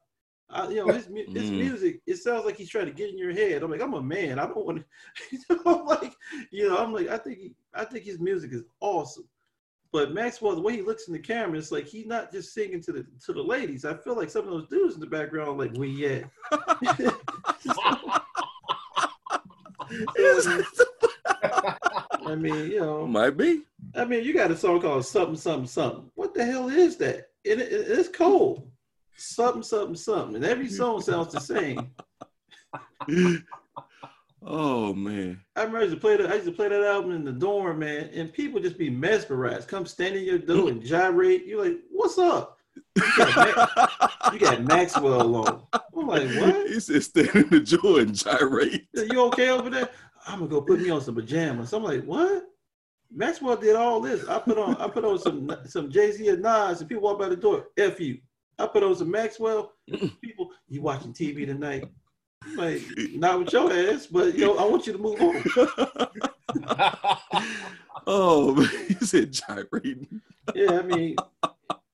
[0.49, 1.57] I, you know, his his Mm.
[1.57, 2.01] music.
[2.05, 3.63] It sounds like he's trying to get in your head.
[3.63, 4.37] I'm like, I'm a man.
[4.39, 4.85] I don't want to.
[5.31, 6.13] You know, I'm like,
[6.51, 9.27] you know, I'm like, I think he, I think his music is awesome.
[9.91, 12.81] But Maxwell, the way he looks in the camera, it's like he's not just singing
[12.81, 13.85] to the to the ladies.
[13.85, 16.29] I feel like some of those dudes in the background are like, we at?
[22.25, 23.61] I mean, you know, Might be.
[23.95, 26.11] I mean, you got a song called something, something, something.
[26.15, 27.29] What the hell is that?
[27.49, 28.69] And it, it- it's cold.
[29.17, 30.35] Something, something, something.
[30.35, 31.91] And every song sounds the same.
[34.45, 35.41] oh man.
[35.55, 36.31] I remember I used to play that.
[36.31, 39.67] I used to play that album in the dorm, man, and people just be mesmerized.
[39.67, 41.45] Come stand in your door and gyrate.
[41.45, 42.59] You're like, "What's up?"
[42.95, 45.63] You got, you got Maxwell alone.
[45.73, 46.67] I'm like, "What?
[46.67, 48.87] He said stand in the joy and gyrate.
[48.93, 49.89] You okay over there?"
[50.27, 51.71] I'm gonna go put me on some pajamas.
[51.73, 52.43] I'm like, "What?"
[53.11, 54.27] Maxwell did all this.
[54.27, 57.19] I put on I put on some some Jay Z and Nas, and people walk
[57.19, 57.67] by the door.
[57.77, 58.19] F you.
[58.57, 59.73] I put on some Maxwell.
[60.21, 61.85] People, you watching TV tonight?
[62.43, 62.81] I'm like,
[63.13, 65.43] not with your ass, but yo, I want you to move on.
[68.07, 68.63] oh.
[68.87, 70.21] He said gyrating.
[70.53, 71.15] yeah, I mean,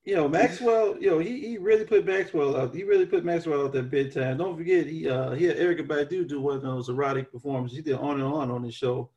[0.04, 2.74] you know, Maxwell, you know, he, he really put Maxwell out.
[2.74, 4.36] He really put Maxwell out there big time.
[4.36, 7.76] Don't forget, he uh he had Erykah Badu do one of those erotic performances.
[7.76, 9.10] He did on and on on the show,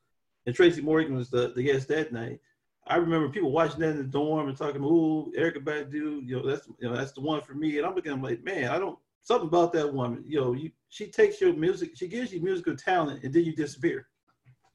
[0.45, 2.39] and Tracy Morgan was the, the guest that night.
[2.87, 6.47] I remember people watching that in the dorm and talking, "Ooh, Erykah Badu, you know,
[6.47, 8.77] that's you know that's the one for me." And I'm looking, I'm like, man, I
[8.77, 10.23] don't something about that woman.
[10.27, 13.55] You know, you she takes your music, she gives you musical talent, and then you
[13.55, 14.07] disappear.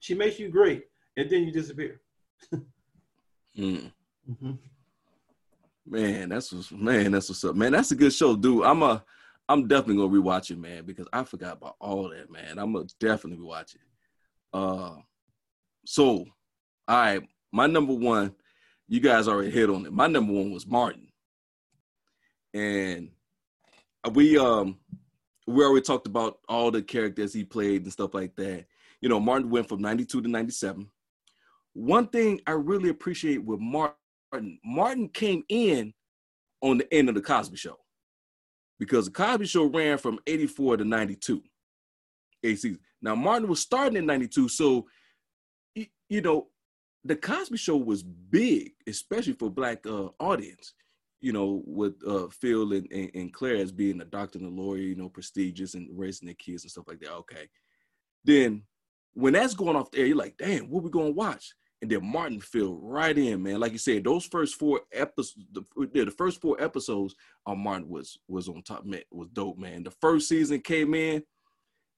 [0.01, 0.85] She makes you great,
[1.17, 2.01] and then you disappear.
[3.59, 3.93] Mm.
[4.31, 4.59] Mhm.
[5.87, 7.57] Man, that's what's man, that's what's up.
[7.57, 8.65] Man, that's a good show, dude.
[8.65, 9.05] I'm a
[9.49, 12.59] I'm definitely gonna rewatch it, man, because I forgot about all that, man.
[12.59, 13.81] I'm gonna definitely rewatch it.
[14.53, 14.97] Uh
[15.85, 16.25] so
[16.87, 18.35] all right, my number one,
[18.89, 19.93] you guys already hit on it.
[19.93, 21.09] My number one was Martin.
[22.55, 23.11] and
[24.13, 24.79] we um
[25.47, 28.67] we already talked about all the characters he played and stuff like that.
[29.01, 30.89] You know, Martin went from 92 to 97.
[31.73, 35.93] One thing I really appreciate with Martin, Martin came in
[36.63, 37.77] on the end of the Cosby Show
[38.79, 41.43] because the Cosby Show ran from 84 to 92.
[42.45, 42.77] AC.
[43.03, 44.87] Now Martin was starting in 92, so
[45.75, 46.49] you know,
[47.05, 50.75] the Cosby Show was big, especially for black uh, audience.
[51.23, 54.63] You know, with uh, Phil and, and, and, Claire as being a doctor and a
[54.63, 57.13] lawyer, you know, prestigious and raising their kids and stuff like that.
[57.13, 57.47] Okay,
[58.25, 58.63] then
[59.13, 61.53] when that's going off there, you're like, damn, what we gonna watch?
[61.83, 63.61] And then Martin filled right in, man.
[63.61, 67.15] Like you said, those first four episodes, the, the first four episodes
[67.47, 69.83] on Martin was was on top, man, was dope, man.
[69.83, 71.23] The first season came in,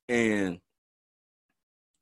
[0.08, 0.58] and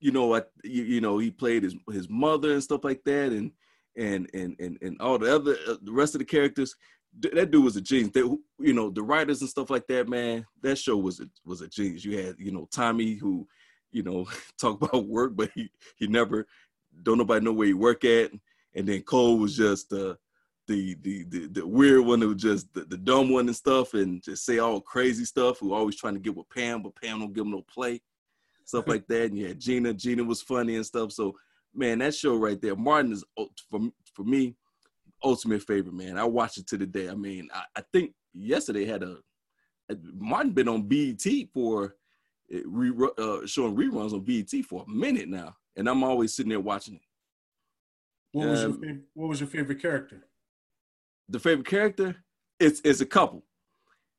[0.01, 3.33] you know, I, you, you, know, he played his his mother and stuff like that,
[3.33, 3.53] and
[3.97, 6.75] and and and and all the other uh, the rest of the characters.
[7.19, 8.13] That dude was a genius.
[8.15, 10.47] They, you know, the writers and stuff like that, man.
[10.63, 12.05] That show was a was a genius.
[12.05, 13.47] You had, you know, Tommy who,
[13.91, 14.27] you know,
[14.59, 16.47] talk about work, but he he never
[17.03, 18.31] don't nobody know where he work at.
[18.75, 20.15] And then Cole was just uh,
[20.69, 24.23] the the the the weird one who just the, the dumb one and stuff, and
[24.23, 25.59] just say all crazy stuff.
[25.59, 28.01] Who always trying to get with Pam, but Pam don't give him no play
[28.71, 29.27] stuff like that.
[29.27, 29.93] And you had Gina.
[29.93, 31.13] Gina was funny and stuff.
[31.13, 31.35] So
[31.75, 33.25] man, that show right there, Martin is
[33.71, 33.81] for
[34.15, 34.57] for me
[35.23, 36.19] ultimate favorite man.
[36.19, 37.09] I watch it to the day.
[37.09, 39.19] I mean, I, I think yesterday had a,
[39.91, 41.23] a, Martin been on BET
[41.53, 41.97] for
[42.53, 46.51] eh, re, uh, showing reruns on BET for a minute now, and I'm always sitting
[46.51, 47.03] there watching it.
[48.33, 50.25] What was um, your favorite, what was your favorite character?
[51.29, 52.17] The favorite character,
[52.59, 53.45] it's it's a couple.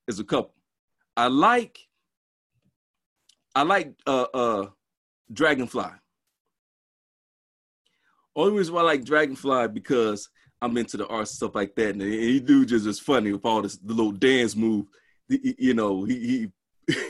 [0.07, 0.53] It's a couple.
[1.15, 1.79] I like
[3.55, 4.65] I like uh uh
[5.31, 5.91] Dragonfly.
[8.35, 10.29] Only reason why I like Dragonfly because
[10.61, 13.61] I'm into the art stuff like that, and he do just as funny with all
[13.61, 14.85] this the little dance move.
[15.27, 16.51] You know, he he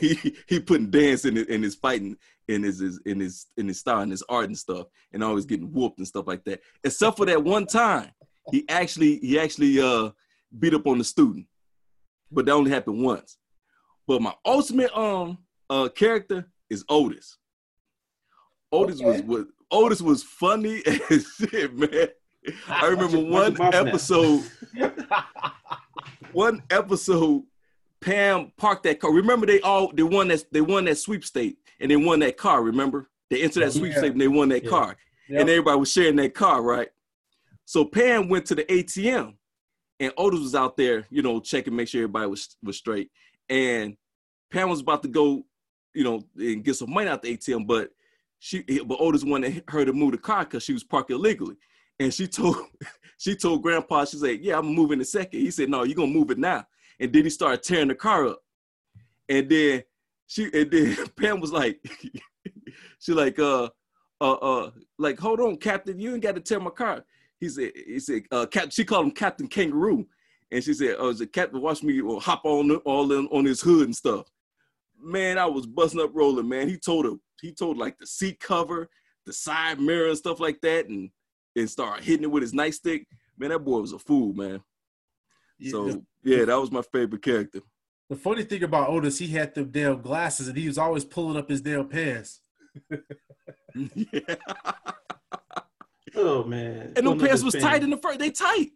[0.00, 2.16] he, he putting dance in his, in his fighting
[2.48, 5.46] in his, his in his in his style and his art and stuff, and always
[5.46, 6.60] getting whooped and stuff like that.
[6.84, 8.10] Except for that one time,
[8.50, 10.10] he actually he actually uh
[10.58, 11.46] beat up on the student,
[12.30, 13.38] but that only happened once.
[14.06, 15.38] But my ultimate um
[15.72, 17.38] uh, character is Otis.
[18.70, 19.06] Otis okay.
[19.06, 22.08] was what Otis was funny as shit, man.
[22.68, 24.42] I remember one episode.
[26.32, 27.44] one episode,
[28.00, 29.12] Pam parked that car.
[29.12, 32.62] Remember they all they won that they won that sweepstake and they won that car.
[32.62, 34.10] Remember they entered that sweepstake yeah.
[34.10, 34.70] and they won that yeah.
[34.70, 34.96] car,
[35.28, 35.40] yep.
[35.40, 36.88] and everybody was sharing that car, right?
[37.64, 39.34] So Pam went to the ATM,
[40.00, 43.10] and Otis was out there, you know, checking, make sure everybody was was straight.
[43.48, 43.96] And
[44.50, 45.44] Pam was about to go
[45.94, 47.90] you know, and get some money out the ATM, but
[48.38, 51.56] she but Otis wanted her to move the car because she was parked illegally.
[51.98, 52.56] And she told
[53.18, 55.40] she told grandpa, she said, Yeah, I'm moving in a second.
[55.40, 56.66] He said, No, you're gonna move it now.
[56.98, 58.40] And then he started tearing the car up.
[59.28, 59.84] And then
[60.26, 61.84] she and then Pam was like,
[62.98, 63.68] she like, uh,
[64.20, 67.04] uh, uh, like, hold on, Captain, you ain't got to tear my car.
[67.38, 70.06] He said, he said, uh, Cap, she called him Captain Kangaroo.
[70.52, 73.86] And she said, oh, the captain watch me hop on all in, on his hood
[73.86, 74.30] and stuff
[75.02, 76.68] man, I was busting up rolling, man.
[76.68, 78.88] He told him, he told like the seat cover,
[79.26, 81.10] the side mirror and stuff like that, and
[81.56, 83.04] and started hitting it with his nightstick.
[83.38, 84.62] Man, that boy was a fool, man.
[85.58, 87.60] Yeah, so yeah, that was my favorite character.
[88.08, 91.36] The funny thing about Otis, he had them damn glasses, and he was always pulling
[91.36, 92.40] up his damn pants.
[93.74, 94.20] yeah.
[96.16, 96.92] oh man!
[96.96, 98.18] And the pants was tight in the first.
[98.18, 98.70] They tight.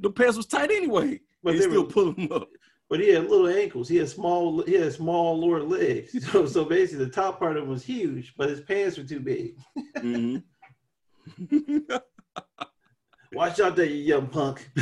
[0.00, 1.20] The pants was tight anyway.
[1.42, 2.48] But they, they still were, pull them up
[2.88, 3.88] but he had little ankles.
[3.88, 4.62] He had small.
[4.62, 6.16] He had small lower legs.
[6.28, 9.20] So, so basically, the top part of him was huge, but his pants were too
[9.20, 9.56] big.
[9.96, 10.38] Mm-hmm.
[13.32, 14.70] Watch out there, you young punk.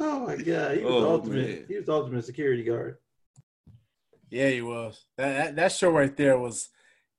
[0.00, 1.48] oh my god, he was oh, ultimate.
[1.48, 1.64] Man.
[1.68, 2.96] He was ultimate security guard.
[4.30, 5.04] Yeah, he was.
[5.16, 6.68] That that, that show right there was.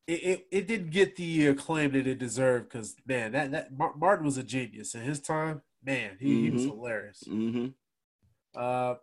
[0.07, 4.25] It, it, it didn't get the acclaim that it deserved because man, that that Martin
[4.25, 5.61] was a genius in his time.
[5.83, 6.43] Man, he, mm-hmm.
[6.43, 6.71] he was mm-hmm.
[6.71, 7.23] hilarious.
[7.27, 7.67] Mm-hmm.
[8.55, 8.95] Uh,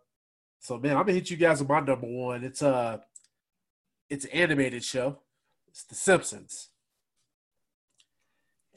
[0.59, 2.43] so man, I'm gonna hit you guys with my number one.
[2.43, 2.97] It's a, uh,
[4.09, 5.19] it's an animated show.
[5.67, 6.69] It's The Simpsons.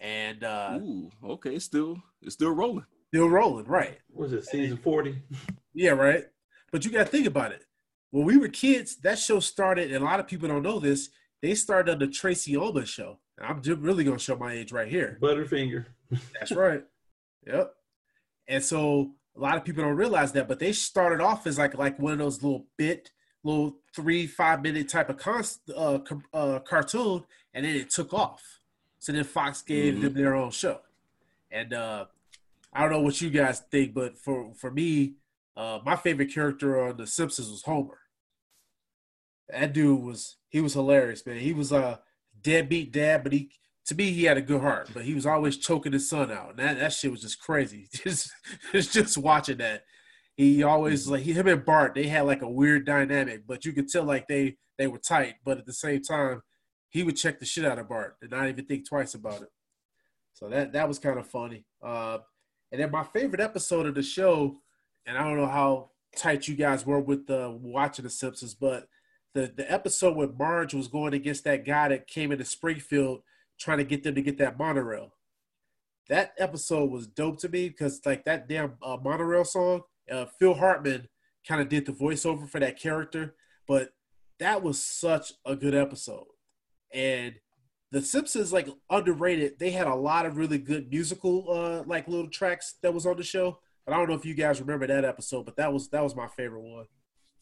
[0.00, 2.86] And uh, Ooh, okay, still it's still rolling.
[3.08, 3.98] Still rolling, right?
[4.12, 5.18] Was it season forty?
[5.74, 6.24] Yeah, right.
[6.70, 7.64] But you got to think about it.
[8.10, 11.08] When we were kids, that show started, and a lot of people don't know this.
[11.40, 13.20] They started on the Tracey Ullman show.
[13.40, 15.18] I'm really gonna show my age right here.
[15.20, 15.86] Butterfinger.
[16.38, 16.84] That's right.
[17.46, 17.74] Yep.
[18.48, 21.76] And so a lot of people don't realize that, but they started off as like
[21.76, 23.10] like one of those little bit,
[23.42, 25.44] little three five minute type of con-
[25.74, 25.98] uh,
[26.34, 28.60] uh, cartoon, and then it took off.
[28.98, 30.02] So then Fox gave mm-hmm.
[30.02, 30.80] them their own show,
[31.50, 32.06] and uh,
[32.72, 35.14] I don't know what you guys think, but for for me,
[35.56, 37.98] uh, my favorite character on The Simpsons was Homer.
[39.48, 41.38] That dude was he was hilarious, man.
[41.38, 42.00] He was a
[42.42, 43.50] deadbeat dad, but he
[43.86, 46.50] to me he had a good heart, but he was always choking his son out.
[46.50, 47.88] And that, that shit was just crazy.
[48.04, 48.30] Just
[48.72, 49.84] just watching that.
[50.34, 53.72] He always like he, him and Bart, they had like a weird dynamic, but you
[53.72, 56.42] could tell like they they were tight, but at the same time,
[56.88, 59.48] he would check the shit out of Bart and not even think twice about it.
[60.32, 61.66] So that that was kind of funny.
[61.82, 62.18] Uh,
[62.70, 64.56] and then my favorite episode of the show,
[65.06, 68.88] and I don't know how tight you guys were with the watching the Simpsons, but
[69.34, 73.22] the the episode where Marge was going against that guy that came into Springfield
[73.58, 75.14] trying to get them to get that monorail.
[76.08, 80.54] That episode was dope to me because like that damn uh, monorail song, uh, Phil
[80.54, 81.08] Hartman
[81.46, 83.34] kind of did the voiceover for that character,
[83.66, 83.90] but
[84.38, 86.26] that was such a good episode.
[86.92, 87.34] And
[87.92, 89.58] the Simpsons like underrated.
[89.58, 93.16] They had a lot of really good musical uh like little tracks that was on
[93.16, 93.60] the show.
[93.84, 96.16] But I don't know if you guys remember that episode, but that was that was
[96.16, 96.86] my favorite one.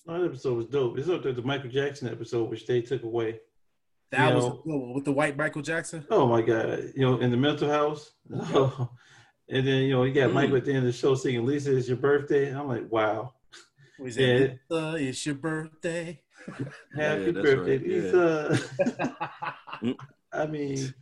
[0.07, 0.99] That episode was dope.
[0.99, 3.41] It's up there the Michael Jackson episode, which they took away.
[4.11, 6.05] That You was know- a with the white Michael Jackson.
[6.11, 6.93] Oh my God!
[6.97, 10.35] You know, in the mental house, and then you know you got Mm.
[10.35, 13.35] Michael at the end of the show singing "Lisa, it's your birthday." I'm like, wow,
[14.01, 14.13] We Yeah.
[14.13, 16.23] said, uh, "It's your birthday."
[16.97, 18.59] happy Yeah, birthday, right, yeah.
[18.59, 19.97] Lisa.
[20.33, 20.95] I mean,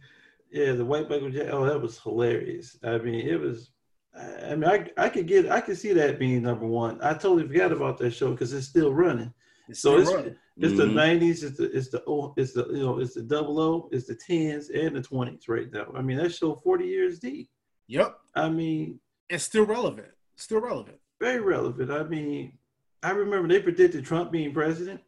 [0.50, 1.50] yeah, the white Michael Jackson.
[1.52, 2.76] Oh, that was hilarious.
[2.82, 3.70] I mean, it was.
[4.18, 6.98] I I mean, I I could get, I could see that being number one.
[7.02, 9.32] I totally forgot about that show because it's still running.
[9.68, 10.36] It's So still it's running.
[10.56, 10.94] it's the Mhm.
[10.94, 14.06] nineties, it's the it's the oh, it's the you know it's the double O, it's
[14.06, 15.92] the tens and the twenties right now.
[15.94, 17.48] I mean, that show forty years deep.
[17.88, 20.08] Yep, I mean, it's still relevant.
[20.36, 20.98] Still relevant.
[21.20, 21.90] very relevant.
[21.90, 22.56] I mean,
[23.02, 25.00] I remember they predicted Trump being president.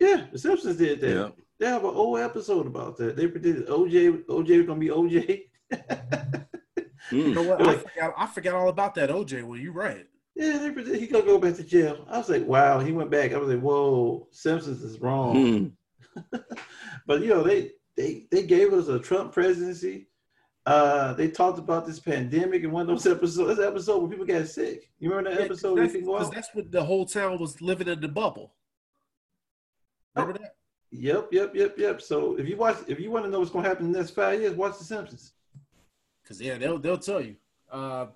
[0.00, 1.10] Yeah, the Simpsons did that.
[1.14, 1.28] Yeah.
[1.58, 3.14] They have an old episode about that.
[3.16, 5.42] They predicted OJ OJ was gonna be OJ.
[7.10, 7.48] You know Mm.
[7.48, 7.60] what?
[7.60, 8.14] I Like- forgot.
[8.16, 9.42] I forgot all about that OJ.
[9.42, 10.06] Well, you're right.
[10.34, 12.04] Yeah, they predicted he gonna go back to jail.
[12.08, 13.32] I was like, wow, he went back.
[13.32, 15.34] I was like, whoa, Simpsons is wrong.
[15.36, 16.42] Mm.
[17.06, 20.08] but you know, they they they gave us a Trump presidency.
[20.64, 23.56] Uh, they talked about this pandemic in one of those episodes.
[23.56, 24.90] This episode where people got sick.
[25.00, 25.74] You remember that Yeah, episode?
[25.76, 26.34] They that's, can go 'cause out.
[26.34, 28.54] that's what the whole town was living in the bubble.
[30.14, 30.54] Remember that?
[30.92, 32.02] Yep, yep, yep, yep.
[32.02, 33.98] So if you watch, if you want to know what's going to happen in the
[33.98, 35.32] next five years, watch The Simpsons.
[36.22, 37.36] Because yeah, they'll they'll tell you.
[37.70, 38.06] Uh,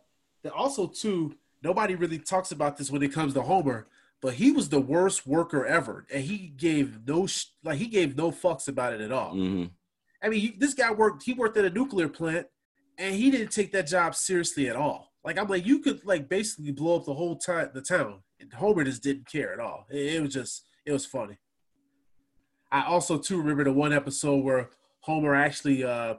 [0.42, 3.86] then also too, nobody really talks about this when it comes to Homer,
[4.22, 8.16] but he was the worst worker ever, and he gave no sh- like he gave
[8.16, 9.34] no fucks about it at all.
[9.34, 9.70] Mhm.
[10.22, 11.22] I mean, he, this guy worked.
[11.24, 12.46] He worked at a nuclear plant,
[12.98, 15.12] and he didn't take that job seriously at all.
[15.24, 18.52] Like I'm like, you could like basically blow up the whole time the town, and
[18.52, 19.86] Homer just didn't care at all.
[19.90, 21.36] It, it was just it was funny.
[22.72, 24.70] I also too remember the one episode where
[25.00, 25.84] Homer actually.
[25.84, 26.14] uh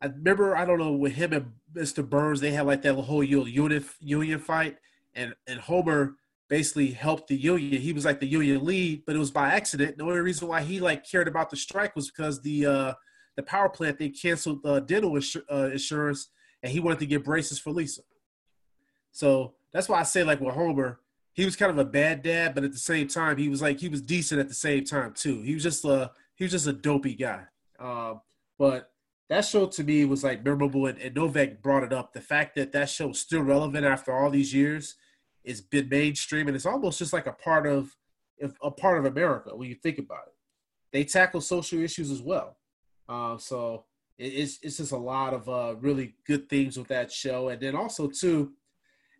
[0.00, 2.08] I remember I don't know with him and Mr.
[2.08, 4.78] Burns they had like that whole union union fight,
[5.14, 6.14] and and Homer
[6.48, 7.80] basically helped the union.
[7.80, 9.98] He was like the union lead, but it was by accident.
[9.98, 12.92] The only reason why he like cared about the strike was because the uh
[13.36, 16.28] the power plant they canceled uh, dental insur- uh, insurance,
[16.62, 18.02] and he wanted to get braces for Lisa.
[19.12, 21.00] So that's why I say like with Homer,
[21.32, 23.78] he was kind of a bad dad, but at the same time he was like
[23.78, 25.42] he was decent at the same time too.
[25.42, 27.44] He was just a he was just a dopey guy.
[27.78, 28.20] Um,
[28.58, 28.90] but
[29.28, 32.12] that show to me was like memorable, and, and Novak brought it up.
[32.12, 34.96] The fact that that show is still relevant after all these years,
[35.44, 37.94] it's been mainstream, and it's almost just like a part of
[38.62, 40.34] a part of America when you think about it.
[40.92, 42.56] They tackle social issues as well.
[43.08, 43.84] Uh, so
[44.16, 47.60] it, it's it's just a lot of uh, really good things with that show, and
[47.60, 48.52] then also too,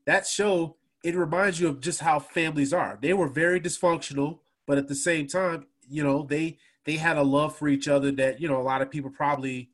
[0.07, 2.99] that show it reminds you of just how families are.
[3.01, 7.23] They were very dysfunctional, but at the same time, you know they they had a
[7.23, 9.71] love for each other that you know a lot of people probably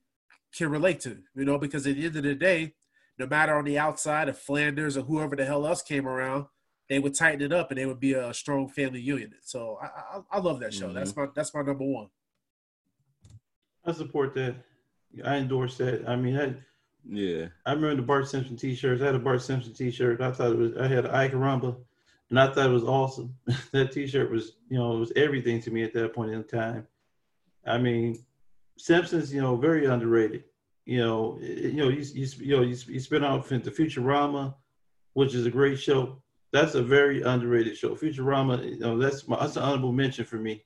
[0.56, 1.18] can relate to.
[1.34, 2.74] You know, because at the end of the day,
[3.18, 6.46] no matter on the outside of Flanders or whoever the hell else came around,
[6.88, 9.32] they would tighten it up and they would be a strong family union.
[9.42, 10.92] So I I, I love that show.
[10.92, 11.20] That's mm-hmm.
[11.22, 12.08] my that's my number one.
[13.86, 14.56] I support that.
[15.24, 16.08] I endorse that.
[16.08, 16.54] I mean, I
[17.06, 17.46] Yeah.
[17.66, 19.02] I remember the Bart Simpson T-shirts.
[19.02, 20.20] I had a Bart Simpson T-shirt.
[20.20, 20.76] I thought it was.
[20.76, 21.76] I had an Ike Rumba,
[22.30, 23.34] and I thought it was awesome.
[23.72, 26.86] that T-shirt was, you know, it was everything to me at that point in time.
[27.66, 28.24] I mean,
[28.76, 30.44] Simpsons, you know, very underrated.
[30.86, 34.54] You know, you know, you you, you know, you, you spin off into Futurama,
[35.14, 36.20] which is a great show.
[36.52, 37.94] That's a very underrated show.
[37.94, 40.64] Futurama, you know, that's my that's an honorable mention for me.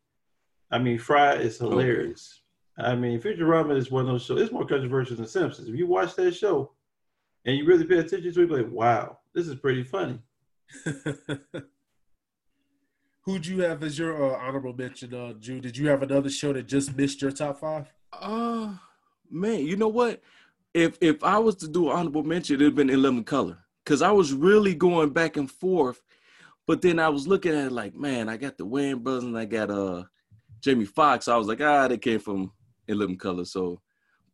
[0.71, 2.43] I mean, Fry is hilarious.
[2.79, 4.41] I mean, Futurama is one of those shows.
[4.41, 5.69] It's more controversial than Simpsons.
[5.69, 6.73] If you watch that show
[7.45, 10.21] and you really pay attention to it, you're like, wow, this is pretty funny.
[13.23, 15.63] Who'd you have as your uh, honorable mention, uh, Jude?
[15.63, 17.93] Did you have another show that just missed your top five?
[18.13, 18.75] Uh
[19.31, 20.23] man, you know what?
[20.75, 23.59] If if I was to do an honorable mention, it'd have been In Living Color.
[23.85, 26.03] because I was really going back and forth.
[26.67, 29.39] But then I was looking at it like, man, I got the Wayans brothers and
[29.39, 30.05] I got uh
[30.61, 31.25] Jamie Foxx.
[31.25, 32.53] So I was like, ah, they came from
[32.87, 33.47] In Living Color.
[33.47, 33.81] So,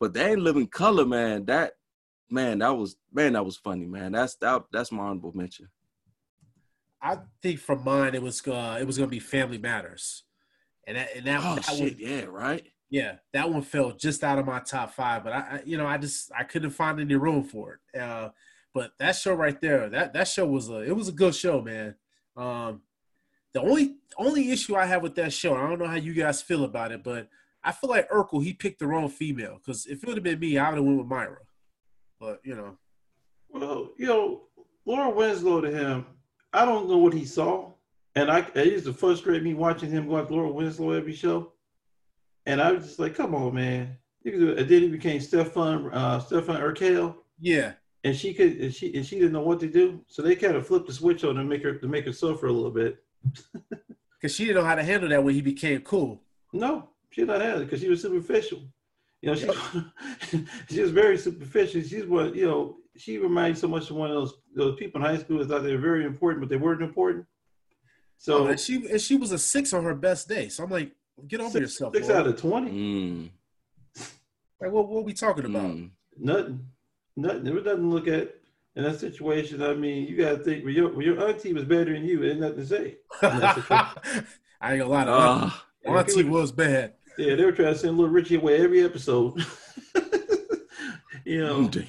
[0.01, 1.45] but they ain't Living Color, man.
[1.45, 1.75] That
[2.31, 4.13] man, that was man, that was funny, man.
[4.13, 5.69] That's that that's my honorable mention.
[7.01, 10.25] I think from mine it was uh, it was gonna be Family Matters,
[10.87, 12.67] and that and that, Oh that shit, one, yeah, right.
[12.91, 15.25] Yeah, that one fell just out of my top five.
[15.25, 18.01] But I, you know, I just I couldn't find any room for it.
[18.01, 18.31] Uh,
[18.73, 21.61] but that show right there, that that show was a it was a good show,
[21.61, 21.95] man.
[22.37, 22.83] Um,
[23.53, 26.43] the only only issue I have with that show, I don't know how you guys
[26.43, 27.29] feel about it, but
[27.63, 30.41] I feel like Urkel he picked the wrong female because if it would have been
[30.41, 31.39] me, I would have went with Myra.
[32.21, 32.77] But you know,
[33.49, 34.43] Well, you know,
[34.85, 36.07] Laura Winslow to him,
[36.53, 37.73] I don't know what he saw.
[38.17, 41.54] And I it used to frustrate me watching him go after Laura Winslow every show.
[42.47, 43.97] And I was just like, come on, man.
[44.23, 44.59] You can do it.
[44.59, 47.17] And then he became Stefan uh Stefan Urquelle.
[47.41, 47.73] yeah,
[48.05, 50.01] And she could and she and she didn't know what to do.
[50.09, 52.13] So they kind of flipped the switch on her to make her to make her
[52.13, 53.03] suffer a little bit.
[54.21, 56.23] because she didn't know how to handle that when he became cool.
[56.53, 58.61] No, she did not have it because she was superficial.
[59.21, 59.49] You know, she
[60.71, 61.83] she was very superficial.
[61.83, 62.77] She's what you know.
[62.97, 65.65] She reminds so much of one of those those people in high school that thought
[65.65, 67.27] they were very important, but they weren't important.
[68.19, 70.49] So Oh, and she and she was a six on her best day.
[70.49, 70.93] So I'm like,
[71.29, 71.95] get over six, yourself.
[71.95, 72.21] six Laura.
[72.21, 73.31] out of twenty, Mm,
[74.61, 75.65] Like, what, what are we talking about?
[75.65, 75.91] mm.
[76.19, 76.67] nothing,
[77.17, 77.45] nothing.
[77.45, 78.35] There was nothing to look at
[78.77, 79.63] in that situation.
[79.63, 82.25] I mean, you got to think when your when your auntie was better than you,
[82.25, 82.97] ain't nothing to say.
[83.23, 85.91] I ain't gonna lie to Ah, you.
[85.97, 86.95] Auntie was bad.
[87.19, 89.35] Yeah, they were trying to send little Richie away every episode.
[91.25, 91.87] you know, damn.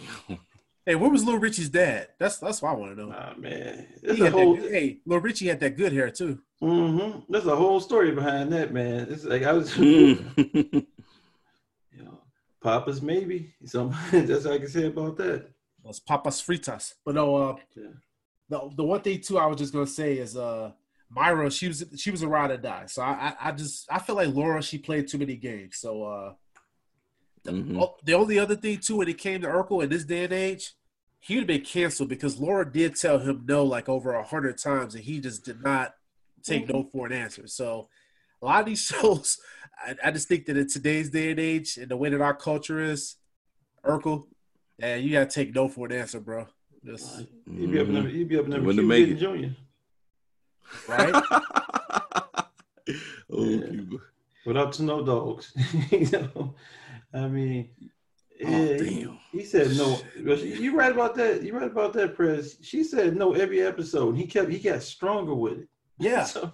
[0.85, 2.09] Hey, where was Little Richie's dad?
[2.19, 3.11] That's that's what I want to know.
[3.17, 4.55] ah man, He a had that whole.
[4.55, 6.39] good- hey, Little Richie had that good hair too.
[6.65, 7.31] Mm-hmm.
[7.31, 9.07] There's a whole story behind that, man.
[9.09, 10.85] It's like I was, you Mm.
[12.03, 12.19] know,
[12.63, 13.53] Papa's maybe.
[13.65, 15.47] So that's all I can say about that.
[15.83, 16.93] Those papas fritas.
[17.05, 17.91] But no, uh, Yeah.
[18.49, 20.71] the the one thing too, I was just gonna say is uh,
[21.09, 21.51] Myra.
[21.51, 22.85] She was she was a ride or die.
[22.87, 25.77] So I, I I just I feel like Laura she played too many games.
[25.77, 26.33] So uh,
[27.45, 27.79] Mhm.
[27.79, 30.33] Oh, the only other thing too, when it came to Urkel in this day and
[30.33, 30.73] age,
[31.19, 34.57] he would have been canceled because Laura did tell him no like over a hundred
[34.57, 35.93] times, and he just did not
[36.45, 36.77] take mm-hmm.
[36.77, 37.47] no for an answer.
[37.47, 37.89] So
[38.41, 39.39] a lot of these shows,
[39.85, 42.35] I, I just think that in today's day and age, and the way that our
[42.35, 43.15] culture is,
[43.85, 44.23] Urkel,
[44.77, 46.47] yeah, you gotta take no for an answer, bro.
[46.83, 48.87] Just He'd be up in number, he'd be up in number mm-hmm.
[48.87, 49.19] Wouldn't make Gooding it.
[49.19, 49.55] Junior
[50.87, 51.13] right.
[53.31, 53.67] oh, Yeah.
[53.67, 53.97] Cuba.
[54.45, 55.53] without snow dogs.
[55.91, 56.55] you know,
[57.13, 57.69] I mean,
[58.43, 59.17] Oh, he, damn.
[59.31, 59.97] he said no.
[60.17, 61.41] You right about that.
[61.41, 62.57] You right about that, Prez.
[62.61, 64.09] She said no every episode.
[64.09, 65.69] And he kept he got stronger with it.
[65.99, 66.23] Yeah.
[66.35, 66.53] So,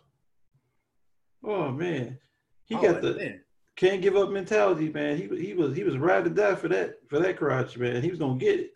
[1.44, 2.20] oh man,
[2.66, 3.42] he Oh, got the man.
[3.76, 5.18] can't give up mentality, man.
[5.18, 8.02] He he was he was ride to die for that for that crotch, man.
[8.04, 8.72] He was gonna get it.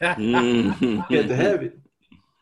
[0.00, 1.04] Mhm.
[1.08, 1.78] He had to have it.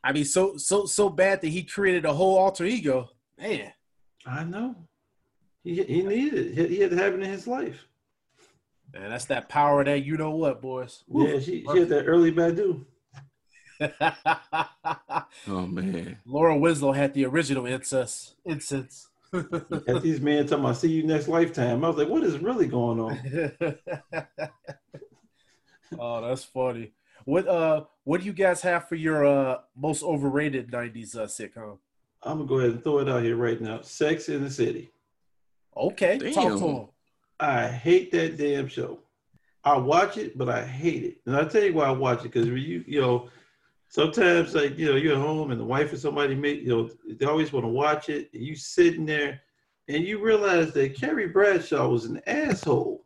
[0.04, 3.08] I mean, so so so bad that he created a whole alter ego.
[3.38, 3.72] Man,
[4.26, 4.76] I know.
[5.64, 6.54] He he needed it.
[6.68, 7.86] He, he had to have it in his life.
[8.92, 11.02] man, that's that power that you know what, boys.
[11.08, 12.84] Yeah, she, she had that early Badu.
[15.48, 16.18] Oh man.
[16.24, 18.34] Laura Winslow had the original incense.
[18.44, 19.08] Incense.
[19.88, 21.84] As these men talking about see you next lifetime.
[21.84, 23.18] I was like, what is really going on?
[25.98, 26.92] oh, that's funny.
[27.24, 31.78] What uh, what do you guys have for your uh most overrated '90s uh, sitcom?
[32.22, 33.80] I'm gonna go ahead and throw it out here right now.
[33.80, 34.92] Sex in the City.
[35.76, 36.86] Okay, talk to him.
[37.40, 39.00] I hate that damn show.
[39.64, 41.20] I watch it, but I hate it.
[41.24, 43.28] And I'll tell you why I watch it, because you, you know,
[43.92, 46.90] sometimes like, you know, you're at home and the wife or somebody make, you know,
[47.06, 48.30] they always want to watch it.
[48.32, 49.42] And you sitting there
[49.86, 53.04] and you realize that Carrie Bradshaw was an asshole.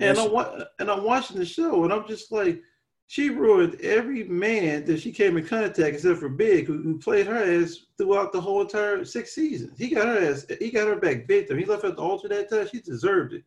[0.00, 0.26] And Yes.
[0.26, 2.60] I'm and I'm watching the show and I'm just like,
[3.06, 7.26] she ruined every man that she came in contact except for Big, who, who played
[7.28, 9.78] her ass throughout the whole entire six seasons.
[9.78, 11.56] He got her ass, he got her back victim.
[11.56, 12.66] He left her at the altar that time.
[12.66, 13.44] She deserved it.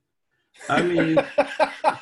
[0.70, 1.18] I mean,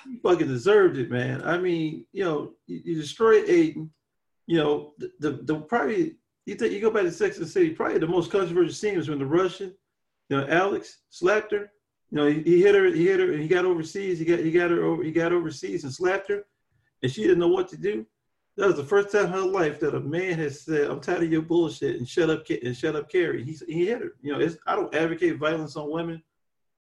[0.03, 1.41] she fucking deserved it, man.
[1.41, 3.89] I mean, you know, you, you destroy Aidan.
[4.47, 6.15] You know, the, the the probably
[6.45, 9.09] you think you go back to Sex and City, probably the most controversial scene was
[9.09, 9.73] when the Russian,
[10.29, 11.71] you know, Alex slapped her.
[12.09, 14.19] You know, he, he hit her, he hit her, and he got overseas.
[14.19, 16.43] He got he got her over, he got overseas and slapped her,
[17.03, 18.05] and she didn't know what to do.
[18.57, 21.23] That was the first time in her life that a man has said, "I'm tired
[21.23, 23.45] of your bullshit," and shut up, and shut up, Carrie.
[23.45, 24.11] He he hit her.
[24.21, 26.21] You know, I don't advocate violence on women,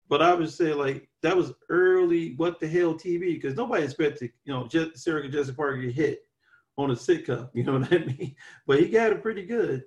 [0.09, 2.35] but I would say like that was early.
[2.35, 3.33] What the hell TV?
[3.33, 6.24] Because nobody expected you know Sarah Jessica Parker get hit
[6.77, 7.49] on a sitcom.
[7.53, 8.35] You know what I mean?
[8.67, 9.83] But he got it pretty good.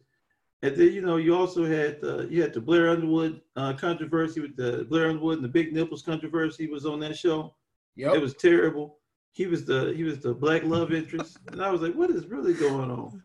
[0.62, 4.40] And then you know you also had uh, you had the Blair Underwood uh, controversy
[4.40, 7.54] with the Blair Underwood and the Big Nipples controversy was on that show.
[7.94, 8.14] Yep.
[8.14, 8.98] It was terrible.
[9.32, 12.26] he was the he was the black love interest, and I was like, what is
[12.26, 13.22] really going on?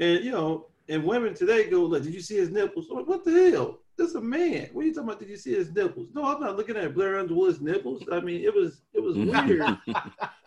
[0.00, 2.86] And you know, and women today go like, did you see his nipples?
[2.90, 3.78] What, what the hell?
[3.96, 4.68] That's a man.
[4.72, 5.20] What are you talking about?
[5.20, 6.08] Did you see his nipples?
[6.12, 8.02] No, I'm not looking at Blair Underwood's nipples.
[8.10, 9.16] I mean, it was it was
[9.48, 9.62] weird.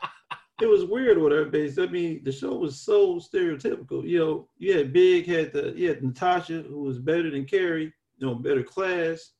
[0.62, 1.78] it was weird with base.
[1.78, 4.08] I mean, the show was so stereotypical.
[4.08, 7.94] You know, you had Big, had the you had Natasha, who was better than Carrie,
[8.18, 9.32] you know, better class,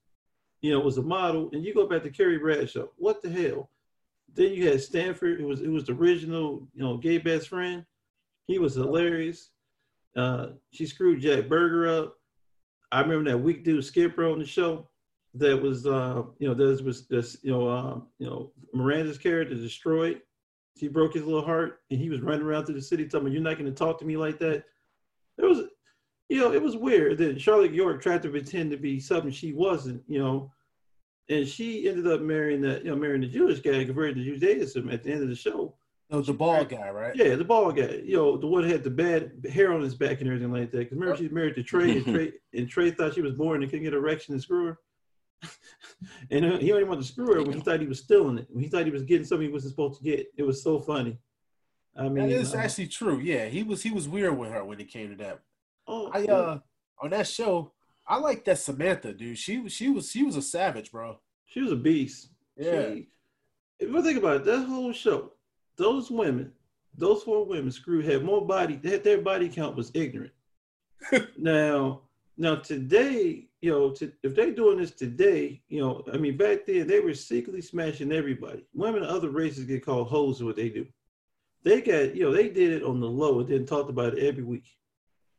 [0.62, 1.50] you know, was a model.
[1.54, 2.86] And you go back to Carrie Bradshaw.
[2.98, 3.72] What the hell?
[4.34, 7.84] Then you had Stanford, who was it was the original, you know, gay best friend.
[8.46, 9.50] He was hilarious.
[10.16, 12.16] Uh, she screwed Jack Berger up.
[12.92, 14.88] I remember that weak dude Skipper on the show.
[15.34, 19.56] That was, uh, you know, there was this, you know, uh, you know, Miranda's character
[19.56, 20.22] destroyed.
[20.78, 23.32] She broke his little heart, and he was running around through the city telling me,
[23.32, 24.64] "You're not going to talk to me like that."
[25.38, 25.64] It was,
[26.30, 27.18] you know, it was weird.
[27.18, 30.52] Then Charlotte York tried to pretend to be something she wasn't, you know,
[31.30, 34.90] and she ended up marrying that, you know, marrying the Jewish guy, converted to Judaism
[34.90, 35.76] at the end of the show.
[36.10, 37.14] No, the bald guy, right?
[37.16, 38.02] Yeah, the bald guy.
[38.04, 40.72] You know, the one that had the bad hair on his back and everything like
[40.72, 40.78] that.
[40.78, 43.70] Because remember, she's married to Trey, and Trey, and Trey thought she was born and
[43.70, 44.80] couldn't get erection and screw her.
[46.32, 48.48] And uh, he only wanted to screw her when he thought he was stealing it.
[48.50, 50.28] When he thought he was getting something he wasn't supposed to get.
[50.38, 51.18] It was so funny.
[51.96, 53.20] I mean, that is uh, actually true.
[53.20, 55.40] Yeah, he was he was weird with her when it came to that.
[55.88, 56.60] oh, I uh
[57.02, 57.74] on that show,
[58.08, 59.38] I like that Samantha dude.
[59.38, 61.20] She was she was she was a savage, bro.
[61.46, 62.30] she was a beast.
[62.56, 62.94] Yeah.
[62.94, 63.10] She,
[63.80, 65.34] if I think about it, that whole show,
[65.78, 66.52] those women,
[66.96, 68.76] those four women, screw had more body.
[68.76, 70.34] Their, their body count was ignorant.
[71.38, 72.02] now,
[72.38, 76.66] now today, you know, to, if they're doing this today, you know, I mean, back
[76.66, 78.66] then they were secretly smashing everybody.
[78.74, 80.86] Women of other races get called hoes what they do.
[81.64, 84.24] They got, you know, they did it on the low and then talked about it
[84.24, 84.68] every week.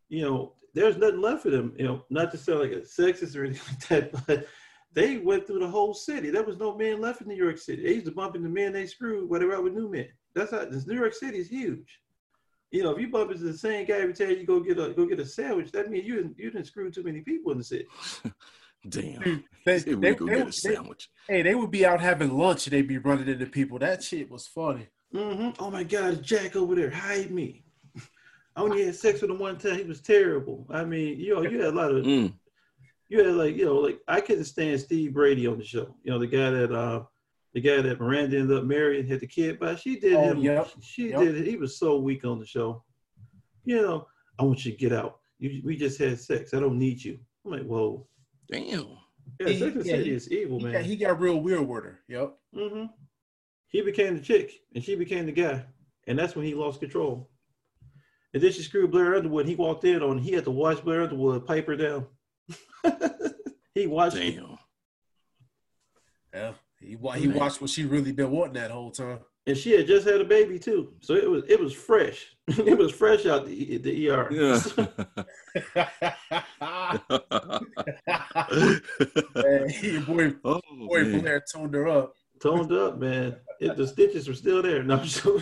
[0.08, 1.74] You know, there's nothing left for them.
[1.78, 4.46] You know, not to sound like a sexist or anything like that, but
[4.92, 6.30] they went through the whole city.
[6.30, 7.84] There was no men left in New York City.
[7.84, 10.08] They used to bump into men they screwed out with new men.
[10.34, 12.00] That's how this New York City is huge.
[12.70, 14.90] You know, if you bump into the same guy every time you go get a
[14.90, 17.58] go get a sandwich, that means you didn't you didn't screw too many people in
[17.58, 17.86] the city.
[18.88, 19.44] Damn.
[19.64, 21.10] They, Here they- we go they- get a sandwich.
[21.26, 23.78] hey, they would be out having lunch and they'd be running into people.
[23.78, 24.86] That shit was funny.
[25.14, 25.62] Mm-hmm.
[25.62, 26.90] Oh my God, Jack over there.
[26.90, 27.64] Hide me.
[28.54, 29.76] I only had sex with him one time.
[29.78, 30.66] He was terrible.
[30.70, 32.32] I mean, you know, you had a lot of Mm.
[33.08, 35.94] you had like, you know, like I couldn't stand Steve Brady on the show.
[36.02, 37.02] You know, the guy that uh
[37.54, 40.38] the guy that Miranda ended up marrying had the kid, but she did Oh, him.
[40.38, 41.20] yep, She yep.
[41.20, 41.46] did it.
[41.46, 42.84] He was so weak on the show.
[43.64, 44.06] You know,
[44.38, 45.18] I want you to get out.
[45.38, 46.52] You, we just had sex.
[46.54, 47.18] I don't need you.
[47.44, 48.06] I'm like, whoa.
[48.50, 48.86] Damn.
[49.40, 50.72] Yeah, He- Sex and yeah, City he- is evil, He man.
[50.74, 52.00] got, he got real weird with her.
[52.08, 52.34] Yep.
[52.54, 52.84] hmm
[53.68, 55.64] He became the chick, and she became the guy,
[56.06, 57.30] and that's when he lost control.
[58.34, 59.46] And then she screwed Blair Underwood.
[59.46, 60.18] He walked in on.
[60.18, 62.06] He had to watch Blair Underwood pipe her down.
[63.74, 64.16] he watched.
[64.16, 64.36] it.
[64.36, 64.58] Damn.
[66.34, 66.52] Yeah.
[66.80, 69.18] He, he watched what she really been wanting that whole time.
[69.46, 72.36] and she had just had a baby too, so it was it was fresh.
[72.48, 74.30] it was fresh out the, the ER.
[79.34, 81.20] Man, boy, oh, boy man.
[81.20, 82.14] Blair toned her up.
[82.40, 83.36] Toned up, man.
[83.60, 84.82] It, the stitches were still there.
[84.82, 85.40] No, so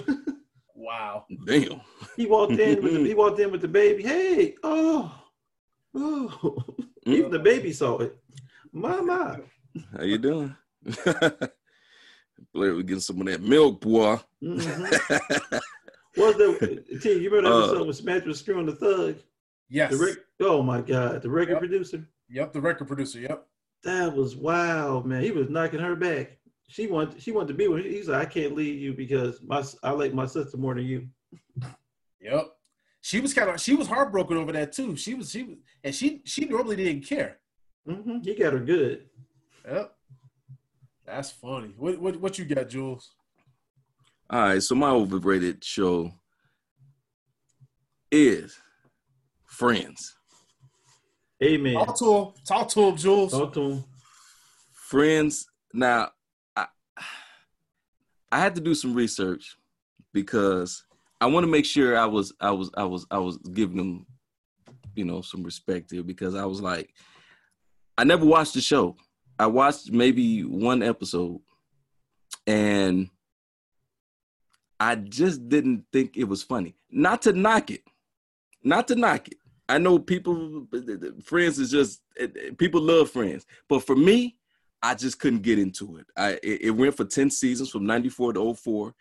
[0.75, 1.27] Wow.
[1.47, 1.81] Damn.
[2.17, 4.03] he walked in with the, he walked in with the baby.
[4.03, 5.13] Hey, oh,
[5.95, 6.65] oh.
[7.05, 8.17] Even the baby saw it.
[8.73, 9.41] Mama.
[9.97, 10.55] How you doing?
[12.53, 14.19] Blair, we getting some of that milk, boy.
[14.43, 15.61] Mhm.
[16.15, 16.85] What's that?
[17.03, 19.17] T, you remember that Uh, episode with Smash was screwing the thug?
[19.69, 19.91] Yes.
[19.93, 21.59] The rec- oh my God, the record Yep.
[21.61, 22.09] producer.
[22.31, 22.53] Yep.
[22.53, 23.21] The record producer.
[23.21, 23.47] Yep.
[23.85, 25.23] That was wild, man.
[25.23, 26.39] He was knocking her back.
[26.69, 27.85] She wanted, she wanted to be with.
[27.85, 27.93] him.
[27.93, 31.07] He's like, I can't leave you because my, I like my sister more than you.
[32.21, 32.47] Yep.
[33.03, 34.97] She was kind of she was heartbroken over that too.
[34.97, 37.39] She was she was and she she normally didn't care.
[37.87, 39.07] hmm He got her good.
[39.65, 39.96] Yep.
[41.07, 41.73] That's funny.
[41.77, 43.11] What what what you got, Jules?
[44.29, 46.13] All right, so my overrated show
[48.11, 48.59] is
[49.57, 50.15] Friends.
[51.43, 51.73] Amen.
[51.73, 52.33] Talk to him.
[52.47, 53.33] Talk to him, Jules.
[53.33, 53.85] Talk to him.
[54.73, 55.47] Friends.
[55.73, 56.11] Now,
[56.55, 56.67] I
[58.31, 59.57] I had to do some research
[60.13, 60.85] because
[61.23, 64.07] I want to make sure I was I was I was I was giving them,
[64.95, 66.93] you know, some respect here because I was like,
[67.97, 68.97] I never watched the show.
[69.39, 71.41] I watched maybe one episode,
[72.47, 73.11] and
[74.81, 76.77] I just didn't think it was funny.
[76.91, 77.83] Not to knock it,
[78.63, 79.39] not to knock it.
[79.69, 80.67] I know people,
[81.25, 82.01] Friends is just
[82.57, 84.37] people love Friends, but for me,
[84.83, 86.07] I just couldn't get into it.
[86.17, 88.95] I it, went for 10 seasons from 94 to 04.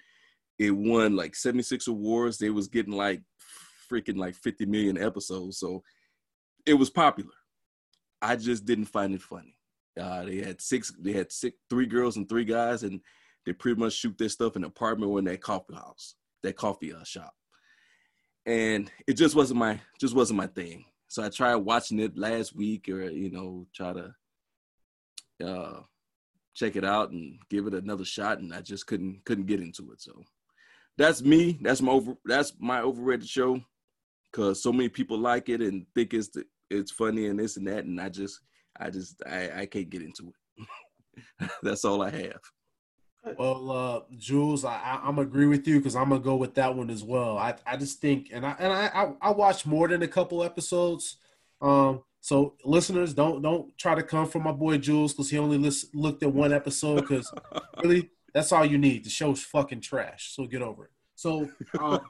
[0.57, 2.37] It won like 76 awards.
[2.37, 3.21] They was getting like
[3.91, 5.59] freaking like 50 million episodes.
[5.59, 5.83] So
[6.65, 7.33] it was popular.
[8.21, 9.54] I just didn't find it funny.
[9.99, 12.99] Uh, they had six, they had six, three girls and three guys, and
[13.45, 16.57] they pretty much shoot their stuff in an apartment or in that coffee house, that
[16.57, 17.33] coffee uh, shop.
[18.45, 20.85] And it just wasn't my just wasn't my thing.
[21.07, 24.13] So I tried watching it last week or you know, try to
[25.43, 25.81] uh
[26.53, 29.91] check it out and give it another shot and I just couldn't couldn't get into
[29.91, 30.01] it.
[30.01, 30.23] So
[30.97, 31.57] that's me.
[31.61, 33.61] That's my over that's my overrated show
[34.31, 37.67] because so many people like it and think it's the, it's funny and this and
[37.67, 38.39] that and I just
[38.79, 41.49] I just I, I can't get into it.
[41.63, 42.41] that's all I have.
[43.37, 46.75] Well, uh, Jules, I, I, am agree with you because I'm gonna go with that
[46.75, 47.37] one as well.
[47.37, 50.43] I, I just think, and I and I, I, I watched more than a couple
[50.43, 51.17] episodes.
[51.59, 55.57] Um, so listeners, don't don't try to come for my boy Jules because he only
[55.57, 57.01] list, looked at one episode.
[57.01, 57.33] Because
[57.83, 59.05] really, that's all you need.
[59.05, 60.35] The show's fucking trash.
[60.35, 60.91] So get over it.
[61.15, 61.49] So
[61.79, 62.01] um,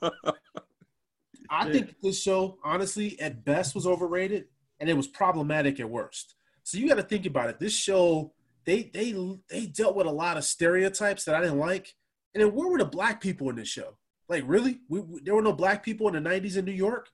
[1.50, 4.46] I think this show, honestly, at best was overrated,
[4.80, 6.35] and it was problematic at worst.
[6.66, 7.60] So you got to think about it.
[7.60, 8.34] This show
[8.66, 9.16] they they
[9.50, 11.94] they dealt with a lot of stereotypes that I didn't like.
[12.34, 13.96] And then where were the black people in this show?
[14.28, 17.10] Like really, we, we, there were no black people in the '90s in New York.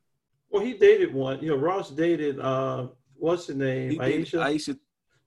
[0.50, 1.44] Well, he dated one.
[1.44, 4.00] You know, Ross dated uh, what's the name?
[4.00, 4.40] Aisha.
[4.40, 4.80] Aisha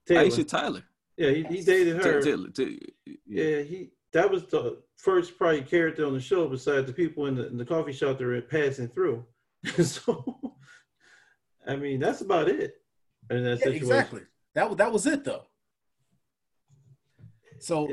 [0.06, 0.24] Taylor.
[0.24, 0.84] Aisha Tyler.
[1.18, 2.22] Yeah, he, he dated her.
[2.22, 3.14] Taylor, Taylor, yeah.
[3.26, 7.34] yeah, he that was the first probably character on the show besides the people in
[7.34, 9.24] the, in the coffee shop that were passing through.
[9.82, 10.54] so,
[11.66, 12.76] I mean, that's about it.
[13.30, 13.82] In that yeah, situation.
[13.82, 14.20] Exactly.
[14.54, 15.44] That that was it though.
[17.58, 17.88] So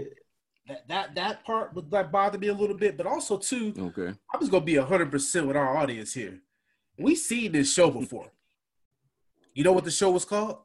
[0.67, 3.73] that that that part would that bother me a little bit, but also too.
[3.77, 4.13] Okay.
[4.33, 6.39] I'm just gonna be hundred percent with our audience here.
[6.97, 8.31] We seen this show before.
[9.53, 10.57] you know what the show was called?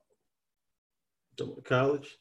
[1.64, 2.18] College.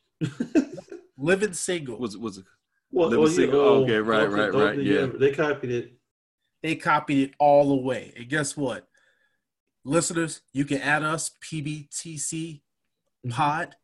[1.17, 1.97] Living single.
[1.97, 2.45] Was was it?
[2.91, 3.59] Well, Living single.
[3.59, 4.79] Oh, okay, right, right, right.
[4.79, 5.07] Yeah.
[5.07, 5.93] They copied it.
[6.61, 8.13] They copied it all the way.
[8.15, 8.87] And guess what?
[9.85, 12.61] Listeners, you can add us PBTC
[13.29, 13.75] pod.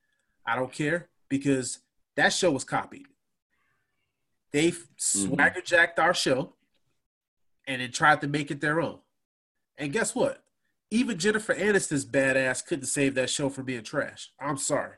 [0.45, 1.80] I don't care because
[2.15, 3.06] that show was copied.
[4.52, 4.82] They mm-hmm.
[4.98, 6.56] swagger jacked our show
[7.68, 8.99] and then tried to make it their own.
[9.78, 10.44] And guess what?
[10.90, 14.32] Even Jennifer Aniston's badass couldn't save that show from being trash.
[14.40, 14.95] I'm sorry.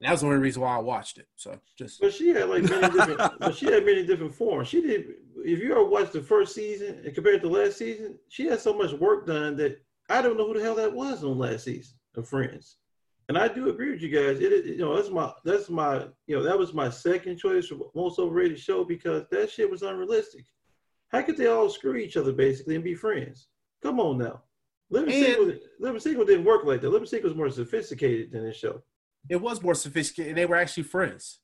[0.00, 1.26] That was the only reason why I watched it.
[1.36, 4.68] So just But she had like many different but she had many different forms.
[4.68, 5.06] She did
[5.44, 8.74] if you ever watched the first season and compared to last season, she had so
[8.74, 11.96] much work done that I don't know who the hell that was on last season
[12.16, 12.76] of Friends
[13.28, 14.40] and I do agree with you guys.
[14.40, 17.66] It, it, you know, that's my that's my you know that was my second choice
[17.66, 20.44] for most overrated show because that shit was unrealistic.
[21.08, 23.48] How could they all screw each other basically and be friends?
[23.82, 24.42] Come on now.
[24.90, 26.90] Living and, Single, Living Single didn't work like that.
[26.90, 28.82] Living Single was more sophisticated than this show.
[29.28, 31.40] It was more sophisticated, and they were actually friends.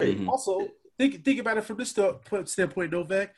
[0.00, 0.28] Mm-hmm.
[0.28, 0.68] Also,
[0.98, 1.94] think think about it from this
[2.44, 3.34] standpoint, Novak.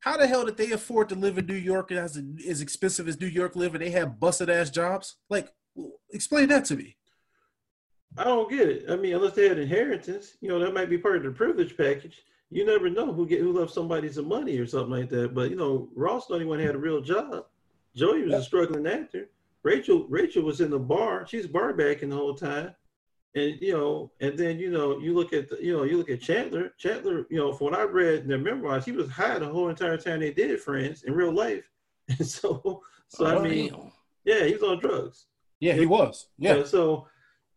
[0.00, 3.20] How the hell did they afford to live in New York as as expensive as
[3.20, 5.16] New York live, and they have busted ass jobs?
[5.28, 5.52] Like,
[6.12, 6.96] Explain that to me.
[8.18, 8.84] I don't get it.
[8.90, 11.76] I mean, unless they had inheritance, you know, that might be part of the privilege
[11.76, 12.22] package.
[12.50, 15.34] You never know who get who left somebody some money or something like that.
[15.34, 17.46] But you know, Ross not even had a real job.
[17.94, 19.28] Joey was a struggling actor.
[19.62, 21.26] Rachel Rachel was in the bar.
[21.26, 22.74] She's bar backing the whole time.
[23.34, 26.10] And you know, and then you know, you look at the, you know, you look
[26.10, 26.72] at Chandler.
[26.78, 29.68] Chandler, you know, from what I read in their memoirs, he was high the whole
[29.68, 31.64] entire time they did Friends in real life.
[32.18, 33.92] And so, so oh, I mean, damn.
[34.24, 35.26] yeah, he was on drugs.
[35.60, 36.26] Yeah, he was.
[36.38, 36.56] Yeah.
[36.56, 36.64] yeah.
[36.64, 37.06] So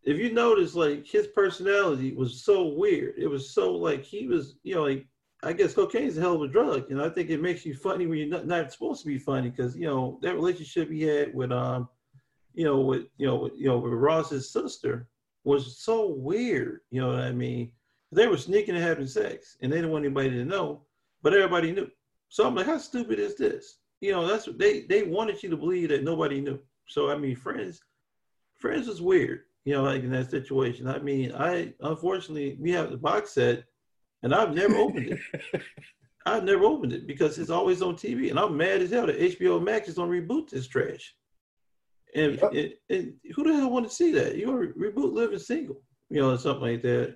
[0.04, 3.16] if you notice, like his personality was so weird.
[3.18, 5.08] It was so like he was, you know, like
[5.42, 6.86] I guess cocaine is a hell of a drug.
[6.90, 9.18] You know, I think it makes you funny when you're not, not supposed to be
[9.18, 11.90] funny because you know that relationship he had with um,
[12.54, 15.08] you know, with you know, with, you know, with Ross's sister
[15.44, 16.82] was so weird.
[16.92, 17.72] You know what I mean?
[18.12, 20.84] They were sneaking and having sex, and they didn't want anybody to know,
[21.22, 21.90] but everybody knew.
[22.30, 23.80] So I'm like, how stupid is this?
[24.02, 26.60] You know, that's what they they wanted you to believe that nobody knew.
[26.88, 27.82] So I mean, friends
[28.64, 30.88] Friends is weird, you know, like in that situation.
[30.88, 33.66] I mean, I unfortunately we have the box set,
[34.22, 35.20] and I've never opened
[35.54, 35.62] it.
[36.26, 39.20] I've never opened it because it's always on TV, and I'm mad as hell that
[39.20, 41.14] HBO Max is gonna reboot this trash.
[42.16, 42.74] And, yep.
[43.36, 44.36] who the hell want to see that?
[44.36, 47.16] You want to reboot Living Single, you know, or something like that.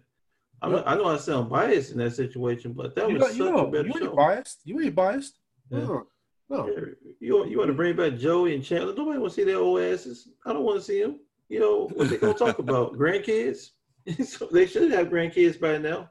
[0.61, 3.45] I, mean, I know I sound biased in that situation, but that you was know,
[3.45, 4.05] such know, a better you show.
[4.05, 4.61] Ain't biased.
[4.63, 5.39] You ain't biased.
[5.69, 5.79] Yeah.
[5.79, 6.07] No.
[6.49, 6.67] no.
[6.67, 7.11] Yeah.
[7.19, 8.95] You, you want to bring back Joey and Chandler?
[8.95, 10.29] Nobody want to see their old asses.
[10.45, 11.19] I don't want to see them.
[11.49, 12.93] You know what they gonna talk about?
[12.97, 13.69] Grandkids?
[14.25, 16.09] so they should have grandkids by now.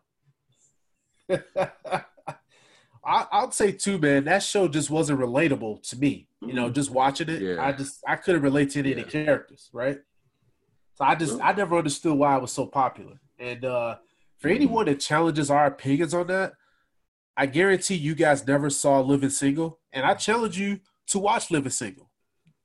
[3.06, 4.24] I, will say too, man.
[4.24, 6.28] That show just wasn't relatable to me.
[6.40, 6.74] You know, mm-hmm.
[6.74, 7.64] just watching it, yeah.
[7.64, 8.96] I just I couldn't relate to any yeah.
[8.96, 9.98] of the characters, right?
[10.94, 13.20] So I just I never understood why it was so popular.
[13.38, 13.96] And uh
[14.38, 14.56] for mm-hmm.
[14.56, 16.52] anyone that challenges our opinions on that,
[17.36, 21.70] I guarantee you guys never saw Living Single, and I challenge you to watch Living
[21.70, 22.10] Single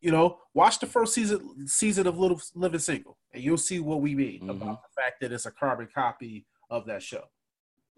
[0.01, 4.01] you know, watch the first season season of Little Living Single, and you'll see what
[4.01, 4.49] we mean mm-hmm.
[4.49, 7.23] about the fact that it's a carbon copy of that show.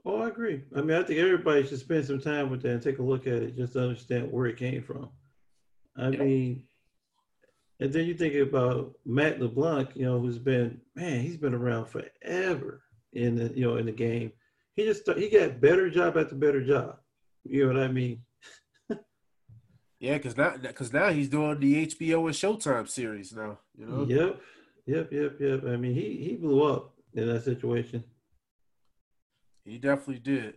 [0.06, 0.64] Oh, I agree.
[0.76, 3.26] I mean, I think everybody should spend some time with that and take a look
[3.26, 5.10] at it just to understand where it came from.
[5.96, 6.24] I Yeah.
[6.24, 6.64] mean,
[7.80, 11.86] and then you think about Matt LeBlanc, you know, who's been man, he's been around
[11.86, 14.32] forever in the you know in the game.
[14.76, 16.98] He just he got better job after better job.
[17.44, 18.24] You know what I mean?
[20.00, 23.60] Yeah, because now because now he's doing the HBO and Showtime series now.
[23.78, 24.06] You know.
[24.06, 24.42] Yep,
[24.86, 25.64] yep, yep, yep.
[25.66, 28.04] I mean, he he blew up in that situation.
[29.66, 30.56] He definitely did.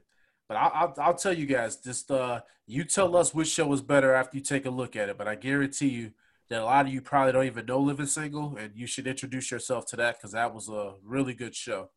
[0.48, 3.82] But I'll, I'll, I'll tell you guys, just uh, you tell us which show is
[3.82, 5.18] better after you take a look at it.
[5.18, 6.12] But I guarantee you
[6.48, 9.50] that a lot of you probably don't even know Living Single, and you should introduce
[9.50, 11.90] yourself to that because that was a really good show,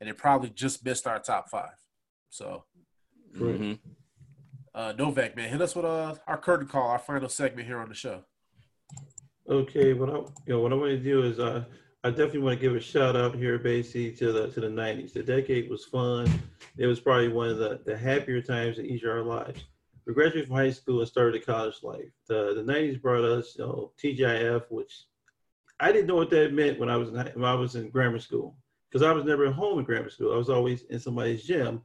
[0.00, 1.76] and it probably just missed our top five.
[2.30, 2.64] So,
[3.38, 3.60] Correct.
[3.60, 3.78] Mhm.
[4.74, 7.88] uh, Novak, man, hit us with uh, our curtain call, our final segment here on
[7.88, 8.24] the show.
[9.48, 11.64] Okay, what I you know what I want to do is uh,
[12.04, 15.12] I definitely want to give a shout out here, basically to the to the '90s.
[15.12, 16.28] The decade was fun.
[16.76, 19.62] It was probably one of the, the happier times in each of our lives.
[20.06, 22.10] We graduated from high school and started a college life.
[22.26, 25.04] The the '90s brought us, you know, TGIF, which
[25.78, 28.18] I didn't know what that meant when I was in, when I was in grammar
[28.18, 28.56] school
[28.92, 30.34] because I was never at home in grammar school.
[30.34, 31.82] I was always in somebody's gym.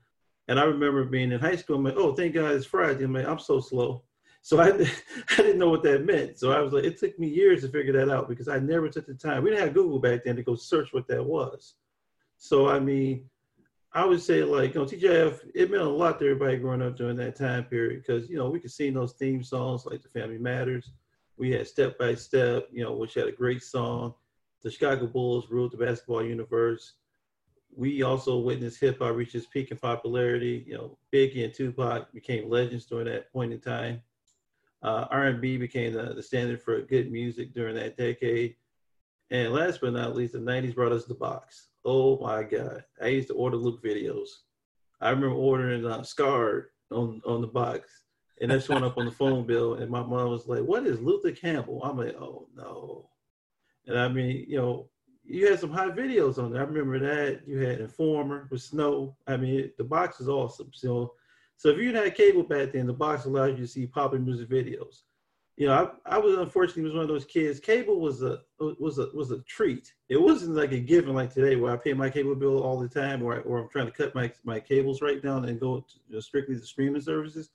[0.49, 1.77] And I remember being in high school.
[1.77, 3.03] I'm like, oh, thank God it's Friday.
[3.03, 4.03] I'm like, I'm so slow.
[4.47, 4.67] So I,
[5.29, 6.39] I didn't know what that meant.
[6.39, 8.87] So I was like, it took me years to figure that out because I never
[8.87, 9.43] took the time.
[9.43, 11.73] We didn't have Google back then to go search what that was.
[12.37, 13.29] So I mean,
[13.91, 16.95] I would say like, you know, TGIF, it meant a lot to everybody growing up
[16.95, 20.07] during that time period because you know we could sing those theme songs like "The
[20.07, 20.91] Family Matters."
[21.35, 24.13] We had "Step by Step," you know, which had a great song.
[24.63, 26.93] The Chicago Bulls ruled the basketball universe.
[27.75, 30.63] We also witnessed hip hop reach its peak in popularity.
[30.65, 34.01] You know, Biggie and Tupac became legends during that point in time.
[34.83, 38.55] Uh, R&B became the, the standard for good music during that decade.
[39.31, 41.69] And last but not least, the 90s brought us the box.
[41.83, 42.83] Oh my God.
[43.01, 44.29] I used to order Luke videos.
[45.01, 48.03] I remember ordering uh, Scarred on, on the box.
[48.39, 49.75] And that's showing up on the phone bill.
[49.75, 51.81] And my mom was like, What is Luther Campbell?
[51.83, 53.09] I'm like, Oh no.
[53.87, 54.89] And I mean, you know,
[55.27, 56.61] you had some hot videos on there.
[56.61, 57.41] I remember that.
[57.47, 59.15] You had Informer with Snow.
[59.27, 60.69] I mean, it, the box is awesome.
[60.73, 61.13] So,
[61.57, 64.23] so if you didn't have cable back then, the box allowed you to see popular
[64.23, 65.01] music videos.
[65.57, 67.59] You know, I, I was unfortunately was one of those kids.
[67.59, 69.91] Cable was a was a was a treat.
[70.07, 72.87] It wasn't like a given like today, where I pay my cable bill all the
[72.87, 75.95] time, or or I'm trying to cut my my cables right down and go to,
[76.07, 77.49] you know, strictly to streaming services.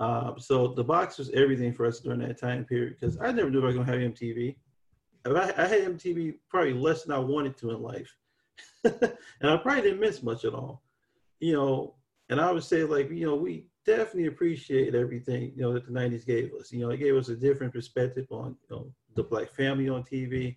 [0.00, 3.50] Uh, so the box was everything for us during that time period because I never
[3.50, 4.56] knew I was gonna have MTV.
[5.24, 8.16] I, I had MTV probably less than I wanted to in life,
[8.84, 10.82] and I probably didn't miss much at all.
[11.38, 11.94] You know,
[12.32, 15.92] and I would say like you know we definitely appreciate everything you know that the
[15.92, 16.72] 90s gave us.
[16.72, 20.02] You know it gave us a different perspective on you know the black family on
[20.02, 20.56] tv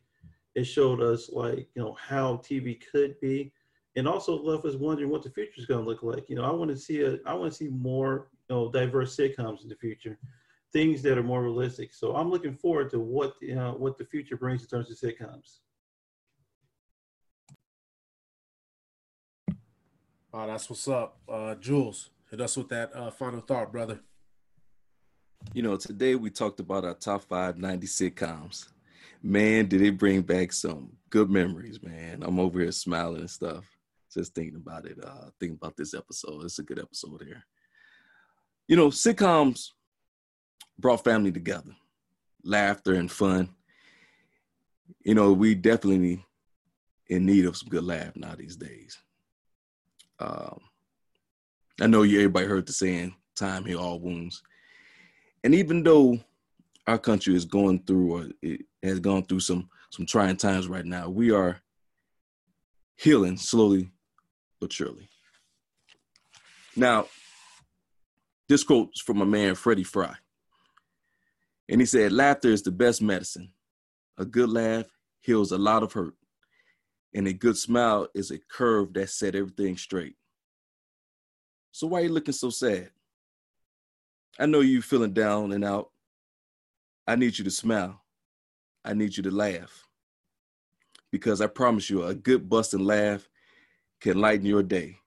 [0.56, 3.52] it showed us like you know how tv could be.
[3.97, 6.30] And also left us wondering what the future is going to look like.
[6.30, 9.15] You know i want to see a i want to see more you know diverse
[9.15, 10.18] sitcoms in the future
[10.72, 11.93] things that are more realistic.
[11.93, 14.97] So i'm looking forward to what you know what the future brings in terms of
[14.97, 15.60] sitcoms
[20.37, 22.09] Oh, that's what's up, uh, Jules.
[22.29, 24.01] Hit us with that uh, final thought, brother.
[25.53, 28.67] You know, today we talked about our top five 90 sitcoms.
[29.23, 32.21] Man, did it bring back some good memories, man.
[32.21, 33.63] I'm over here smiling and stuff.
[34.13, 36.43] Just thinking about it, uh, thinking about this episode.
[36.43, 37.45] It's a good episode here.
[38.67, 39.69] You know, sitcoms
[40.77, 41.71] brought family together,
[42.43, 43.55] laughter and fun.
[45.01, 46.25] You know, we definitely
[47.07, 48.97] in need of some good laugh now these days.
[50.19, 50.59] Um,
[51.81, 54.41] I know you everybody heard the saying, time heal all wounds.
[55.43, 56.19] And even though
[56.87, 60.85] our country is going through or it has gone through some some trying times right
[60.85, 61.61] now, we are
[62.97, 63.89] healing slowly
[64.59, 65.07] but surely.
[66.75, 67.07] Now,
[68.49, 70.15] this quote's from my man Freddie Fry.
[71.69, 73.51] And he said, Laughter is the best medicine.
[74.17, 74.85] A good laugh
[75.21, 76.13] heals a lot of hurt.
[77.15, 80.17] And a good smile is a curve that set everything straight.
[81.71, 82.91] So why are you looking so sad?
[84.37, 85.91] I know you feeling down and out.
[87.07, 88.01] I need you to smile.
[88.83, 89.87] I need you to laugh.
[91.09, 93.29] Because I promise you, a good busting laugh
[94.01, 94.97] can lighten your day,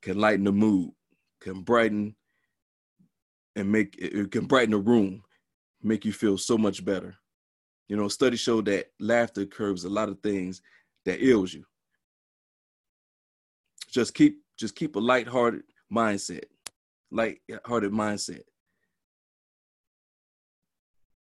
[0.00, 0.92] can lighten the mood,
[1.40, 2.16] can brighten
[3.54, 5.22] and make it can brighten the room,
[5.82, 7.14] make you feel so much better.
[7.88, 10.62] You know, studies show that laughter curbs a lot of things
[11.04, 11.64] that ails you.
[13.90, 15.62] Just keep just keep a light-hearted
[15.92, 16.44] mindset.
[17.10, 18.42] Light-hearted mindset.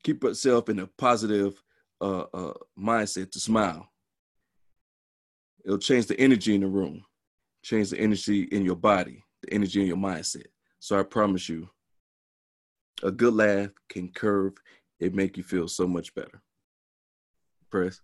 [0.02, 1.62] Keep yourself in a positive
[2.00, 3.88] uh, uh, mindset to smile.
[5.64, 7.04] It'll change the energy in the room,
[7.62, 10.46] change the energy in your body, the energy in your mindset.
[10.78, 11.68] So I promise you,
[13.02, 14.54] a good laugh can curve
[15.00, 16.42] it make you feel so much better.
[17.70, 18.00] Prez.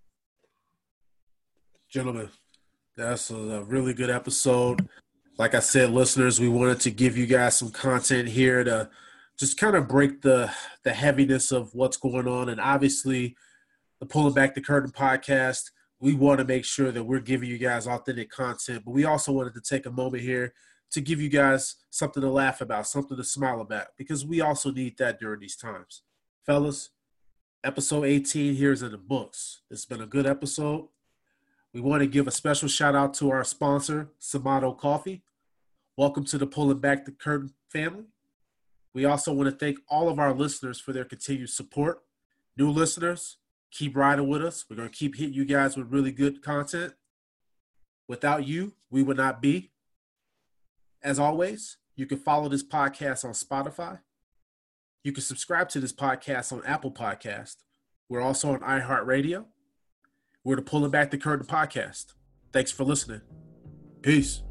[1.94, 2.28] Gentlemen,
[2.96, 4.88] that's a really good episode.
[5.38, 8.90] Like I said, listeners, we wanted to give you guys some content here to
[9.38, 10.50] just kind of break the
[10.82, 12.48] the heaviness of what's going on.
[12.48, 13.36] And obviously,
[14.00, 17.58] the Pulling Back the Curtain podcast, we want to make sure that we're giving you
[17.58, 18.82] guys authentic content.
[18.84, 20.52] But we also wanted to take a moment here
[20.90, 24.72] to give you guys something to laugh about, something to smile about, because we also
[24.72, 26.02] need that during these times.
[26.44, 26.90] Fellas,
[27.62, 29.60] episode 18 here is in the books.
[29.70, 30.88] It's been a good episode.
[31.74, 35.24] We want to give a special shout out to our sponsor, Samato Coffee.
[35.96, 38.04] Welcome to the Pulling Back the Curtain family.
[38.94, 42.04] We also want to thank all of our listeners for their continued support.
[42.56, 43.38] New listeners,
[43.72, 44.64] keep riding with us.
[44.70, 46.92] We're going to keep hitting you guys with really good content.
[48.06, 49.72] Without you, we would not be.
[51.02, 53.98] As always, you can follow this podcast on Spotify.
[55.02, 57.56] You can subscribe to this podcast on Apple Podcast.
[58.08, 59.46] We're also on iHeartRadio.
[60.44, 62.12] We're the Pulling Back the Curtain podcast.
[62.52, 63.22] Thanks for listening.
[64.02, 64.42] Peace.